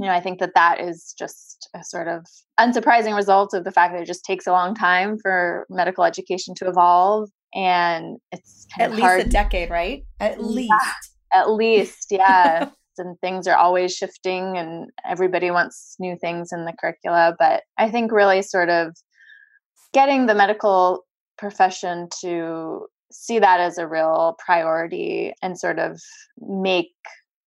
you 0.00 0.06
know, 0.06 0.12
I 0.12 0.20
think 0.20 0.40
that 0.40 0.54
that 0.54 0.80
is 0.80 1.14
just 1.18 1.68
a 1.74 1.82
sort 1.82 2.08
of 2.08 2.26
unsurprising 2.60 3.16
result 3.16 3.54
of 3.54 3.64
the 3.64 3.72
fact 3.72 3.92
that 3.94 4.02
it 4.02 4.06
just 4.06 4.24
takes 4.24 4.46
a 4.46 4.52
long 4.52 4.74
time 4.74 5.18
for 5.18 5.66
medical 5.70 6.04
education 6.04 6.54
to 6.56 6.68
evolve, 6.68 7.30
and 7.54 8.18
it's 8.32 8.66
at 8.78 8.90
least 8.90 9.02
hard. 9.02 9.20
a 9.20 9.24
decade, 9.28 9.70
right? 9.70 10.04
At 10.20 10.42
least, 10.42 10.70
yeah, 10.70 11.40
at 11.40 11.50
least, 11.50 12.06
yeah. 12.10 12.70
and 12.98 13.18
things 13.20 13.46
are 13.46 13.56
always 13.56 13.94
shifting, 13.94 14.56
and 14.56 14.90
everybody 15.08 15.50
wants 15.50 15.96
new 15.98 16.16
things 16.20 16.50
in 16.52 16.64
the 16.64 16.74
curricula. 16.78 17.34
But 17.38 17.62
I 17.78 17.90
think 17.90 18.12
really 18.12 18.42
sort 18.42 18.68
of 18.68 18.96
getting 19.92 20.26
the 20.26 20.34
medical 20.34 21.04
profession 21.38 22.08
to 22.20 22.86
see 23.12 23.38
that 23.38 23.60
as 23.60 23.78
a 23.78 23.86
real 23.86 24.36
priority 24.44 25.32
and 25.42 25.58
sort 25.58 25.78
of 25.78 26.00
make 26.38 26.92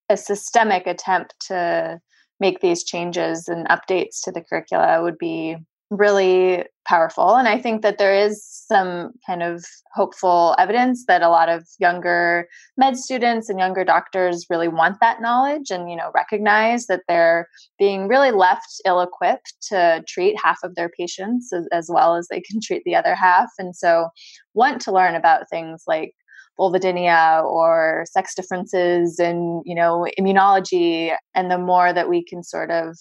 a 0.09 0.17
systemic 0.17 0.87
attempt 0.87 1.35
to 1.47 1.99
make 2.39 2.59
these 2.59 2.83
changes 2.83 3.47
and 3.47 3.67
updates 3.69 4.21
to 4.23 4.31
the 4.31 4.41
curricula 4.41 5.01
would 5.01 5.17
be 5.17 5.57
really 5.89 6.63
powerful. 6.87 7.35
And 7.35 7.47
I 7.47 7.59
think 7.59 7.81
that 7.81 7.97
there 7.97 8.13
is 8.13 8.45
some 8.45 9.11
kind 9.25 9.41
of 9.41 9.65
hopeful 9.93 10.55
evidence 10.59 11.05
that 11.07 11.23
a 11.23 11.29
lot 11.29 11.49
of 11.49 11.67
younger 11.79 12.47
med 12.77 12.95
students 12.95 13.49
and 13.49 13.57
younger 13.57 13.83
doctors 13.83 14.45
really 14.49 14.67
want 14.67 14.99
that 15.01 15.21
knowledge 15.21 15.71
and, 15.71 15.89
you 15.89 15.95
know, 15.95 16.11
recognize 16.13 16.85
that 16.87 17.01
they're 17.07 17.47
being 17.79 18.07
really 18.07 18.31
left 18.31 18.81
ill 18.85 19.01
equipped 19.01 19.53
to 19.69 20.03
treat 20.07 20.35
half 20.43 20.59
of 20.63 20.75
their 20.75 20.89
patients 20.89 21.51
as, 21.51 21.67
as 21.71 21.89
well 21.91 22.15
as 22.15 22.27
they 22.27 22.41
can 22.41 22.59
treat 22.61 22.83
the 22.85 22.95
other 22.95 23.15
half. 23.15 23.49
And 23.57 23.75
so 23.75 24.09
want 24.53 24.81
to 24.81 24.91
learn 24.91 25.15
about 25.15 25.49
things 25.49 25.83
like 25.87 26.13
vulvodynia 26.59 27.43
or 27.43 28.05
sex 28.11 28.35
differences 28.35 29.19
and 29.19 29.61
you 29.65 29.73
know 29.73 30.05
immunology 30.19 31.13
and 31.33 31.49
the 31.49 31.57
more 31.57 31.93
that 31.93 32.09
we 32.09 32.23
can 32.23 32.43
sort 32.43 32.69
of 32.69 32.97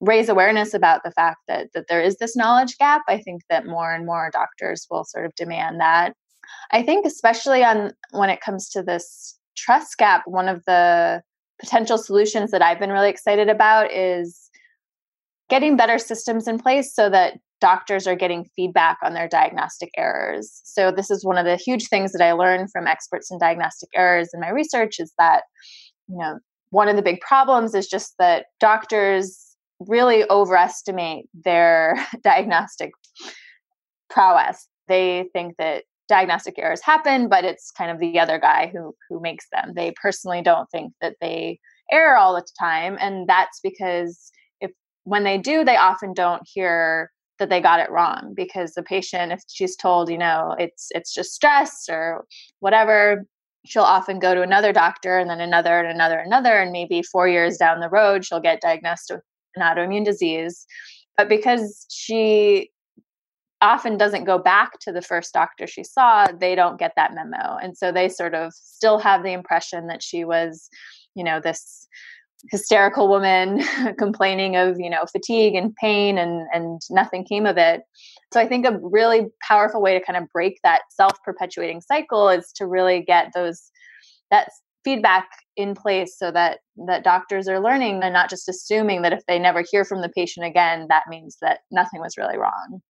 raise 0.00 0.28
awareness 0.28 0.74
about 0.74 1.02
the 1.04 1.10
fact 1.12 1.38
that 1.46 1.68
that 1.72 1.86
there 1.88 2.02
is 2.02 2.16
this 2.16 2.36
knowledge 2.36 2.76
gap 2.78 3.02
i 3.08 3.18
think 3.18 3.42
that 3.48 3.66
more 3.66 3.92
and 3.92 4.06
more 4.06 4.30
doctors 4.32 4.86
will 4.90 5.04
sort 5.04 5.24
of 5.24 5.34
demand 5.34 5.80
that. 5.80 6.14
I 6.72 6.82
think 6.82 7.06
especially 7.06 7.62
on 7.62 7.92
when 8.10 8.28
it 8.28 8.40
comes 8.40 8.68
to 8.70 8.82
this 8.82 9.38
trust 9.56 9.96
gap 9.98 10.22
one 10.26 10.48
of 10.48 10.64
the 10.66 11.22
potential 11.60 11.98
solutions 11.98 12.50
that 12.50 12.62
i've 12.62 12.80
been 12.80 12.90
really 12.90 13.10
excited 13.10 13.48
about 13.48 13.92
is 13.92 14.50
getting 15.48 15.76
better 15.76 15.98
systems 15.98 16.48
in 16.48 16.58
place 16.58 16.94
so 16.94 17.10
that 17.10 17.34
doctors 17.60 18.06
are 18.06 18.16
getting 18.16 18.48
feedback 18.56 18.98
on 19.02 19.14
their 19.14 19.28
diagnostic 19.28 19.90
errors. 19.96 20.60
So, 20.64 20.90
this 20.90 21.10
is 21.10 21.24
one 21.24 21.38
of 21.38 21.44
the 21.44 21.56
huge 21.56 21.88
things 21.88 22.12
that 22.12 22.22
I 22.22 22.32
learned 22.32 22.70
from 22.72 22.86
experts 22.86 23.30
in 23.30 23.38
diagnostic 23.38 23.90
errors 23.94 24.30
in 24.32 24.40
my 24.40 24.50
research 24.50 24.96
is 24.98 25.12
that, 25.18 25.42
you 26.08 26.18
know, 26.18 26.38
one 26.70 26.88
of 26.88 26.96
the 26.96 27.02
big 27.02 27.20
problems 27.20 27.74
is 27.74 27.88
just 27.88 28.14
that 28.18 28.46
doctors 28.60 29.56
really 29.80 30.28
overestimate 30.30 31.26
their 31.34 31.94
diagnostic 32.22 32.90
prowess. 34.08 34.68
They 34.88 35.28
think 35.32 35.56
that 35.58 35.84
diagnostic 36.08 36.58
errors 36.58 36.82
happen, 36.82 37.28
but 37.28 37.44
it's 37.44 37.70
kind 37.70 37.90
of 37.90 38.00
the 38.00 38.18
other 38.18 38.38
guy 38.38 38.70
who 38.72 38.94
who 39.08 39.20
makes 39.20 39.46
them. 39.52 39.72
They 39.74 39.92
personally 40.02 40.42
don't 40.42 40.68
think 40.70 40.92
that 41.00 41.16
they 41.20 41.60
err 41.92 42.16
all 42.16 42.34
the 42.34 42.44
time, 42.58 42.96
and 43.00 43.28
that's 43.28 43.60
because 43.62 44.30
if 44.60 44.70
when 45.04 45.24
they 45.24 45.38
do, 45.38 45.64
they 45.64 45.76
often 45.76 46.12
don't 46.12 46.42
hear 46.52 47.10
that 47.40 47.48
they 47.48 47.60
got 47.60 47.80
it 47.80 47.90
wrong 47.90 48.32
because 48.36 48.74
the 48.74 48.82
patient 48.82 49.32
if 49.32 49.42
she's 49.48 49.74
told 49.74 50.08
you 50.08 50.18
know 50.18 50.54
it's 50.58 50.88
it's 50.94 51.12
just 51.12 51.34
stress 51.34 51.86
or 51.90 52.24
whatever 52.60 53.26
she'll 53.66 53.82
often 53.82 54.18
go 54.18 54.34
to 54.34 54.42
another 54.42 54.72
doctor 54.72 55.18
and 55.18 55.28
then 55.28 55.40
another 55.40 55.80
and 55.80 55.88
another 55.88 56.18
and 56.18 56.28
another 56.28 56.56
and 56.58 56.70
maybe 56.72 57.02
4 57.02 57.28
years 57.28 57.56
down 57.56 57.80
the 57.80 57.88
road 57.88 58.24
she'll 58.24 58.40
get 58.40 58.60
diagnosed 58.60 59.10
with 59.10 59.20
an 59.56 59.62
autoimmune 59.62 60.04
disease. 60.04 60.66
But 61.16 61.28
because 61.28 61.86
she 61.90 62.70
often 63.60 63.98
doesn't 63.98 64.24
go 64.24 64.38
back 64.38 64.78
to 64.80 64.92
the 64.92 65.02
first 65.02 65.34
doctor 65.34 65.66
she 65.66 65.84
saw 65.84 66.26
they 66.28 66.54
don't 66.54 66.78
get 66.78 66.92
that 66.96 67.14
memo. 67.14 67.56
And 67.62 67.76
so 67.76 67.92
they 67.92 68.08
sort 68.08 68.34
of 68.34 68.54
still 68.54 68.98
have 68.98 69.22
the 69.22 69.32
impression 69.32 69.88
that 69.88 70.02
she 70.02 70.24
was 70.24 70.68
you 71.14 71.24
know 71.24 71.40
this 71.40 71.88
hysterical 72.50 73.08
woman 73.08 73.62
complaining 73.98 74.56
of 74.56 74.78
you 74.78 74.88
know 74.88 75.04
fatigue 75.10 75.54
and 75.54 75.74
pain 75.76 76.18
and 76.18 76.46
and 76.52 76.80
nothing 76.90 77.24
came 77.24 77.46
of 77.46 77.56
it. 77.56 77.82
So 78.32 78.40
i 78.40 78.48
think 78.48 78.66
a 78.66 78.78
really 78.82 79.26
powerful 79.46 79.82
way 79.82 79.98
to 79.98 80.04
kind 80.04 80.16
of 80.16 80.28
break 80.32 80.58
that 80.62 80.82
self-perpetuating 80.90 81.82
cycle 81.82 82.28
is 82.28 82.52
to 82.56 82.66
really 82.66 83.02
get 83.02 83.32
those 83.34 83.70
that 84.30 84.48
feedback 84.84 85.28
in 85.56 85.74
place 85.74 86.16
so 86.18 86.30
that 86.30 86.60
that 86.86 87.04
doctors 87.04 87.48
are 87.48 87.60
learning 87.60 88.02
and 88.02 88.14
not 88.14 88.30
just 88.30 88.48
assuming 88.48 89.02
that 89.02 89.12
if 89.12 89.20
they 89.26 89.38
never 89.38 89.62
hear 89.70 89.84
from 89.84 90.00
the 90.00 90.08
patient 90.08 90.46
again 90.46 90.86
that 90.88 91.04
means 91.08 91.36
that 91.42 91.60
nothing 91.70 92.00
was 92.00 92.16
really 92.16 92.38
wrong 92.38 92.80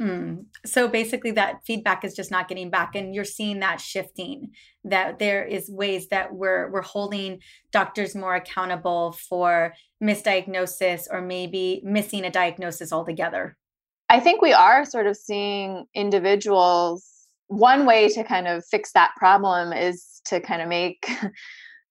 Mm. 0.00 0.46
So 0.64 0.88
basically, 0.88 1.32
that 1.32 1.60
feedback 1.66 2.04
is 2.04 2.14
just 2.14 2.30
not 2.30 2.48
getting 2.48 2.70
back, 2.70 2.94
and 2.94 3.14
you're 3.14 3.24
seeing 3.24 3.60
that 3.60 3.80
shifting. 3.80 4.50
That 4.84 5.18
there 5.18 5.44
is 5.44 5.70
ways 5.70 6.08
that 6.08 6.34
we're 6.34 6.70
we're 6.70 6.82
holding 6.82 7.40
doctors 7.70 8.14
more 8.14 8.34
accountable 8.34 9.12
for 9.12 9.74
misdiagnosis 10.02 11.02
or 11.10 11.20
maybe 11.20 11.82
missing 11.84 12.24
a 12.24 12.30
diagnosis 12.30 12.92
altogether. 12.92 13.56
I 14.08 14.20
think 14.20 14.40
we 14.40 14.52
are 14.52 14.84
sort 14.84 15.06
of 15.06 15.16
seeing 15.16 15.84
individuals. 15.94 17.06
One 17.48 17.84
way 17.84 18.08
to 18.08 18.24
kind 18.24 18.48
of 18.48 18.64
fix 18.64 18.92
that 18.92 19.12
problem 19.16 19.72
is 19.72 20.20
to 20.26 20.40
kind 20.40 20.62
of 20.62 20.68
make 20.68 21.08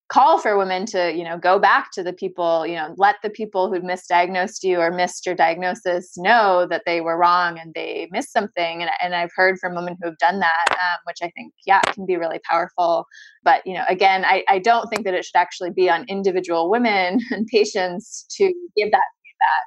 call 0.09 0.39
for 0.39 0.57
women 0.57 0.85
to 0.87 1.13
you 1.15 1.23
know 1.23 1.37
go 1.37 1.59
back 1.59 1.91
to 1.91 2.03
the 2.03 2.11
people 2.11 2.65
you 2.65 2.75
know 2.75 2.93
let 2.97 3.15
the 3.21 3.29
people 3.29 3.71
who 3.71 3.79
misdiagnosed 3.79 4.63
you 4.63 4.79
or 4.79 4.91
missed 4.91 5.25
your 5.25 5.35
diagnosis 5.35 6.17
know 6.17 6.65
that 6.69 6.81
they 6.85 6.99
were 6.99 7.17
wrong 7.17 7.59
and 7.59 7.73
they 7.75 8.07
missed 8.11 8.33
something. 8.33 8.81
And, 8.81 8.91
and 9.01 9.15
i've 9.15 9.31
heard 9.35 9.59
from 9.59 9.75
women 9.75 9.95
who 10.01 10.09
have 10.09 10.17
done 10.17 10.39
that 10.39 10.65
um, 10.71 10.97
which 11.05 11.19
i 11.21 11.29
think 11.35 11.53
yeah 11.65 11.81
can 11.81 12.05
be 12.05 12.17
really 12.17 12.39
powerful. 12.49 13.05
But 13.43 13.65
you 13.65 13.75
know 13.75 13.85
again 13.87 14.25
I, 14.25 14.43
I 14.49 14.59
don't 14.59 14.89
think 14.89 15.05
that 15.05 15.13
it 15.13 15.23
should 15.25 15.37
actually 15.37 15.71
be 15.71 15.89
on 15.89 16.05
individual 16.07 16.69
women 16.69 17.19
and 17.31 17.47
patients 17.47 18.25
to 18.31 18.45
give 18.75 18.91
that 18.91 19.09
feedback. 19.23 19.65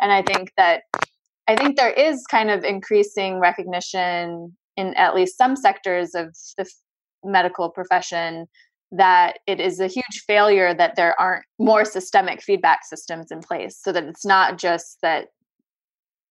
And 0.00 0.12
i 0.12 0.22
think 0.22 0.52
that 0.56 0.82
i 1.48 1.54
think 1.54 1.76
there 1.76 1.92
is 1.92 2.24
kind 2.28 2.50
of 2.50 2.64
increasing 2.64 3.38
recognition 3.38 4.56
in 4.76 4.92
at 4.94 5.14
least 5.14 5.38
some 5.38 5.54
sectors 5.54 6.16
of 6.16 6.34
the 6.58 6.68
medical 7.24 7.70
profession 7.70 8.46
that 8.96 9.38
it 9.46 9.60
is 9.60 9.80
a 9.80 9.86
huge 9.86 10.22
failure 10.26 10.74
that 10.74 10.96
there 10.96 11.18
aren't 11.20 11.44
more 11.58 11.84
systemic 11.84 12.42
feedback 12.42 12.84
systems 12.84 13.30
in 13.30 13.40
place 13.40 13.78
so 13.82 13.92
that 13.92 14.04
it's 14.04 14.24
not 14.24 14.58
just 14.58 14.98
that 15.02 15.28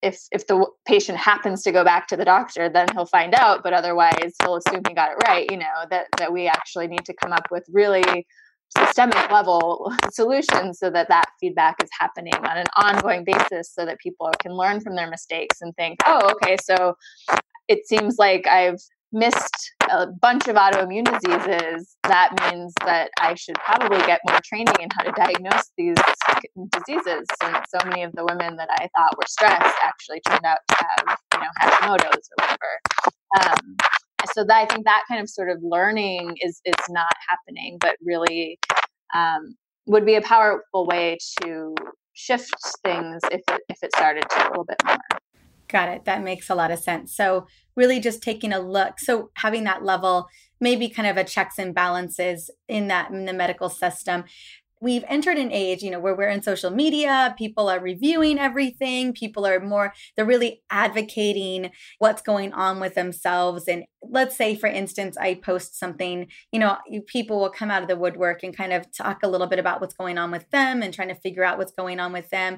if 0.01 0.19
if 0.31 0.45
the 0.47 0.65
patient 0.85 1.17
happens 1.17 1.63
to 1.63 1.71
go 1.71 1.83
back 1.83 2.07
to 2.07 2.17
the 2.17 2.25
doctor 2.25 2.69
then 2.69 2.87
he'll 2.93 3.05
find 3.05 3.33
out 3.33 3.63
but 3.63 3.73
otherwise 3.73 4.33
he'll 4.41 4.55
assume 4.55 4.81
he 4.87 4.93
got 4.93 5.11
it 5.11 5.17
right 5.27 5.49
you 5.49 5.57
know 5.57 5.85
that 5.89 6.07
that 6.17 6.31
we 6.31 6.47
actually 6.47 6.87
need 6.87 7.05
to 7.05 7.13
come 7.13 7.31
up 7.31 7.47
with 7.49 7.65
really 7.71 8.25
systemic 8.77 9.31
level 9.31 9.91
solutions 10.11 10.79
so 10.79 10.89
that 10.89 11.07
that 11.09 11.25
feedback 11.39 11.75
is 11.83 11.89
happening 11.97 12.33
on 12.35 12.57
an 12.57 12.65
ongoing 12.77 13.23
basis 13.23 13.71
so 13.73 13.85
that 13.85 13.99
people 13.99 14.29
can 14.39 14.53
learn 14.53 14.79
from 14.79 14.95
their 14.95 15.09
mistakes 15.09 15.61
and 15.61 15.75
think 15.75 15.97
oh 16.05 16.31
okay 16.31 16.57
so 16.61 16.95
it 17.67 17.87
seems 17.87 18.17
like 18.17 18.45
i've 18.47 18.79
missed 19.13 19.71
a 19.91 20.07
bunch 20.07 20.47
of 20.47 20.55
autoimmune 20.55 21.05
diseases, 21.05 21.95
that 22.03 22.31
means 22.51 22.73
that 22.85 23.09
I 23.19 23.35
should 23.35 23.55
probably 23.55 23.99
get 23.99 24.19
more 24.27 24.39
training 24.43 24.75
in 24.79 24.89
how 24.97 25.03
to 25.03 25.11
diagnose 25.11 25.71
these 25.77 25.95
diseases. 26.71 27.27
And 27.43 27.57
so 27.69 27.87
many 27.87 28.03
of 28.03 28.11
the 28.13 28.25
women 28.25 28.57
that 28.57 28.69
I 28.71 28.89
thought 28.97 29.15
were 29.17 29.27
stressed 29.27 29.75
actually 29.83 30.21
turned 30.27 30.45
out 30.45 30.57
to 30.69 30.75
have, 30.79 31.17
you 31.33 31.39
know, 31.39 31.47
Hashimoto's 31.61 32.29
or 32.37 32.43
whatever. 32.43 32.79
Um, 33.41 33.75
so 34.33 34.43
that, 34.43 34.55
I 34.55 34.65
think 34.65 34.85
that 34.85 35.03
kind 35.07 35.21
of 35.21 35.29
sort 35.29 35.49
of 35.49 35.57
learning 35.61 36.35
is 36.41 36.61
is 36.65 36.75
not 36.89 37.13
happening, 37.29 37.77
but 37.79 37.95
really 38.03 38.59
um, 39.13 39.55
would 39.85 40.05
be 40.05 40.15
a 40.15 40.21
powerful 40.21 40.85
way 40.85 41.17
to 41.41 41.75
shift 42.13 42.53
things 42.83 43.21
if 43.31 43.41
it, 43.49 43.61
if 43.69 43.77
it 43.83 43.95
started 43.95 44.23
to 44.29 44.47
a 44.47 44.49
little 44.49 44.65
bit 44.65 44.81
more. 44.85 44.97
Got 45.67 45.89
it. 45.89 46.05
That 46.05 46.23
makes 46.23 46.49
a 46.49 46.55
lot 46.55 46.71
of 46.71 46.79
sense. 46.79 47.15
So, 47.15 47.47
really 47.75 47.99
just 47.99 48.21
taking 48.21 48.53
a 48.53 48.59
look. 48.59 48.99
So, 48.99 49.31
having 49.35 49.63
that 49.63 49.83
level, 49.83 50.27
maybe 50.59 50.89
kind 50.89 51.07
of 51.07 51.17
a 51.17 51.23
checks 51.23 51.57
and 51.57 51.73
balances 51.73 52.49
in 52.67 52.87
that 52.89 53.11
in 53.11 53.25
the 53.25 53.33
medical 53.33 53.69
system 53.69 54.25
we've 54.83 55.05
entered 55.07 55.37
an 55.37 55.49
age, 55.51 55.81
you 55.81 55.89
know, 55.89 55.99
where 55.99 56.13
we're 56.13 56.27
in 56.27 56.43
social 56.43 56.69
media, 56.69 57.33
people 57.37 57.69
are 57.69 57.79
reviewing 57.79 58.37
everything, 58.37 59.13
people 59.13 59.45
are 59.45 59.61
more, 59.61 59.93
they're 60.15 60.25
really 60.25 60.61
advocating 60.69 61.71
what's 61.99 62.21
going 62.21 62.51
on 62.51 62.81
with 62.81 62.93
themselves. 62.93 63.69
And 63.69 63.85
let's 64.01 64.35
say, 64.35 64.55
for 64.55 64.67
instance, 64.67 65.17
I 65.17 65.35
post 65.35 65.79
something, 65.79 66.27
you 66.51 66.59
know, 66.59 66.77
people 67.07 67.39
will 67.39 67.49
come 67.49 67.71
out 67.71 67.81
of 67.81 67.87
the 67.87 67.95
woodwork 67.95 68.43
and 68.43 68.55
kind 68.55 68.73
of 68.73 68.85
talk 68.91 69.23
a 69.23 69.29
little 69.29 69.47
bit 69.47 69.57
about 69.57 69.79
what's 69.79 69.93
going 69.93 70.17
on 70.17 70.31
with 70.31 70.49
them 70.49 70.83
and 70.83 70.93
trying 70.93 71.07
to 71.07 71.15
figure 71.15 71.45
out 71.45 71.57
what's 71.57 71.71
going 71.71 72.01
on 72.01 72.11
with 72.11 72.29
them. 72.29 72.57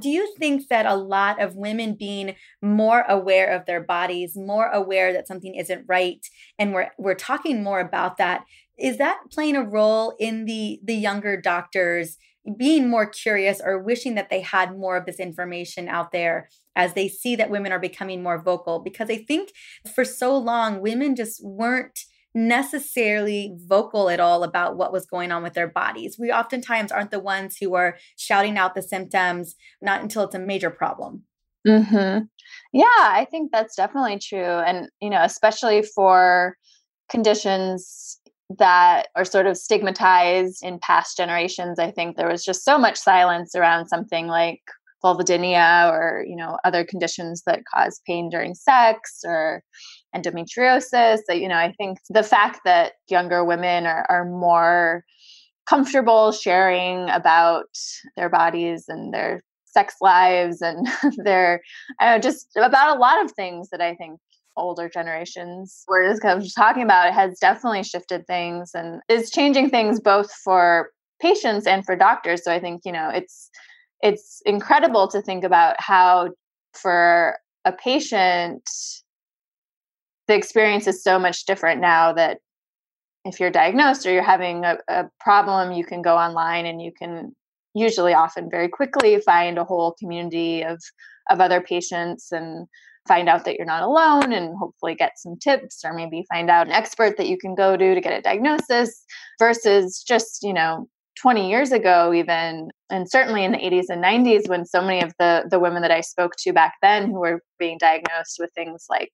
do 0.00 0.08
you 0.08 0.32
think 0.38 0.68
that 0.68 0.86
a 0.86 0.94
lot 0.94 1.42
of 1.42 1.56
women 1.56 1.96
being 1.98 2.36
more 2.62 3.04
aware 3.08 3.50
of 3.50 3.66
their 3.66 3.82
bodies, 3.82 4.36
more 4.36 4.68
aware 4.68 5.12
that 5.12 5.26
something 5.26 5.56
isn't 5.56 5.84
right, 5.88 6.24
and 6.56 6.72
we're, 6.72 6.90
we're 6.98 7.14
talking 7.14 7.64
more 7.64 7.80
about 7.80 8.18
that, 8.18 8.44
is 8.78 8.98
that 8.98 9.18
playing 9.30 9.56
a 9.56 9.62
role 9.62 10.14
in 10.18 10.44
the 10.44 10.80
the 10.82 10.94
younger 10.94 11.40
doctors 11.40 12.16
being 12.56 12.88
more 12.88 13.06
curious 13.06 13.60
or 13.62 13.82
wishing 13.82 14.14
that 14.14 14.30
they 14.30 14.40
had 14.40 14.78
more 14.78 14.96
of 14.96 15.04
this 15.04 15.20
information 15.20 15.86
out 15.86 16.12
there 16.12 16.48
as 16.76 16.94
they 16.94 17.06
see 17.08 17.36
that 17.36 17.50
women 17.50 17.72
are 17.72 17.78
becoming 17.78 18.22
more 18.22 18.40
vocal 18.40 18.78
because 18.78 19.10
i 19.10 19.16
think 19.16 19.50
for 19.94 20.04
so 20.04 20.36
long 20.36 20.80
women 20.80 21.14
just 21.14 21.44
weren't 21.44 22.00
necessarily 22.34 23.56
vocal 23.66 24.08
at 24.08 24.20
all 24.20 24.44
about 24.44 24.76
what 24.76 24.92
was 24.92 25.06
going 25.06 25.32
on 25.32 25.42
with 25.42 25.54
their 25.54 25.66
bodies. 25.66 26.16
We 26.18 26.30
oftentimes 26.30 26.92
aren't 26.92 27.10
the 27.10 27.18
ones 27.18 27.56
who 27.60 27.74
are 27.74 27.96
shouting 28.16 28.58
out 28.58 28.74
the 28.74 28.82
symptoms, 28.82 29.56
not 29.80 30.02
until 30.02 30.22
it's 30.24 30.34
a 30.34 30.38
major 30.38 30.70
problem. 30.70 31.24
Mm-hmm. 31.66 32.24
Yeah, 32.72 32.84
I 32.98 33.26
think 33.30 33.50
that's 33.50 33.76
definitely 33.76 34.18
true. 34.18 34.38
And, 34.38 34.88
you 35.00 35.10
know, 35.10 35.22
especially 35.22 35.82
for 35.82 36.56
conditions 37.10 38.17
that 38.56 39.08
are 39.14 39.24
sort 39.24 39.46
of 39.46 39.56
stigmatized 39.56 40.64
in 40.64 40.78
past 40.78 41.16
generations. 41.16 41.78
I 41.78 41.90
think 41.90 42.16
there 42.16 42.28
was 42.28 42.44
just 42.44 42.64
so 42.64 42.78
much 42.78 42.96
silence 42.96 43.54
around 43.54 43.88
something 43.88 44.26
like 44.26 44.60
vulvodynia 45.04 45.92
or 45.92 46.24
you 46.26 46.34
know 46.34 46.58
other 46.64 46.84
conditions 46.84 47.42
that 47.46 47.62
cause 47.72 48.00
pain 48.06 48.28
during 48.30 48.54
sex 48.54 49.20
or 49.24 49.62
endometriosis. 50.14 51.20
That 51.28 51.40
you 51.40 51.48
know, 51.48 51.56
I 51.56 51.72
think 51.78 51.98
the 52.08 52.22
fact 52.22 52.60
that 52.64 52.94
younger 53.08 53.44
women 53.44 53.86
are, 53.86 54.06
are 54.08 54.24
more 54.24 55.04
comfortable 55.68 56.32
sharing 56.32 57.10
about 57.10 57.66
their 58.16 58.30
bodies 58.30 58.86
and 58.88 59.12
their 59.12 59.42
sex 59.66 59.96
lives 60.00 60.62
and 60.62 60.88
their 61.24 61.60
uh, 62.00 62.18
just 62.18 62.48
about 62.56 62.96
a 62.96 63.00
lot 63.00 63.22
of 63.22 63.30
things 63.32 63.68
that 63.70 63.82
I 63.82 63.94
think 63.94 64.18
older 64.58 64.88
generations 64.88 65.84
we're 65.88 66.08
just 66.08 66.22
kind 66.22 66.42
of 66.42 66.54
talking 66.54 66.82
about 66.82 67.08
it 67.08 67.14
has 67.14 67.38
definitely 67.38 67.82
shifted 67.82 68.26
things 68.26 68.72
and 68.74 69.00
is 69.08 69.30
changing 69.30 69.70
things 69.70 70.00
both 70.00 70.32
for 70.32 70.90
patients 71.20 71.66
and 71.66 71.84
for 71.84 71.96
doctors. 71.96 72.44
So 72.44 72.52
i 72.52 72.60
think 72.60 72.82
you 72.84 72.92
know 72.92 73.10
it's 73.12 73.50
it's 74.00 74.42
incredible 74.46 75.08
to 75.08 75.20
think 75.22 75.44
about 75.44 75.76
how 75.78 76.30
for 76.72 77.38
a 77.64 77.72
patient 77.72 78.62
the 80.28 80.34
experience 80.34 80.86
is 80.86 81.02
so 81.02 81.18
much 81.18 81.46
different 81.46 81.80
now 81.80 82.12
that 82.12 82.38
if 83.24 83.40
you're 83.40 83.50
diagnosed 83.50 84.06
or 84.06 84.12
you're 84.12 84.22
having 84.22 84.64
a, 84.64 84.78
a 84.88 85.04
problem 85.20 85.72
you 85.72 85.84
can 85.84 86.02
go 86.02 86.16
online 86.16 86.66
and 86.66 86.80
you 86.80 86.92
can 86.92 87.34
usually 87.74 88.14
often 88.14 88.50
very 88.50 88.68
quickly 88.68 89.20
find 89.20 89.58
a 89.58 89.64
whole 89.64 89.94
community 89.98 90.62
of 90.62 90.80
of 91.30 91.40
other 91.40 91.60
patients 91.60 92.32
and 92.32 92.66
find 93.08 93.28
out 93.28 93.44
that 93.44 93.56
you're 93.56 93.66
not 93.66 93.82
alone 93.82 94.32
and 94.32 94.56
hopefully 94.56 94.94
get 94.94 95.18
some 95.18 95.36
tips 95.38 95.84
or 95.84 95.92
maybe 95.92 96.24
find 96.28 96.50
out 96.50 96.66
an 96.66 96.72
expert 96.72 97.16
that 97.16 97.28
you 97.28 97.38
can 97.38 97.54
go 97.54 97.76
to 97.76 97.94
to 97.94 98.00
get 98.00 98.12
a 98.12 98.22
diagnosis 98.22 99.04
versus 99.38 100.04
just, 100.06 100.42
you 100.42 100.52
know, 100.52 100.86
20 101.20 101.50
years 101.50 101.72
ago 101.72 102.12
even 102.14 102.68
and 102.90 103.10
certainly 103.10 103.44
in 103.44 103.50
the 103.50 103.58
80s 103.58 103.86
and 103.88 104.04
90s 104.04 104.48
when 104.48 104.64
so 104.64 104.80
many 104.80 105.02
of 105.02 105.12
the 105.18 105.44
the 105.50 105.58
women 105.58 105.82
that 105.82 105.90
I 105.90 106.00
spoke 106.00 106.34
to 106.38 106.52
back 106.52 106.74
then 106.80 107.06
who 107.06 107.18
were 107.18 107.42
being 107.58 107.76
diagnosed 107.76 108.36
with 108.38 108.50
things 108.54 108.86
like 108.88 109.10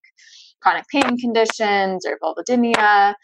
chronic 0.60 0.84
pain 0.88 1.16
conditions 1.16 2.04
or 2.04 2.18
vulvodynia 2.22 3.14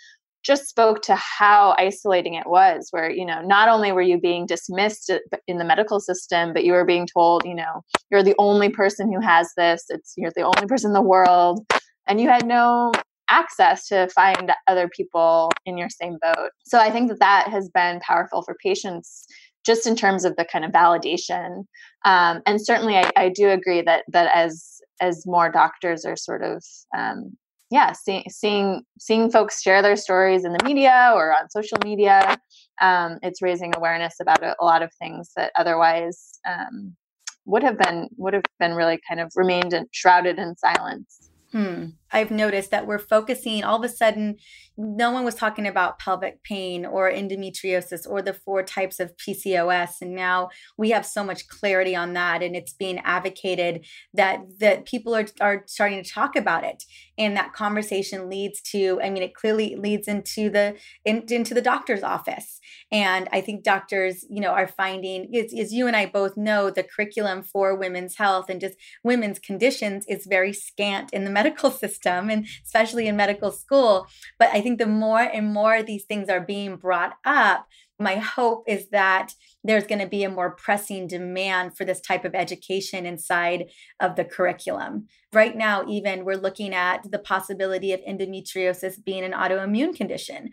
just 0.43 0.68
spoke 0.68 1.03
to 1.03 1.14
how 1.16 1.74
isolating 1.78 2.34
it 2.34 2.47
was 2.47 2.88
where 2.91 3.11
you 3.11 3.26
know 3.26 3.43
not 3.43 3.68
only 3.68 3.93
were 3.93 4.03
you 4.03 4.18
being 4.18 4.47
dismissed 4.47 5.11
in 5.47 5.59
the 5.59 5.64
medical 5.64 6.01
system 6.01 6.53
but 6.53 6.64
you 6.64 6.72
were 6.72 6.84
being 6.84 7.07
told 7.07 7.45
you 7.45 7.55
know 7.55 7.82
you're 8.11 8.22
the 8.22 8.34
only 8.38 8.68
person 8.68 9.12
who 9.12 9.20
has 9.20 9.53
this. 9.57 9.84
It's 9.88 10.14
you're 10.16 10.32
the 10.34 10.43
only 10.43 10.66
person 10.66 10.91
in 10.91 10.95
the 10.95 11.03
world. 11.03 11.64
And 12.07 12.20
you 12.20 12.28
had 12.28 12.47
no 12.47 12.93
access 13.28 13.86
to 13.86 14.09
find 14.09 14.53
other 14.66 14.88
people 14.88 15.51
in 15.64 15.78
your 15.78 15.88
same 15.88 16.18
boat. 16.20 16.51
So 16.64 16.78
i 16.78 16.91
think 16.91 17.09
that 17.09 17.20
that 17.20 17.49
has 17.49 17.68
been 17.68 18.01
powerful 18.01 18.43
for 18.43 18.57
patients 18.62 19.26
just 19.64 19.86
in 19.86 19.95
terms 19.95 20.24
of 20.24 20.34
the 20.36 20.47
kind 20.51 20.64
of 20.64 20.72
validation. 20.72 21.64
Um, 22.07 22.41
and 22.47 22.64
certainly 22.64 22.97
I, 22.97 23.11
I, 23.14 23.28
do 23.28 23.51
agree 23.51 23.82
that 23.82 24.05
that 24.09 24.34
as 24.34 24.80
as 25.03 25.26
more 25.26 25.51
doctors 25.51 26.07
are 26.07 26.16
sort 26.16 26.43
of 26.43 26.64
um, 26.97 27.36
yeah, 27.71 27.93
see, 27.93 28.25
seeing 28.29 28.83
seeing 28.99 29.31
folks 29.31 29.62
share 29.62 29.81
their 29.81 29.97
stories 29.97 30.45
in 30.45 30.53
the 30.53 30.64
media 30.64 31.12
or 31.14 31.33
on 31.33 31.49
social 31.51 31.79
media, 31.85 32.39
um, 32.81 33.18
it's 33.23 33.41
raising 33.41 33.73
awareness 33.77 34.16
about 34.21 34.43
a, 34.43 34.57
a, 34.61 34.64
lot 34.64 34.83
of 34.83 34.93
things 34.95 35.31
that 35.37 35.53
otherwise 35.57 36.41
um, 36.49 36.97
would 37.45 37.62
have 37.62 37.79
been 37.79 38.09
would 38.16 38.35
have 38.35 38.43
been 38.59 38.75
really 38.75 38.99
kind 39.09 39.21
of 39.21 39.31
remained 39.37 39.73
in, 39.73 39.87
shrouded 39.93 40.39
in 40.39 40.57
silence. 40.57 41.31
Hmm. 41.53 41.87
I've 42.13 42.31
noticed 42.31 42.71
that 42.71 42.87
we're 42.87 42.99
focusing 42.99 43.65
all 43.65 43.79
of 43.79 43.85
a 43.85 43.89
sudden, 43.89 44.37
no 44.77 45.11
one 45.11 45.25
was 45.25 45.35
talking 45.35 45.67
about 45.67 45.99
pelvic 45.99 46.43
pain 46.43 46.87
or 46.87 47.11
endometriosis 47.11 48.09
or 48.09 48.23
the 48.23 48.33
four 48.33 48.63
types 48.63 48.99
of 48.99 49.15
PCOS. 49.17 50.01
And 50.01 50.15
now 50.15 50.49
we 50.79 50.91
have 50.91 51.05
so 51.05 51.23
much 51.23 51.49
clarity 51.49 51.95
on 51.95 52.15
that. 52.15 52.43
And 52.43 52.57
it's 52.57 52.73
being 52.73 52.99
advocated 53.01 53.85
that 54.15 54.41
that 54.59 54.87
people 54.87 55.15
are, 55.15 55.27
are 55.41 55.65
starting 55.67 56.03
to 56.03 56.11
talk 56.11 56.35
about 56.35 56.65
it. 56.65 56.85
And 57.19 57.37
that 57.37 57.53
conversation 57.53 58.31
leads 58.31 58.63
to, 58.73 58.99
I 59.03 59.11
mean, 59.11 59.23
it 59.23 59.35
clearly 59.35 59.77
leads 59.77 60.09
into 60.09 60.49
the 60.49 60.77
in, 61.05 61.25
into 61.29 61.53
the 61.53 61.61
doctor's 61.61 62.03
office. 62.03 62.61
And 62.91 63.29
I 63.33 63.43
think 63.43 63.63
doctors, 63.63 64.25
you 64.31 64.41
know, 64.41 64.51
are 64.51 64.67
finding, 64.67 65.35
as, 65.37 65.53
as 65.53 65.73
you 65.73 65.87
and 65.87 65.97
I 65.97 66.07
both 66.07 66.37
know, 66.37 66.71
the 66.71 66.83
curriculum 66.83 67.43
for 67.43 67.77
women's 67.77 68.17
health 68.17 68.49
and 68.49 68.61
just 68.61 68.77
women's 69.05 69.39
conditions 69.39 70.07
is 70.09 70.27
very 70.27 70.53
scant 70.53 71.13
in 71.13 71.25
the 71.25 71.31
medical 71.41 71.71
system 71.71 71.99
system 72.01 72.30
and 72.30 72.46
especially 72.64 73.07
in 73.07 73.16
medical 73.16 73.51
school. 73.51 74.07
But 74.38 74.51
I 74.53 74.61
think 74.61 74.78
the 74.78 74.86
more 74.86 75.20
and 75.20 75.53
more 75.53 75.82
these 75.82 76.05
things 76.05 76.28
are 76.28 76.40
being 76.40 76.76
brought 76.76 77.14
up, 77.24 77.66
my 77.98 78.16
hope 78.16 78.64
is 78.66 78.88
that 78.90 79.34
there's 79.62 79.84
going 79.86 80.01
to 80.01 80.07
be 80.07 80.24
a 80.24 80.30
more 80.30 80.53
pressing 80.53 81.07
demand 81.07 81.76
for 81.76 81.84
this 81.84 82.01
type 82.01 82.24
of 82.24 82.34
education 82.34 83.05
inside 83.05 83.66
of 84.01 84.16
the 84.16 84.24
curriculum. 84.24 85.07
Right 85.34 85.55
now, 85.55 85.84
even 85.86 86.24
we're 86.24 86.36
looking 86.36 86.74
at 86.74 87.11
the 87.11 87.18
possibility 87.18 87.92
of 87.92 88.01
endometriosis 88.01 89.05
being 89.05 89.22
an 89.22 89.32
autoimmune 89.32 89.94
condition 89.94 90.51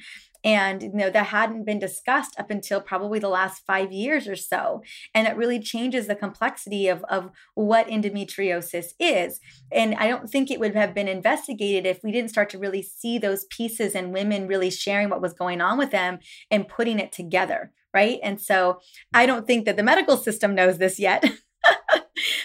and 0.48 0.82
you 0.82 0.94
know 0.94 1.10
that 1.10 1.26
hadn't 1.28 1.66
been 1.66 1.78
discussed 1.78 2.34
up 2.40 2.50
until 2.50 2.80
probably 2.80 3.20
the 3.20 3.28
last 3.28 3.66
five 3.68 3.92
years 3.92 4.30
or 4.30 4.36
so. 4.38 4.82
And 5.14 5.28
it 5.28 5.36
really 5.36 5.60
changes 5.60 6.08
the 6.08 6.16
complexity 6.16 6.88
of, 6.88 7.04
of 7.10 7.32
what 7.54 7.88
endometriosis 7.88 8.94
is. 8.98 9.42
And 9.72 9.94
i 9.96 10.08
don't 10.08 10.30
think 10.30 10.50
it 10.50 10.60
would 10.60 10.74
have 10.76 10.94
been 10.94 11.10
investigated 11.10 11.86
if 11.86 12.00
we 12.02 12.14
didn't 12.14 12.30
start 12.30 12.50
to 12.52 12.58
really 12.58 12.82
see 12.82 13.20
those 13.20 13.46
pieces 13.46 13.94
and 13.94 14.14
women 14.14 14.48
really 14.48 14.70
sharing 14.70 15.10
what 15.10 15.22
was 15.22 15.34
going 15.34 15.60
on 15.60 15.78
with 15.78 15.92
them 15.92 16.20
and 16.50 16.70
putting 16.70 17.00
it 17.00 17.12
together 17.12 17.72
right? 17.94 18.20
And 18.22 18.40
so 18.40 18.80
i 19.14 19.26
don't 19.26 19.48
think 19.48 19.66
that 19.66 19.76
the 19.76 19.84
medical 19.84 20.18
system 20.18 20.56
knows 20.56 20.78
this 20.78 21.00
yet 21.00 21.26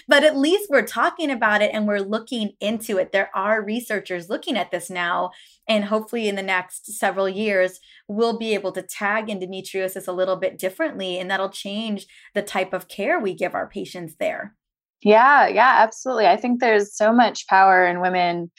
but 0.09 0.24
at 0.24 0.36
least 0.36 0.68
we're 0.70 0.86
talking 0.86 1.30
about 1.30 1.62
it 1.62 1.70
and 1.72 1.86
we're 1.86 2.00
looking 2.00 2.53
into 2.61 2.98
it. 2.98 3.12
There 3.12 3.30
are 3.34 3.64
researchers 3.64 4.28
looking 4.28 4.57
at 4.57 4.70
this 4.70 4.90
now. 4.90 5.30
And 5.68 5.84
hopefully, 5.84 6.28
in 6.28 6.36
the 6.36 6.42
next 6.42 6.92
several 6.98 7.28
years, 7.28 7.78
we'll 8.09 8.38
be 8.38 8.55
able 8.55 8.72
to 8.72 8.82
tag 8.82 9.26
endometriosis 9.26 10.09
a 10.09 10.12
little 10.12 10.36
bit 10.36 10.59
differently. 10.59 11.18
And 11.18 11.30
that'll 11.30 11.50
change 11.50 12.07
the 12.34 12.42
type 12.42 12.72
of 12.72 12.88
care 12.88 13.20
we 13.20 13.34
give 13.34 13.55
our 13.55 13.68
patients 13.68 14.16
there. 14.18 14.55
Yeah, 15.03 15.48
yeah, 15.48 15.74
absolutely. 15.78 16.26
I 16.26 16.36
think 16.36 16.61
there's 16.61 16.96
so 16.96 17.12
much 17.12 17.46
power 17.48 17.84
in 17.86 18.00
women 18.00 18.50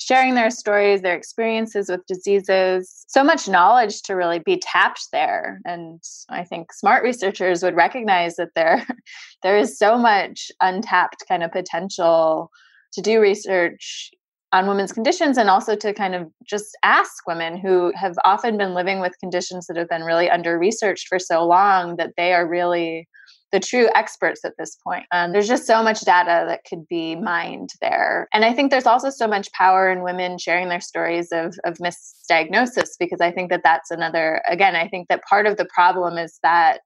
sharing 0.00 0.34
their 0.34 0.50
stories, 0.50 1.02
their 1.02 1.14
experiences 1.14 1.88
with 1.88 2.04
diseases, 2.06 3.04
so 3.06 3.22
much 3.22 3.48
knowledge 3.48 4.02
to 4.02 4.14
really 4.14 4.38
be 4.38 4.56
tapped 4.56 5.08
there. 5.12 5.60
And 5.64 6.02
I 6.28 6.42
think 6.44 6.72
smart 6.72 7.04
researchers 7.04 7.62
would 7.62 7.76
recognize 7.76 8.36
that 8.36 8.54
there 8.54 8.86
there 9.42 9.58
is 9.58 9.78
so 9.78 9.96
much 9.96 10.50
untapped 10.60 11.24
kind 11.28 11.42
of 11.42 11.52
potential 11.52 12.50
to 12.94 13.02
do 13.02 13.20
research 13.20 14.10
on 14.52 14.66
women's 14.66 14.92
conditions 14.92 15.38
and 15.38 15.48
also 15.48 15.76
to 15.76 15.94
kind 15.94 16.14
of 16.14 16.26
just 16.44 16.76
ask 16.82 17.26
women 17.26 17.56
who 17.56 17.92
have 17.94 18.16
often 18.24 18.56
been 18.56 18.74
living 18.74 19.00
with 19.00 19.18
conditions 19.20 19.66
that 19.66 19.76
have 19.76 19.88
been 19.88 20.02
really 20.02 20.28
under 20.28 20.58
researched 20.58 21.06
for 21.06 21.20
so 21.20 21.46
long 21.46 21.96
that 21.96 22.14
they 22.16 22.32
are 22.32 22.48
really 22.48 23.06
the 23.52 23.60
true 23.60 23.88
experts 23.94 24.44
at 24.44 24.56
this 24.58 24.76
point. 24.76 25.06
Um, 25.12 25.32
there's 25.32 25.48
just 25.48 25.66
so 25.66 25.82
much 25.82 26.00
data 26.02 26.44
that 26.46 26.64
could 26.64 26.86
be 26.88 27.16
mined 27.16 27.70
there. 27.80 28.28
And 28.32 28.44
I 28.44 28.52
think 28.52 28.70
there's 28.70 28.86
also 28.86 29.10
so 29.10 29.26
much 29.26 29.50
power 29.52 29.90
in 29.90 30.02
women 30.02 30.38
sharing 30.38 30.68
their 30.68 30.80
stories 30.80 31.32
of, 31.32 31.58
of 31.64 31.78
misdiagnosis 31.78 32.90
because 32.98 33.20
I 33.20 33.32
think 33.32 33.50
that 33.50 33.62
that's 33.64 33.90
another, 33.90 34.42
again, 34.48 34.76
I 34.76 34.88
think 34.88 35.08
that 35.08 35.24
part 35.24 35.46
of 35.46 35.56
the 35.56 35.66
problem 35.66 36.16
is 36.16 36.38
that 36.42 36.80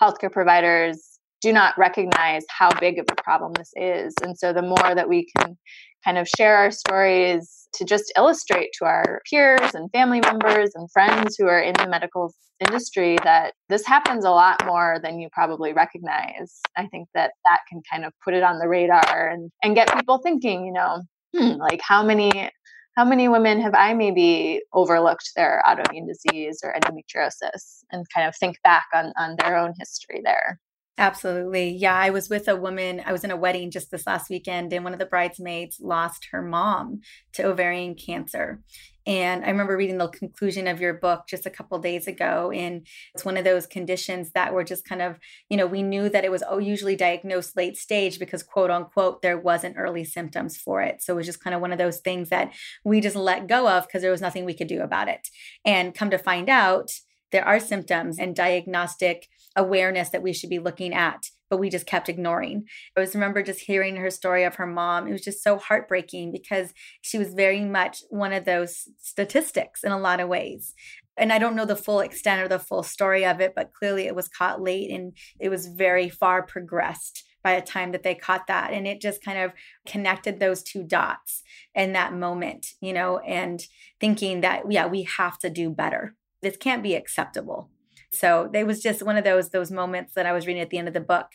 healthcare 0.00 0.30
providers 0.30 1.13
do 1.44 1.52
not 1.52 1.76
recognize 1.76 2.42
how 2.48 2.70
big 2.80 2.98
of 2.98 3.04
a 3.10 3.22
problem 3.22 3.52
this 3.52 3.70
is. 3.76 4.14
And 4.22 4.36
so 4.36 4.54
the 4.54 4.62
more 4.62 4.94
that 4.94 5.10
we 5.10 5.28
can 5.36 5.58
kind 6.02 6.16
of 6.16 6.26
share 6.26 6.56
our 6.56 6.70
stories 6.70 7.68
to 7.74 7.84
just 7.84 8.10
illustrate 8.16 8.70
to 8.78 8.86
our 8.86 9.20
peers 9.28 9.74
and 9.74 9.90
family 9.90 10.20
members 10.20 10.70
and 10.74 10.90
friends 10.90 11.36
who 11.36 11.46
are 11.46 11.60
in 11.60 11.74
the 11.74 11.86
medical 11.86 12.32
industry 12.60 13.18
that 13.24 13.52
this 13.68 13.84
happens 13.86 14.24
a 14.24 14.30
lot 14.30 14.64
more 14.64 14.98
than 15.02 15.20
you 15.20 15.28
probably 15.32 15.74
recognize. 15.74 16.60
I 16.78 16.86
think 16.86 17.08
that 17.14 17.32
that 17.44 17.58
can 17.68 17.82
kind 17.92 18.06
of 18.06 18.14
put 18.24 18.32
it 18.32 18.42
on 18.42 18.58
the 18.58 18.68
radar 18.68 19.28
and, 19.28 19.50
and 19.62 19.74
get 19.74 19.92
people 19.92 20.18
thinking, 20.18 20.64
you 20.64 20.72
know, 20.72 21.02
hmm, 21.36 21.60
like 21.60 21.82
how 21.82 22.02
many 22.02 22.50
how 22.96 23.04
many 23.04 23.28
women 23.28 23.60
have 23.60 23.74
I 23.74 23.92
maybe 23.92 24.62
overlooked 24.72 25.32
their 25.34 25.62
autoimmune 25.66 26.06
disease 26.06 26.60
or 26.62 26.72
endometriosis 26.72 27.82
and 27.90 28.06
kind 28.14 28.28
of 28.28 28.36
think 28.36 28.56
back 28.62 28.84
on, 28.94 29.12
on 29.18 29.34
their 29.40 29.56
own 29.56 29.74
history 29.80 30.20
there. 30.24 30.60
Absolutely. 30.96 31.70
Yeah. 31.70 31.94
I 31.96 32.10
was 32.10 32.28
with 32.28 32.46
a 32.46 32.54
woman, 32.54 33.02
I 33.04 33.10
was 33.10 33.24
in 33.24 33.32
a 33.32 33.36
wedding 33.36 33.72
just 33.72 33.90
this 33.90 34.06
last 34.06 34.30
weekend, 34.30 34.72
and 34.72 34.84
one 34.84 34.92
of 34.92 35.00
the 35.00 35.06
bridesmaids 35.06 35.78
lost 35.80 36.28
her 36.30 36.40
mom 36.40 37.00
to 37.32 37.44
ovarian 37.46 37.96
cancer. 37.96 38.62
And 39.04 39.44
I 39.44 39.48
remember 39.48 39.76
reading 39.76 39.98
the 39.98 40.08
conclusion 40.08 40.66
of 40.68 40.80
your 40.80 40.94
book 40.94 41.24
just 41.28 41.46
a 41.46 41.50
couple 41.50 41.78
days 41.80 42.06
ago. 42.06 42.52
And 42.52 42.86
it's 43.12 43.24
one 43.24 43.36
of 43.36 43.44
those 43.44 43.66
conditions 43.66 44.30
that 44.32 44.54
were 44.54 44.64
just 44.64 44.84
kind 44.84 45.02
of, 45.02 45.18
you 45.50 45.56
know, 45.56 45.66
we 45.66 45.82
knew 45.82 46.08
that 46.08 46.24
it 46.24 46.30
was 46.30 46.44
usually 46.60 46.96
diagnosed 46.96 47.56
late 47.56 47.76
stage 47.76 48.18
because, 48.20 48.42
quote 48.44 48.70
unquote, 48.70 49.20
there 49.20 49.36
wasn't 49.38 49.76
early 49.76 50.04
symptoms 50.04 50.56
for 50.56 50.80
it. 50.80 51.02
So 51.02 51.12
it 51.12 51.16
was 51.16 51.26
just 51.26 51.42
kind 51.42 51.54
of 51.54 51.60
one 51.60 51.72
of 51.72 51.78
those 51.78 51.98
things 51.98 52.28
that 52.30 52.54
we 52.84 53.00
just 53.00 53.16
let 53.16 53.48
go 53.48 53.68
of 53.68 53.86
because 53.86 54.00
there 54.00 54.12
was 54.12 54.22
nothing 54.22 54.44
we 54.44 54.54
could 54.54 54.68
do 54.68 54.80
about 54.80 55.08
it. 55.08 55.28
And 55.64 55.92
come 55.94 56.10
to 56.10 56.18
find 56.18 56.48
out, 56.48 56.90
there 57.32 57.44
are 57.44 57.58
symptoms 57.58 58.18
and 58.18 58.34
diagnostic 58.36 59.26
awareness 59.56 60.10
that 60.10 60.22
we 60.22 60.32
should 60.32 60.50
be 60.50 60.58
looking 60.58 60.92
at 60.92 61.26
but 61.54 61.60
we 61.60 61.70
just 61.70 61.86
kept 61.86 62.08
ignoring. 62.08 62.64
I 62.96 63.00
was 63.00 63.14
remember 63.14 63.40
just 63.40 63.60
hearing 63.60 63.94
her 63.94 64.10
story 64.10 64.42
of 64.42 64.56
her 64.56 64.66
mom. 64.66 65.06
It 65.06 65.12
was 65.12 65.22
just 65.22 65.40
so 65.40 65.56
heartbreaking 65.56 66.32
because 66.32 66.72
she 67.00 67.16
was 67.16 67.32
very 67.32 67.60
much 67.60 67.98
one 68.10 68.32
of 68.32 68.44
those 68.44 68.88
statistics 68.98 69.84
in 69.84 69.92
a 69.92 69.98
lot 70.00 70.18
of 70.18 70.28
ways. 70.28 70.74
And 71.16 71.32
I 71.32 71.38
don't 71.38 71.54
know 71.54 71.64
the 71.64 71.76
full 71.76 72.00
extent 72.00 72.42
or 72.42 72.48
the 72.48 72.58
full 72.58 72.82
story 72.82 73.24
of 73.24 73.40
it, 73.40 73.52
but 73.54 73.72
clearly 73.72 74.08
it 74.08 74.16
was 74.16 74.26
caught 74.26 74.62
late 74.62 74.90
and 74.90 75.12
it 75.38 75.48
was 75.48 75.68
very 75.68 76.08
far 76.08 76.42
progressed 76.42 77.22
by 77.44 77.54
the 77.54 77.64
time 77.64 77.92
that 77.92 78.02
they 78.02 78.16
caught 78.16 78.48
that. 78.48 78.72
And 78.72 78.88
it 78.88 79.00
just 79.00 79.22
kind 79.22 79.38
of 79.38 79.52
connected 79.86 80.40
those 80.40 80.60
two 80.60 80.82
dots 80.82 81.44
in 81.72 81.92
that 81.92 82.14
moment, 82.14 82.66
you 82.80 82.92
know, 82.92 83.18
and 83.18 83.62
thinking 84.00 84.40
that, 84.40 84.72
yeah, 84.72 84.86
we 84.86 85.02
have 85.04 85.38
to 85.38 85.50
do 85.50 85.70
better 85.70 86.16
this 86.44 86.56
can't 86.58 86.82
be 86.82 86.94
acceptable. 86.94 87.70
So 88.14 88.50
it 88.52 88.66
was 88.66 88.82
just 88.82 89.02
one 89.02 89.16
of 89.16 89.24
those 89.24 89.50
those 89.50 89.70
moments 89.70 90.14
that 90.14 90.26
I 90.26 90.32
was 90.32 90.46
reading 90.46 90.62
at 90.62 90.70
the 90.70 90.78
end 90.78 90.88
of 90.88 90.94
the 90.94 91.00
book. 91.00 91.26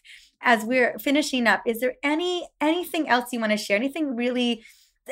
As 0.42 0.64
we're 0.64 0.98
finishing 1.00 1.48
up, 1.48 1.62
is 1.66 1.80
there 1.80 1.96
any 2.04 2.48
anything 2.62 3.10
else 3.10 3.32
you 3.32 3.40
want 3.40 3.52
to 3.52 3.58
share? 3.58 3.78
Anything 3.78 4.16
really 4.16 4.64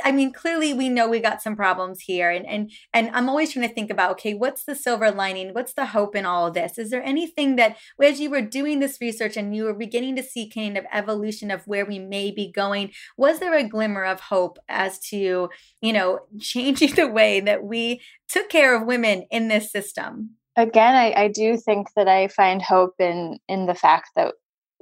I 0.03 0.11
mean, 0.11 0.32
clearly 0.32 0.74
we 0.74 0.89
know 0.89 1.07
we 1.07 1.20
got 1.20 1.41
some 1.41 1.55
problems 1.55 2.01
here, 2.01 2.30
and 2.30 2.45
and 2.45 2.72
and 2.93 3.09
I'm 3.13 3.30
always 3.30 3.51
trying 3.51 3.68
to 3.68 3.74
think 3.74 3.89
about 3.89 4.11
okay, 4.11 4.34
what's 4.34 4.63
the 4.63 4.76
silver 4.76 5.11
lining? 5.11 5.53
What's 5.53 5.74
the 5.74 5.88
hope 5.88 6.15
in 6.15 6.26
all 6.26 6.47
of 6.47 6.53
this? 6.53 6.78
Is 6.78 6.89
there 6.89 7.03
anything 7.03 7.55
that, 7.55 7.78
as 8.01 8.20
you 8.20 8.30
were 8.30 8.41
doing 8.41 8.80
this 8.80 8.99
research 9.01 9.38
and 9.38 9.55
you 9.55 9.63
were 9.65 9.74
beginning 9.74 10.15
to 10.18 10.24
see 10.24 10.49
kind 10.49 10.78
of 10.78 10.86
evolution 10.91 11.51
of 11.51 11.65
where 11.68 11.86
we 11.86 11.99
may 11.99 12.32
be 12.32 12.51
going, 12.51 12.91
was 13.18 13.39
there 13.39 13.55
a 13.55 13.68
glimmer 13.68 14.03
of 14.03 14.20
hope 14.20 14.57
as 14.68 14.99
to 15.09 15.49
you 15.82 15.93
know 15.93 16.20
changing 16.39 16.95
the 16.95 17.07
way 17.07 17.39
that 17.39 17.63
we 17.63 18.01
took 18.28 18.49
care 18.49 18.76
of 18.76 18.88
women 18.88 19.26
in 19.32 19.47
this 19.47 19.72
system? 19.72 20.32
Again, 20.58 20.95
I, 20.95 21.14
I 21.16 21.28
do 21.28 21.55
think 21.55 21.89
that 21.95 22.08
I 22.08 22.28
find 22.30 22.62
hope 22.62 22.95
in 22.99 23.38
in 23.47 23.68
the 23.68 23.76
fact 23.76 24.10
that 24.16 24.34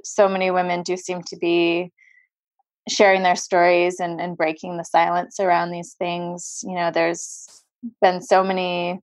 so 0.02 0.28
many 0.28 0.50
women 0.50 0.82
do 0.82 0.96
seem 0.96 1.22
to 1.24 1.36
be 1.36 1.92
sharing 2.88 3.22
their 3.22 3.36
stories 3.36 4.00
and, 4.00 4.20
and 4.20 4.36
breaking 4.36 4.76
the 4.76 4.84
silence 4.84 5.38
around 5.38 5.70
these 5.70 5.94
things. 5.98 6.60
You 6.66 6.74
know, 6.74 6.90
there's 6.90 7.46
been 8.00 8.22
so 8.22 8.42
many 8.42 9.00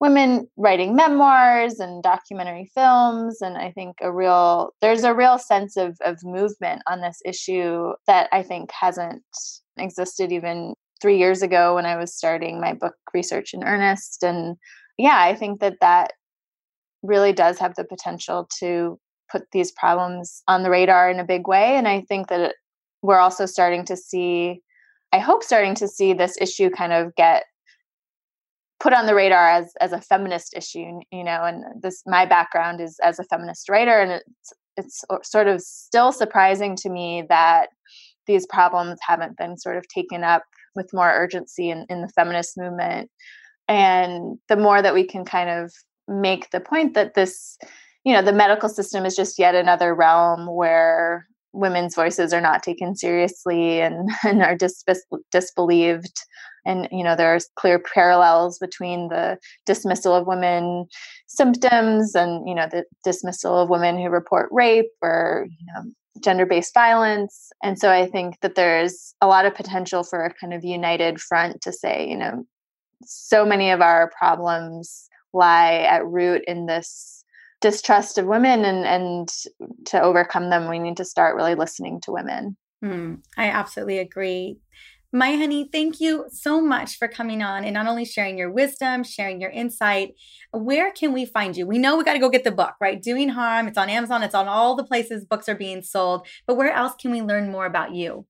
women 0.00 0.48
writing 0.56 0.94
memoirs 0.94 1.80
and 1.80 2.02
documentary 2.02 2.70
films 2.74 3.40
and 3.40 3.56
i 3.56 3.70
think 3.70 3.96
a 4.02 4.12
real 4.12 4.70
there's 4.82 5.04
a 5.04 5.14
real 5.14 5.38
sense 5.38 5.76
of, 5.76 5.96
of 6.04 6.22
movement 6.22 6.82
on 6.86 7.00
this 7.00 7.20
issue 7.24 7.92
that 8.06 8.28
i 8.32 8.42
think 8.42 8.70
hasn't 8.78 9.22
existed 9.78 10.32
even 10.32 10.74
three 11.00 11.18
years 11.18 11.40
ago 11.40 11.74
when 11.74 11.86
i 11.86 11.96
was 11.96 12.14
starting 12.14 12.60
my 12.60 12.74
book 12.74 12.94
research 13.14 13.54
in 13.54 13.64
earnest 13.64 14.22
and 14.22 14.56
yeah 14.98 15.20
i 15.20 15.34
think 15.34 15.60
that 15.60 15.76
that 15.80 16.12
really 17.02 17.32
does 17.32 17.58
have 17.58 17.74
the 17.74 17.84
potential 17.84 18.48
to 18.58 18.98
put 19.30 19.42
these 19.52 19.72
problems 19.72 20.42
on 20.48 20.62
the 20.62 20.70
radar 20.70 21.10
in 21.10 21.20
a 21.20 21.24
big 21.24 21.46
way 21.48 21.76
and 21.76 21.88
i 21.88 22.00
think 22.02 22.28
that 22.28 22.54
we're 23.02 23.18
also 23.18 23.46
starting 23.46 23.84
to 23.84 23.96
see 23.96 24.60
I 25.12 25.18
hope 25.18 25.42
starting 25.42 25.74
to 25.76 25.88
see 25.88 26.12
this 26.12 26.36
issue 26.40 26.68
kind 26.68 26.92
of 26.92 27.14
get 27.14 27.44
put 28.80 28.92
on 28.92 29.06
the 29.06 29.14
radar 29.14 29.48
as 29.48 29.72
as 29.80 29.92
a 29.92 30.00
feminist 30.00 30.54
issue 30.54 31.00
you 31.10 31.24
know 31.24 31.44
and 31.44 31.64
this 31.82 32.02
my 32.06 32.26
background 32.26 32.80
is 32.80 32.98
as 33.02 33.18
a 33.18 33.24
feminist 33.24 33.68
writer 33.70 33.98
and 33.98 34.12
it's 34.12 34.52
it's 34.76 35.30
sort 35.30 35.48
of 35.48 35.62
still 35.62 36.12
surprising 36.12 36.76
to 36.76 36.90
me 36.90 37.24
that 37.30 37.68
these 38.26 38.46
problems 38.46 38.98
haven't 39.00 39.38
been 39.38 39.56
sort 39.56 39.78
of 39.78 39.88
taken 39.88 40.22
up 40.22 40.42
with 40.74 40.92
more 40.92 41.10
urgency 41.10 41.70
in, 41.70 41.86
in 41.88 42.02
the 42.02 42.08
feminist 42.08 42.58
movement 42.58 43.10
and 43.68 44.38
the 44.48 44.56
more 44.56 44.82
that 44.82 44.94
we 44.94 45.04
can 45.04 45.24
kind 45.24 45.50
of 45.50 45.72
make 46.08 46.50
the 46.50 46.60
point 46.60 46.94
that 46.94 47.14
this 47.14 47.58
you 48.04 48.12
know 48.12 48.22
the 48.22 48.32
medical 48.32 48.68
system 48.68 49.04
is 49.04 49.16
just 49.16 49.38
yet 49.38 49.54
another 49.54 49.94
realm 49.94 50.46
where 50.46 51.26
women's 51.56 51.94
voices 51.94 52.32
are 52.32 52.40
not 52.40 52.62
taken 52.62 52.94
seriously 52.94 53.80
and, 53.80 54.10
and 54.24 54.42
are 54.42 54.54
dis- 54.54 54.84
disbelieved. 55.32 56.20
And 56.64 56.88
you 56.90 57.04
know 57.04 57.14
there 57.14 57.32
are 57.32 57.38
clear 57.56 57.78
parallels 57.78 58.58
between 58.58 59.08
the 59.08 59.38
dismissal 59.66 60.14
of 60.14 60.26
women 60.26 60.86
symptoms 61.28 62.16
and 62.16 62.48
you 62.48 62.56
know 62.56 62.66
the 62.68 62.84
dismissal 63.04 63.56
of 63.56 63.70
women 63.70 63.96
who 63.98 64.08
report 64.08 64.48
rape 64.50 64.90
or 65.00 65.46
you 65.48 65.66
know 65.66 65.92
gender-based 66.20 66.74
violence. 66.74 67.50
And 67.62 67.78
so 67.78 67.92
i 67.92 68.04
think 68.04 68.40
that 68.40 68.56
there's 68.56 69.14
a 69.20 69.28
lot 69.28 69.46
of 69.46 69.54
potential 69.54 70.02
for 70.02 70.24
a 70.24 70.34
kind 70.34 70.52
of 70.52 70.64
united 70.64 71.20
front 71.20 71.60
to 71.62 71.72
say 71.72 72.08
you 72.08 72.16
know 72.16 72.44
so 73.04 73.44
many 73.44 73.70
of 73.70 73.80
our 73.80 74.10
problems 74.18 75.08
lie 75.32 75.86
at 75.90 76.06
root 76.06 76.42
in 76.46 76.66
this 76.66 77.24
distrust 77.60 78.18
of 78.18 78.26
women 78.26 78.64
and 78.64 78.84
and 78.84 79.28
to 79.86 80.00
overcome 80.00 80.50
them 80.50 80.68
we 80.68 80.78
need 80.78 80.96
to 80.96 81.04
start 81.04 81.36
really 81.36 81.54
listening 81.54 82.00
to 82.00 82.12
women 82.12 82.56
mm, 82.84 83.18
i 83.36 83.48
absolutely 83.48 83.98
agree 83.98 84.58
my 85.12 85.34
Honey, 85.36 85.68
thank 85.72 86.00
you 86.00 86.26
so 86.30 86.60
much 86.60 86.98
for 86.98 87.08
coming 87.08 87.42
on 87.42 87.64
and 87.64 87.72
not 87.72 87.86
only 87.86 88.04
sharing 88.04 88.36
your 88.36 88.50
wisdom, 88.50 89.02
sharing 89.02 89.40
your 89.40 89.50
insight. 89.50 90.14
Where 90.50 90.92
can 90.92 91.12
we 91.12 91.24
find 91.24 91.56
you? 91.56 91.66
We 91.66 91.78
know 91.78 91.96
we 91.96 92.04
got 92.04 92.14
to 92.14 92.18
go 92.18 92.28
get 92.28 92.44
the 92.44 92.50
book, 92.50 92.74
right? 92.82 93.00
Doing 93.00 93.30
Harm. 93.30 93.68
It's 93.68 93.78
on 93.78 93.88
Amazon, 93.88 94.22
it's 94.22 94.34
on 94.34 94.46
all 94.46 94.74
the 94.74 94.84
places 94.84 95.24
books 95.24 95.48
are 95.48 95.54
being 95.54 95.82
sold. 95.82 96.26
But 96.46 96.56
where 96.56 96.72
else 96.72 96.94
can 97.00 97.12
we 97.12 97.22
learn 97.22 97.50
more 97.50 97.66
about 97.66 97.94
you? 97.94 98.26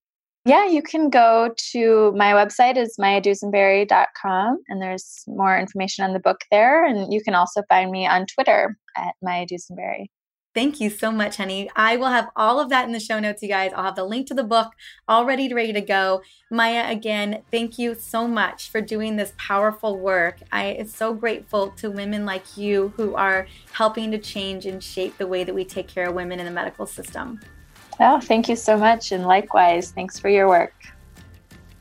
Yeah, 0.47 0.68
you 0.68 0.80
can 0.80 1.11
go 1.11 1.53
to 1.72 2.12
my 2.12 2.32
website 2.32 2.76
is 2.76 2.97
mayadusenberry.com 3.01 4.62
and 4.68 4.80
there's 4.80 5.24
more 5.26 5.59
information 5.59 6.05
on 6.05 6.12
the 6.12 6.20
book 6.20 6.42
there. 6.53 6.84
And 6.84 7.12
you 7.12 7.20
can 7.20 7.34
also 7.34 7.64
find 7.68 7.90
me 7.90 8.07
on 8.07 8.26
Twitter 8.26 8.78
at 8.97 9.16
Maya 9.20 9.44
Dusenberry. 9.44 10.07
Thank 10.55 10.80
you 10.80 10.88
so 10.88 11.11
much, 11.11 11.38
honey. 11.38 11.68
I 11.74 11.97
will 11.97 12.11
have 12.11 12.28
all 12.36 12.61
of 12.61 12.70
that 12.70 12.86
in 12.86 12.92
the 12.92 13.01
show 13.01 13.18
notes, 13.18 13.42
you 13.42 13.49
guys. 13.49 13.72
I'll 13.74 13.86
have 13.86 13.97
the 13.97 14.05
link 14.05 14.28
to 14.28 14.34
the 14.34 14.44
book 14.44 14.72
all 15.09 15.26
ready, 15.26 15.53
ready 15.53 15.72
to 15.72 15.80
go. 15.80 16.22
Maya, 16.49 16.88
again, 16.92 17.42
thank 17.51 17.76
you 17.76 17.97
so 17.97 18.28
much 18.28 18.70
for 18.70 18.80
doing 18.80 19.16
this 19.16 19.32
powerful 19.38 19.99
work. 19.99 20.38
I 20.53 20.66
am 20.66 20.86
so 20.86 21.12
grateful 21.12 21.70
to 21.72 21.90
women 21.90 22.24
like 22.24 22.57
you 22.57 22.92
who 22.97 23.16
are 23.16 23.49
helping 23.72 24.12
to 24.12 24.18
change 24.18 24.64
and 24.64 24.80
shape 24.80 25.18
the 25.18 25.26
way 25.26 25.42
that 25.42 25.57
we 25.57 25.64
take 25.64 25.88
care 25.88 26.09
of 26.09 26.14
women 26.14 26.38
in 26.38 26.47
the 26.47 26.53
medical 26.53 26.86
system. 26.86 27.40
Oh, 27.99 28.20
thank 28.20 28.49
you 28.49 28.57
so 28.57 28.76
much. 28.76 29.12
And 29.12 29.24
likewise, 29.24 29.90
thanks 29.90 30.18
for 30.18 30.28
your 30.28 30.49
work. 30.49 30.74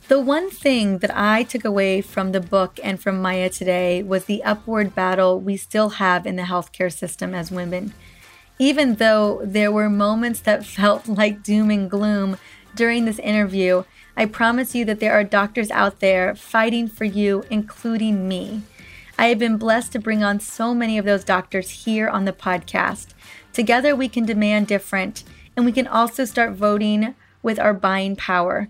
The 0.08 0.20
one 0.20 0.52
thing 0.52 1.00
that 1.00 1.16
I 1.18 1.44
took 1.44 1.66
away 1.66 2.00
from 2.02 2.32
the 2.32 2.40
book 2.40 2.80
and 2.84 3.02
from 3.02 3.22
Maya 3.22 3.50
today 3.50 4.04
was 4.04 4.26
the 4.26 4.44
upward 4.44 4.94
battle 4.94 5.40
we 5.40 5.58
still 5.58 5.90
have 5.90 6.28
in 6.28 6.36
the 6.36 6.44
healthcare 6.44 6.94
system 6.94 7.34
as 7.34 7.52
women. 7.52 7.94
Even 8.60 8.96
though 8.96 9.42
there 9.44 9.72
were 9.72 9.90
moments 9.90 10.40
that 10.42 10.66
felt 10.78 11.08
like 11.08 11.44
doom 11.44 11.72
and 11.72 11.90
gloom 11.90 12.38
during 12.76 13.06
this 13.06 13.20
interview, 13.20 13.84
I 14.16 14.28
promise 14.28 14.76
you 14.76 14.86
that 14.86 15.00
there 15.00 15.14
are 15.14 15.24
doctors 15.24 15.72
out 15.72 16.00
there 16.00 16.36
fighting 16.36 16.88
for 16.88 17.06
you, 17.06 17.44
including 17.50 18.28
me. 18.28 18.62
I 19.18 19.28
have 19.28 19.40
been 19.40 19.58
blessed 19.58 19.92
to 19.94 20.00
bring 20.00 20.24
on 20.24 20.40
so 20.40 20.74
many 20.74 20.98
of 20.98 21.06
those 21.06 21.24
doctors 21.24 21.86
here 21.86 22.08
on 22.08 22.26
the 22.26 22.32
podcast. 22.32 23.08
Together, 23.54 23.96
we 23.96 24.08
can 24.08 24.26
demand 24.26 24.68
different, 24.68 25.24
and 25.56 25.66
we 25.66 25.72
can 25.72 25.88
also 25.88 26.26
start 26.26 26.54
voting 26.54 27.16
with 27.42 27.60
our 27.60 27.74
buying 27.74 28.16
power. 28.16 28.70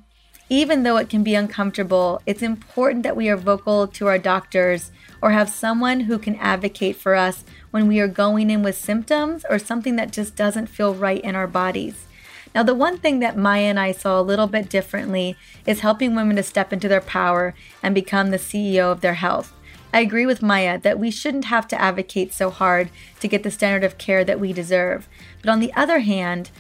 Even 0.49 0.83
though 0.83 0.97
it 0.97 1.09
can 1.09 1.23
be 1.23 1.33
uncomfortable, 1.33 2.21
it's 2.25 2.43
important 2.43 3.01
that 3.03 3.15
we 3.15 3.29
are 3.29 3.38
vocal 3.38 3.88
to 3.88 4.07
our 4.07 4.19
doctors 4.19 4.91
or 5.19 5.31
have 5.31 5.49
someone 5.49 6.01
who 6.01 6.19
can 6.19 6.36
advocate 6.36 6.95
for 6.95 7.15
us 7.15 7.43
when 7.71 7.88
we 7.88 7.99
are 7.99 8.07
going 8.07 8.51
in 8.51 8.61
with 8.61 8.77
symptoms 8.77 9.43
or 9.49 9.57
something 9.57 9.95
that 9.95 10.11
just 10.11 10.36
doesn't 10.36 10.67
feel 10.67 10.93
right 10.93 11.21
in 11.21 11.36
our 11.36 11.47
bodies. 11.47 12.05
Now, 12.53 12.61
the 12.61 12.75
one 12.75 12.99
thing 12.99 13.19
that 13.19 13.36
Maya 13.36 13.63
and 13.63 13.79
I 13.79 13.91
saw 13.91 14.19
a 14.19 14.21
little 14.21 14.47
bit 14.47 14.69
differently 14.69 15.36
is 15.65 15.79
helping 15.79 16.15
women 16.15 16.36
to 16.36 16.43
step 16.43 16.71
into 16.71 16.88
their 16.88 17.01
power 17.01 17.55
and 17.81 17.95
become 17.95 18.29
the 18.29 18.38
CEO 18.38 18.91
of 18.91 19.01
their 19.01 19.15
health. 19.15 19.51
I 19.93 20.01
agree 20.01 20.25
with 20.25 20.41
Maya 20.41 20.79
that 20.79 20.99
we 20.99 21.09
shouldn't 21.09 21.45
have 21.45 21.67
to 21.69 21.81
advocate 21.81 22.33
so 22.33 22.49
hard 22.49 22.89
to 23.19 23.27
get 23.27 23.43
the 23.43 23.51
standard 23.51 23.83
of 23.83 23.97
care 23.97 24.23
that 24.25 24.39
we 24.39 24.53
deserve. 24.53 25.07
But 25.41 25.49
on 25.49 25.59
the 25.59 25.73
other 25.73 25.99
hand, 25.99 26.51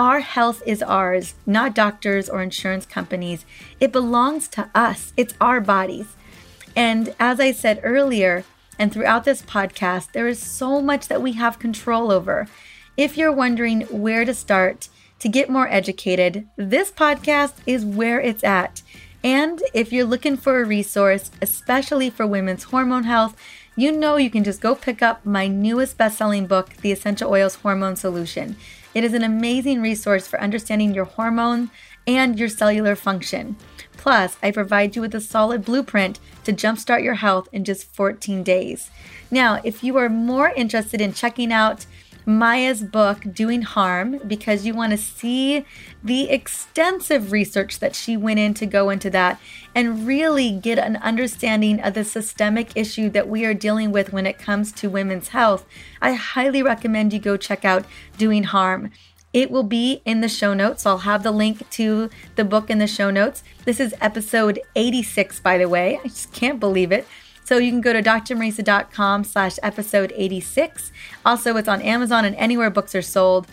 our 0.00 0.20
health 0.20 0.62
is 0.64 0.82
ours, 0.82 1.34
not 1.44 1.74
doctors 1.74 2.30
or 2.30 2.40
insurance 2.40 2.86
companies. 2.86 3.44
It 3.80 3.92
belongs 3.92 4.48
to 4.48 4.70
us, 4.74 5.12
it's 5.14 5.34
our 5.42 5.60
bodies. 5.60 6.16
And 6.74 7.14
as 7.20 7.38
I 7.38 7.52
said 7.52 7.80
earlier, 7.82 8.44
and 8.78 8.90
throughout 8.90 9.24
this 9.24 9.42
podcast, 9.42 10.12
there 10.12 10.26
is 10.26 10.38
so 10.42 10.80
much 10.80 11.08
that 11.08 11.20
we 11.20 11.32
have 11.32 11.58
control 11.58 12.10
over. 12.10 12.48
If 12.96 13.18
you're 13.18 13.30
wondering 13.30 13.82
where 13.90 14.24
to 14.24 14.32
start 14.32 14.88
to 15.18 15.28
get 15.28 15.50
more 15.50 15.68
educated, 15.68 16.48
this 16.56 16.90
podcast 16.90 17.52
is 17.66 17.84
where 17.84 18.22
it's 18.22 18.42
at. 18.42 18.80
And 19.22 19.62
if 19.74 19.92
you're 19.92 20.06
looking 20.06 20.38
for 20.38 20.62
a 20.62 20.64
resource, 20.64 21.30
especially 21.42 22.08
for 22.08 22.26
women's 22.26 22.62
hormone 22.64 23.04
health, 23.04 23.36
you 23.76 23.92
know 23.92 24.16
you 24.16 24.30
can 24.30 24.44
just 24.44 24.62
go 24.62 24.74
pick 24.74 25.02
up 25.02 25.26
my 25.26 25.46
newest 25.46 25.98
best 25.98 26.16
selling 26.16 26.46
book, 26.46 26.70
The 26.78 26.90
Essential 26.90 27.30
Oils 27.30 27.56
Hormone 27.56 27.96
Solution. 27.96 28.56
It 28.94 29.04
is 29.04 29.14
an 29.14 29.22
amazing 29.22 29.82
resource 29.82 30.26
for 30.26 30.40
understanding 30.40 30.94
your 30.94 31.04
hormone 31.04 31.70
and 32.06 32.38
your 32.38 32.48
cellular 32.48 32.96
function. 32.96 33.56
Plus, 33.96 34.36
I 34.42 34.50
provide 34.50 34.96
you 34.96 35.02
with 35.02 35.14
a 35.14 35.20
solid 35.20 35.64
blueprint 35.64 36.18
to 36.44 36.52
jumpstart 36.52 37.04
your 37.04 37.14
health 37.14 37.48
in 37.52 37.64
just 37.64 37.94
14 37.94 38.42
days. 38.42 38.90
Now, 39.30 39.60
if 39.62 39.84
you 39.84 39.96
are 39.98 40.08
more 40.08 40.50
interested 40.56 41.00
in 41.00 41.12
checking 41.12 41.52
out 41.52 41.86
Maya's 42.26 42.82
book, 42.82 43.22
Doing 43.32 43.62
Harm, 43.62 44.18
because 44.26 44.66
you 44.66 44.74
want 44.74 44.92
to 44.92 44.98
see 44.98 45.64
the 46.02 46.30
extensive 46.30 47.32
research 47.32 47.78
that 47.78 47.94
she 47.94 48.16
went 48.16 48.38
in 48.38 48.54
to 48.54 48.66
go 48.66 48.90
into 48.90 49.10
that 49.10 49.40
and 49.74 50.06
really 50.06 50.50
get 50.50 50.78
an 50.78 50.96
understanding 50.96 51.80
of 51.80 51.94
the 51.94 52.04
systemic 52.04 52.76
issue 52.76 53.08
that 53.10 53.28
we 53.28 53.44
are 53.44 53.54
dealing 53.54 53.92
with 53.92 54.12
when 54.12 54.26
it 54.26 54.38
comes 54.38 54.72
to 54.72 54.90
women's 54.90 55.28
health, 55.28 55.64
I 56.00 56.12
highly 56.12 56.62
recommend 56.62 57.12
you 57.12 57.18
go 57.18 57.36
check 57.36 57.64
out 57.64 57.84
Doing 58.18 58.44
Harm. 58.44 58.90
It 59.32 59.50
will 59.50 59.62
be 59.62 60.02
in 60.04 60.22
the 60.22 60.28
show 60.28 60.54
notes. 60.54 60.84
I'll 60.84 60.98
have 60.98 61.22
the 61.22 61.30
link 61.30 61.68
to 61.70 62.10
the 62.34 62.44
book 62.44 62.68
in 62.68 62.78
the 62.78 62.88
show 62.88 63.10
notes. 63.10 63.44
This 63.64 63.78
is 63.78 63.94
episode 64.00 64.60
86, 64.74 65.38
by 65.40 65.56
the 65.56 65.68
way. 65.68 66.00
I 66.04 66.08
just 66.08 66.32
can't 66.32 66.58
believe 66.58 66.90
it. 66.90 67.06
So 67.50 67.58
you 67.58 67.72
can 67.72 67.80
go 67.80 67.92
to 67.92 68.00
drmariza.com 68.00 69.24
slash 69.24 69.58
episode 69.60 70.12
86. 70.14 70.92
Also, 71.26 71.56
it's 71.56 71.66
on 71.66 71.82
Amazon 71.82 72.24
and 72.24 72.36
anywhere 72.36 72.70
books 72.70 72.94
are 72.94 73.02
sold. 73.02 73.48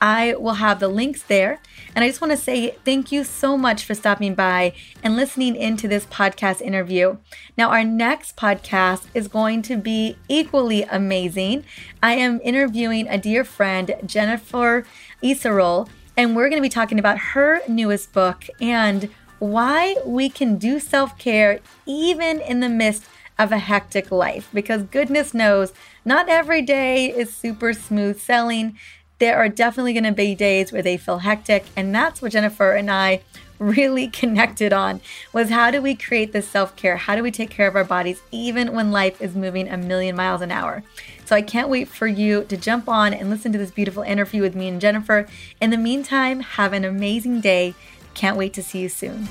I 0.00 0.34
will 0.36 0.54
have 0.54 0.80
the 0.80 0.88
links 0.88 1.22
there. 1.22 1.60
And 1.94 2.02
I 2.02 2.08
just 2.08 2.22
want 2.22 2.30
to 2.30 2.38
say 2.38 2.70
thank 2.86 3.12
you 3.12 3.24
so 3.24 3.58
much 3.58 3.84
for 3.84 3.94
stopping 3.94 4.34
by 4.34 4.72
and 5.02 5.16
listening 5.16 5.54
into 5.54 5.86
this 5.86 6.06
podcast 6.06 6.62
interview. 6.62 7.18
Now, 7.58 7.68
our 7.68 7.84
next 7.84 8.38
podcast 8.38 9.04
is 9.12 9.28
going 9.28 9.60
to 9.64 9.76
be 9.76 10.16
equally 10.30 10.84
amazing. 10.84 11.64
I 12.02 12.14
am 12.14 12.40
interviewing 12.42 13.06
a 13.06 13.18
dear 13.18 13.44
friend, 13.44 13.96
Jennifer 14.06 14.86
Isarol, 15.22 15.90
and 16.16 16.34
we're 16.34 16.48
going 16.48 16.62
to 16.62 16.66
be 16.66 16.70
talking 16.70 16.98
about 16.98 17.18
her 17.18 17.60
newest 17.68 18.14
book 18.14 18.46
and 18.62 19.10
why 19.40 19.96
we 20.06 20.30
can 20.30 20.56
do 20.56 20.78
self 20.78 21.18
care 21.18 21.60
even 21.84 22.40
in 22.40 22.60
the 22.60 22.70
midst 22.70 23.04
of 23.38 23.52
a 23.52 23.58
hectic 23.58 24.10
life. 24.10 24.48
Because 24.52 24.82
goodness 24.84 25.34
knows, 25.34 25.72
not 26.04 26.28
every 26.28 26.62
day 26.62 27.06
is 27.10 27.34
super 27.34 27.72
smooth 27.72 28.20
sailing 28.20 28.76
there 29.22 29.36
are 29.36 29.48
definitely 29.48 29.92
going 29.92 30.02
to 30.02 30.10
be 30.10 30.34
days 30.34 30.72
where 30.72 30.82
they 30.82 30.96
feel 30.96 31.18
hectic. 31.18 31.64
And 31.76 31.94
that's 31.94 32.20
what 32.20 32.32
Jennifer 32.32 32.72
and 32.72 32.90
I 32.90 33.20
really 33.60 34.08
connected 34.08 34.72
on 34.72 35.00
was 35.32 35.48
how 35.48 35.70
do 35.70 35.80
we 35.80 35.94
create 35.94 36.32
this 36.32 36.48
self-care? 36.48 36.96
How 36.96 37.14
do 37.14 37.22
we 37.22 37.30
take 37.30 37.48
care 37.48 37.68
of 37.68 37.76
our 37.76 37.84
bodies 37.84 38.20
even 38.32 38.72
when 38.74 38.90
life 38.90 39.22
is 39.22 39.36
moving 39.36 39.68
a 39.68 39.76
million 39.76 40.16
miles 40.16 40.40
an 40.40 40.50
hour? 40.50 40.82
So 41.24 41.36
I 41.36 41.42
can't 41.42 41.68
wait 41.68 41.86
for 41.86 42.08
you 42.08 42.42
to 42.46 42.56
jump 42.56 42.88
on 42.88 43.14
and 43.14 43.30
listen 43.30 43.52
to 43.52 43.58
this 43.58 43.70
beautiful 43.70 44.02
interview 44.02 44.42
with 44.42 44.56
me 44.56 44.66
and 44.66 44.80
Jennifer. 44.80 45.28
In 45.60 45.70
the 45.70 45.76
meantime, 45.76 46.40
have 46.40 46.72
an 46.72 46.84
amazing 46.84 47.40
day. 47.40 47.76
Can't 48.14 48.36
wait 48.36 48.52
to 48.54 48.62
see 48.62 48.80
you 48.80 48.88
soon. 48.88 49.28